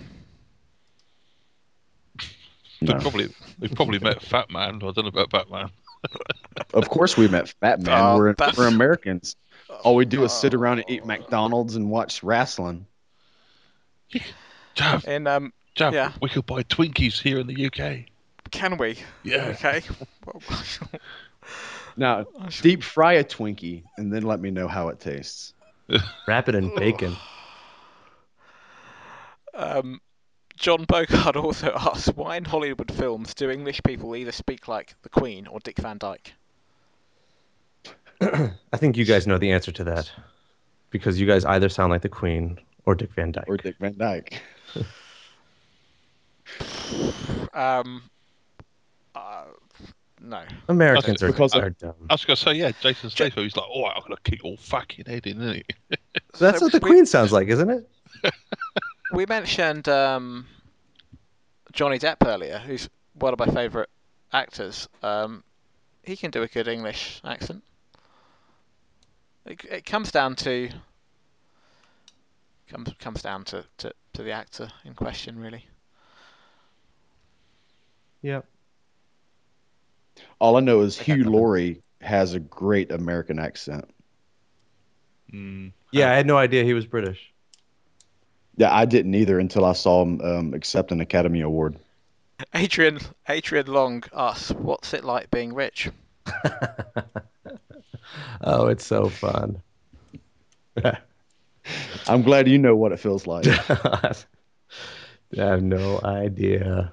[2.80, 2.92] No.
[2.94, 4.76] We've probably we've probably met Fat Man.
[4.76, 5.70] I don't know about Batman.
[6.74, 8.00] Of course, we met Fat Man.
[8.00, 9.34] Oh, we're that's- we're Americans.
[9.82, 12.86] All we do is sit around and eat McDonald's and watch wrestling.
[14.74, 16.12] Jav, In um, Jav, yeah.
[16.22, 18.06] we could buy Twinkies here in the UK.
[18.50, 18.96] can we?
[19.24, 19.48] Yeah.
[19.48, 19.82] Okay.
[21.98, 25.54] Well, Now, I deep fry a Twinkie and then let me know how it tastes.
[26.28, 27.16] Wrap it in bacon.
[29.54, 30.00] um,
[30.56, 35.08] John Bogard also asks, why in Hollywood films do English people either speak like the
[35.08, 36.32] Queen or Dick Van Dyke?
[38.20, 40.10] I think you guys know the answer to that,
[40.90, 43.48] because you guys either sound like the Queen or Dick Van Dyke.
[43.48, 44.42] Or Dick Van Dyke.
[47.52, 48.02] Um,
[49.14, 49.44] uh,
[50.20, 50.42] no.
[50.68, 51.94] Americans are, because are dumb.
[52.10, 53.42] I was gonna say, yeah, Jason Statham.
[53.44, 55.64] He's like, oh, I'm gonna kick your fucking head in, isn't he?
[56.38, 57.88] That's So what the we- Queen sounds like, isn't it?
[59.10, 60.46] We mentioned um,
[61.72, 63.88] Johnny Depp earlier, who's one of my favourite
[64.34, 64.86] actors.
[65.02, 65.42] Um,
[66.02, 67.62] he can do a good English accent.
[69.46, 70.68] It, it comes down to
[72.68, 75.64] comes comes down to, to, to the actor in question, really.
[78.20, 78.44] Yep.
[80.40, 81.24] All I know is Hugh.
[81.24, 83.88] Laurie has a great American accent.
[85.32, 85.72] Mm.
[85.92, 87.32] Yeah, I had no idea he was British.
[88.56, 91.78] Yeah, I didn't either until I saw him um, accept an Academy Award.
[92.54, 92.98] Adrian
[93.28, 95.90] Adrian Long asks, "What's it like being rich?"
[98.42, 99.62] oh, it's so fun.
[102.06, 103.46] I'm glad you know what it feels like.
[103.70, 104.14] I
[105.36, 106.92] have no idea.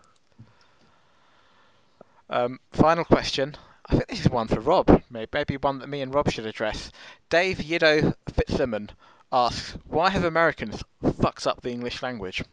[2.29, 3.55] Um, final question.
[3.87, 5.03] I think this is one for Rob.
[5.09, 6.91] Maybe one that me and Rob should address.
[7.29, 8.91] Dave Yido Fitzsimmon
[9.31, 10.83] asks, "Why have Americans
[11.21, 12.43] fucked up the English language?"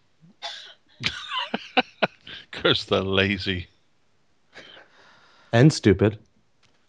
[2.50, 3.66] Because they're lazy.
[5.52, 6.18] And stupid.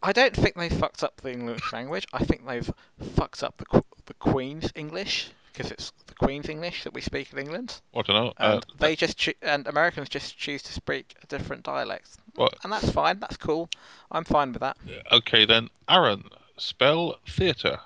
[0.04, 2.06] I don't think they fucked up the English language.
[2.14, 2.70] I think they've
[3.16, 7.40] fucked up the the Queen's English because it's the Queen's English that we speak in
[7.40, 8.34] England, I don't know.
[8.38, 12.56] Uh, and they just choo- and Americans just choose to speak a different dialect, what?
[12.64, 13.20] and that's fine.
[13.20, 13.70] That's cool.
[14.12, 14.78] I'm fine with that.
[15.12, 16.24] Okay, then, Aaron,
[16.58, 17.80] spell theatre.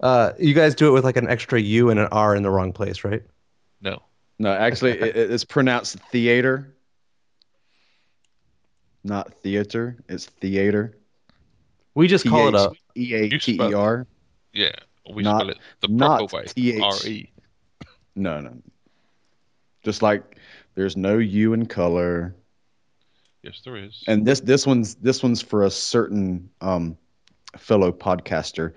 [0.00, 2.50] Uh, you guys do it with like an extra U and an R in the
[2.50, 3.22] wrong place, right?
[3.82, 4.02] No.
[4.38, 6.74] No, actually, it, it's pronounced theater,
[9.04, 9.98] not theater.
[10.08, 10.96] It's theater.
[11.94, 12.70] We just call it a.
[12.96, 14.06] E A You T spell- E R.
[14.52, 14.72] Yeah,
[15.12, 16.44] we Not- spell it the not proper way.
[16.46, 16.80] TH.
[16.82, 17.30] R E.
[18.16, 18.56] No, no.
[19.84, 20.36] Just like
[20.74, 22.34] there's no U in color,
[23.42, 24.04] Yes, there is.
[24.06, 26.98] and this this one's this one's for a certain um,
[27.56, 28.74] fellow podcaster.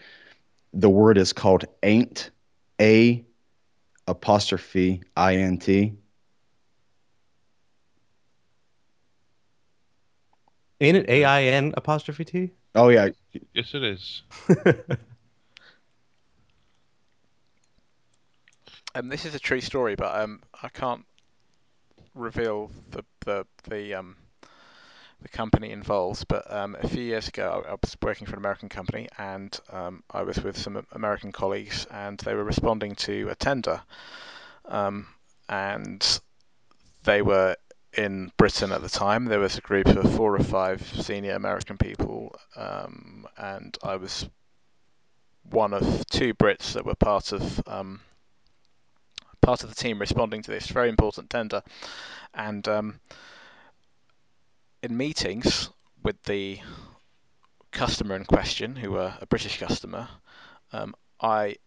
[0.73, 2.29] The word is called ain't,
[2.79, 3.25] a
[4.07, 5.93] apostrophe i n t.
[10.81, 12.51] Ain't it A I N apostrophe T?
[12.75, 13.09] Oh yeah,
[13.53, 14.23] Yes, it is.
[18.95, 21.03] Um, this is a true story, but um, I can't
[22.13, 24.15] reveal the the the um
[25.21, 26.27] the company involved.
[26.27, 30.03] But um, a few years ago, I, was working for an American company, and um,
[30.11, 33.81] I was with some American colleagues, and they were responding to a tender,
[34.65, 35.07] um,
[35.49, 36.19] and
[37.03, 37.55] they were
[37.97, 39.25] in Britain at the time.
[39.25, 44.29] There was a group of four or five senior American people, um, and I was
[45.49, 47.99] one of two Brits that were part of um,
[49.43, 51.61] part of the team responding to this very important tender.
[52.33, 52.99] And um,
[54.81, 55.69] in meetings
[56.01, 56.59] with the
[57.71, 60.07] customer in question, who were a British customer,
[60.71, 61.57] um, I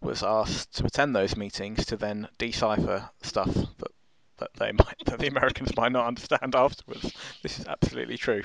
[0.00, 3.90] was asked to attend those meetings to then decipher stuff that
[4.38, 7.12] that they might that the Americans might not understand afterwards.
[7.42, 8.42] This is absolutely true.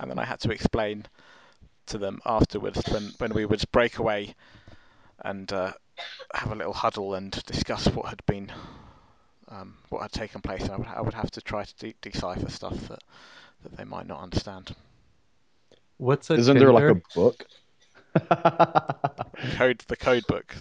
[0.00, 1.06] And then I had to explain
[1.86, 4.34] to them afterwards when, when we would break away
[5.24, 5.72] and uh,
[6.34, 8.52] have a little huddle and discuss what had been
[9.48, 10.62] um, what had taken place.
[10.62, 13.02] And I would I would have to try to de- decipher stuff that
[13.62, 14.74] that they might not understand.
[15.98, 17.46] What's a isn't there like a book?
[19.56, 20.56] Code the code book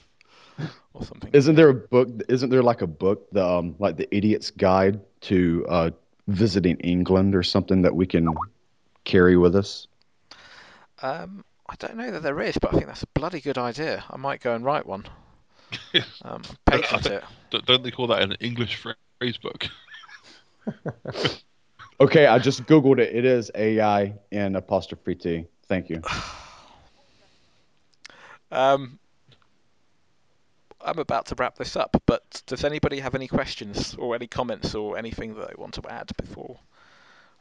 [0.94, 1.30] or something.
[1.34, 2.10] Isn't there a book?
[2.30, 5.92] Isn't there like a book, the um, like the Idiot's Guide to uh,
[6.28, 8.34] visiting England or something that we can
[9.04, 9.88] carry with us?
[11.02, 14.04] Um, I don't know that there is, but I think that's a bloody good idea.
[14.10, 15.06] I might go and write one.
[16.24, 17.24] Um, patent it.
[17.50, 19.68] Don't- Don't they call that an English phrase book?
[22.00, 23.16] Okay, I just googled it.
[23.16, 25.46] It is AI and apostrophe T.
[25.68, 26.02] Thank you.
[28.52, 29.00] Um,
[30.80, 34.76] I'm about to wrap this up, but does anybody have any questions or any comments
[34.76, 36.60] or anything that they want to add before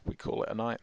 [0.03, 0.79] we call it a night?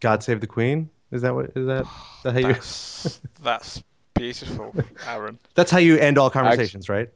[0.00, 0.90] God save the Queen.
[1.12, 1.52] Is that what?
[1.56, 2.52] Is that, is that how you?
[2.52, 3.82] That's, that's
[4.18, 4.74] beautiful,
[5.06, 5.38] Aaron.
[5.54, 7.08] That's how you end all conversations, right?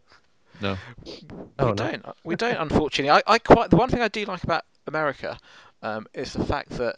[0.61, 0.77] No.
[1.59, 1.75] Oh, we no.
[1.75, 2.07] don't.
[2.25, 2.57] We don't.
[2.57, 5.39] Unfortunately, I, I quite the one thing I do like about America
[5.83, 6.97] um, is the fact that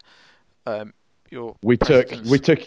[0.66, 0.92] um,
[1.30, 2.60] your We took we took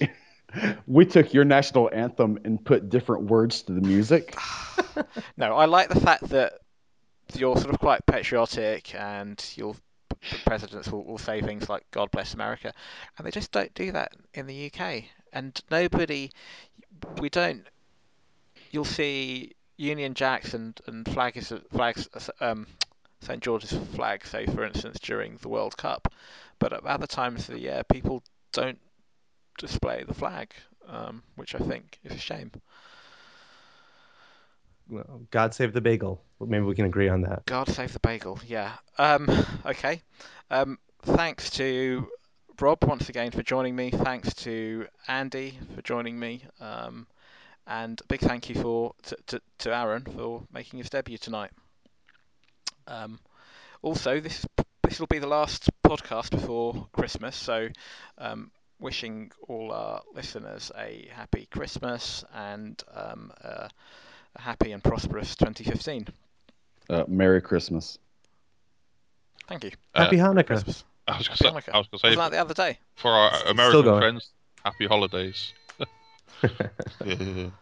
[0.88, 4.36] we took your national anthem and put different words to the music.
[5.38, 6.54] No, I like the fact that
[7.36, 9.76] you're sort of quite patriotic and you'll
[10.46, 12.74] presidents will, will say things like "God bless America,"
[13.18, 15.04] and they just don't do that in the UK.
[15.34, 16.32] And nobody,
[17.20, 17.68] we don't.
[18.72, 22.10] You'll see Union Jacks and and flags flags
[22.42, 22.68] um,
[23.22, 26.12] St George's flag, say for instance during the World Cup,
[26.60, 28.80] but at other times of the year people don't
[29.58, 30.54] display the flag,
[30.88, 32.52] um, which I think is a shame.
[34.90, 36.22] Well, God save the bagel.
[36.40, 37.46] Maybe we can agree on that.
[37.46, 38.40] God save the bagel.
[38.46, 38.72] Yeah.
[38.98, 39.28] Um,
[39.66, 40.02] okay.
[40.50, 42.08] Um, thanks to
[42.62, 43.92] Rob once again for joining me.
[43.92, 46.44] Thanks to Andy for joining me.
[46.60, 47.08] Um,
[47.68, 51.52] and a big thank you for to, to, to Aaron for making his debut tonight.
[52.88, 53.20] Um,
[53.82, 54.46] also, this
[54.84, 57.70] this will be the last podcast before Christmas, so
[58.18, 63.70] um, wishing all our listeners a happy Christmas and um, a,
[64.36, 66.08] a happy and prosperous 2015.
[66.90, 67.98] Uh, Merry Christmas.
[69.48, 69.72] Thank you.
[69.96, 70.46] Happy Uh, Hanukkah.
[70.46, 70.84] Christmas.
[71.08, 71.74] I was going to say, Hanukkah.
[71.74, 72.80] I was gonna say Wasn't that the other day?
[72.96, 74.30] for our Still American friends,
[74.64, 75.54] happy holidays.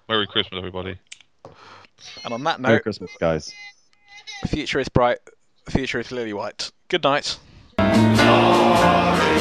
[0.09, 0.97] Merry Christmas, everybody.
[2.23, 3.53] And on that note, Merry Christmas, guys.
[4.41, 5.19] the future is bright,
[5.65, 6.72] the future is lily white.
[6.89, 7.38] Good night.
[7.77, 9.39] Sorry,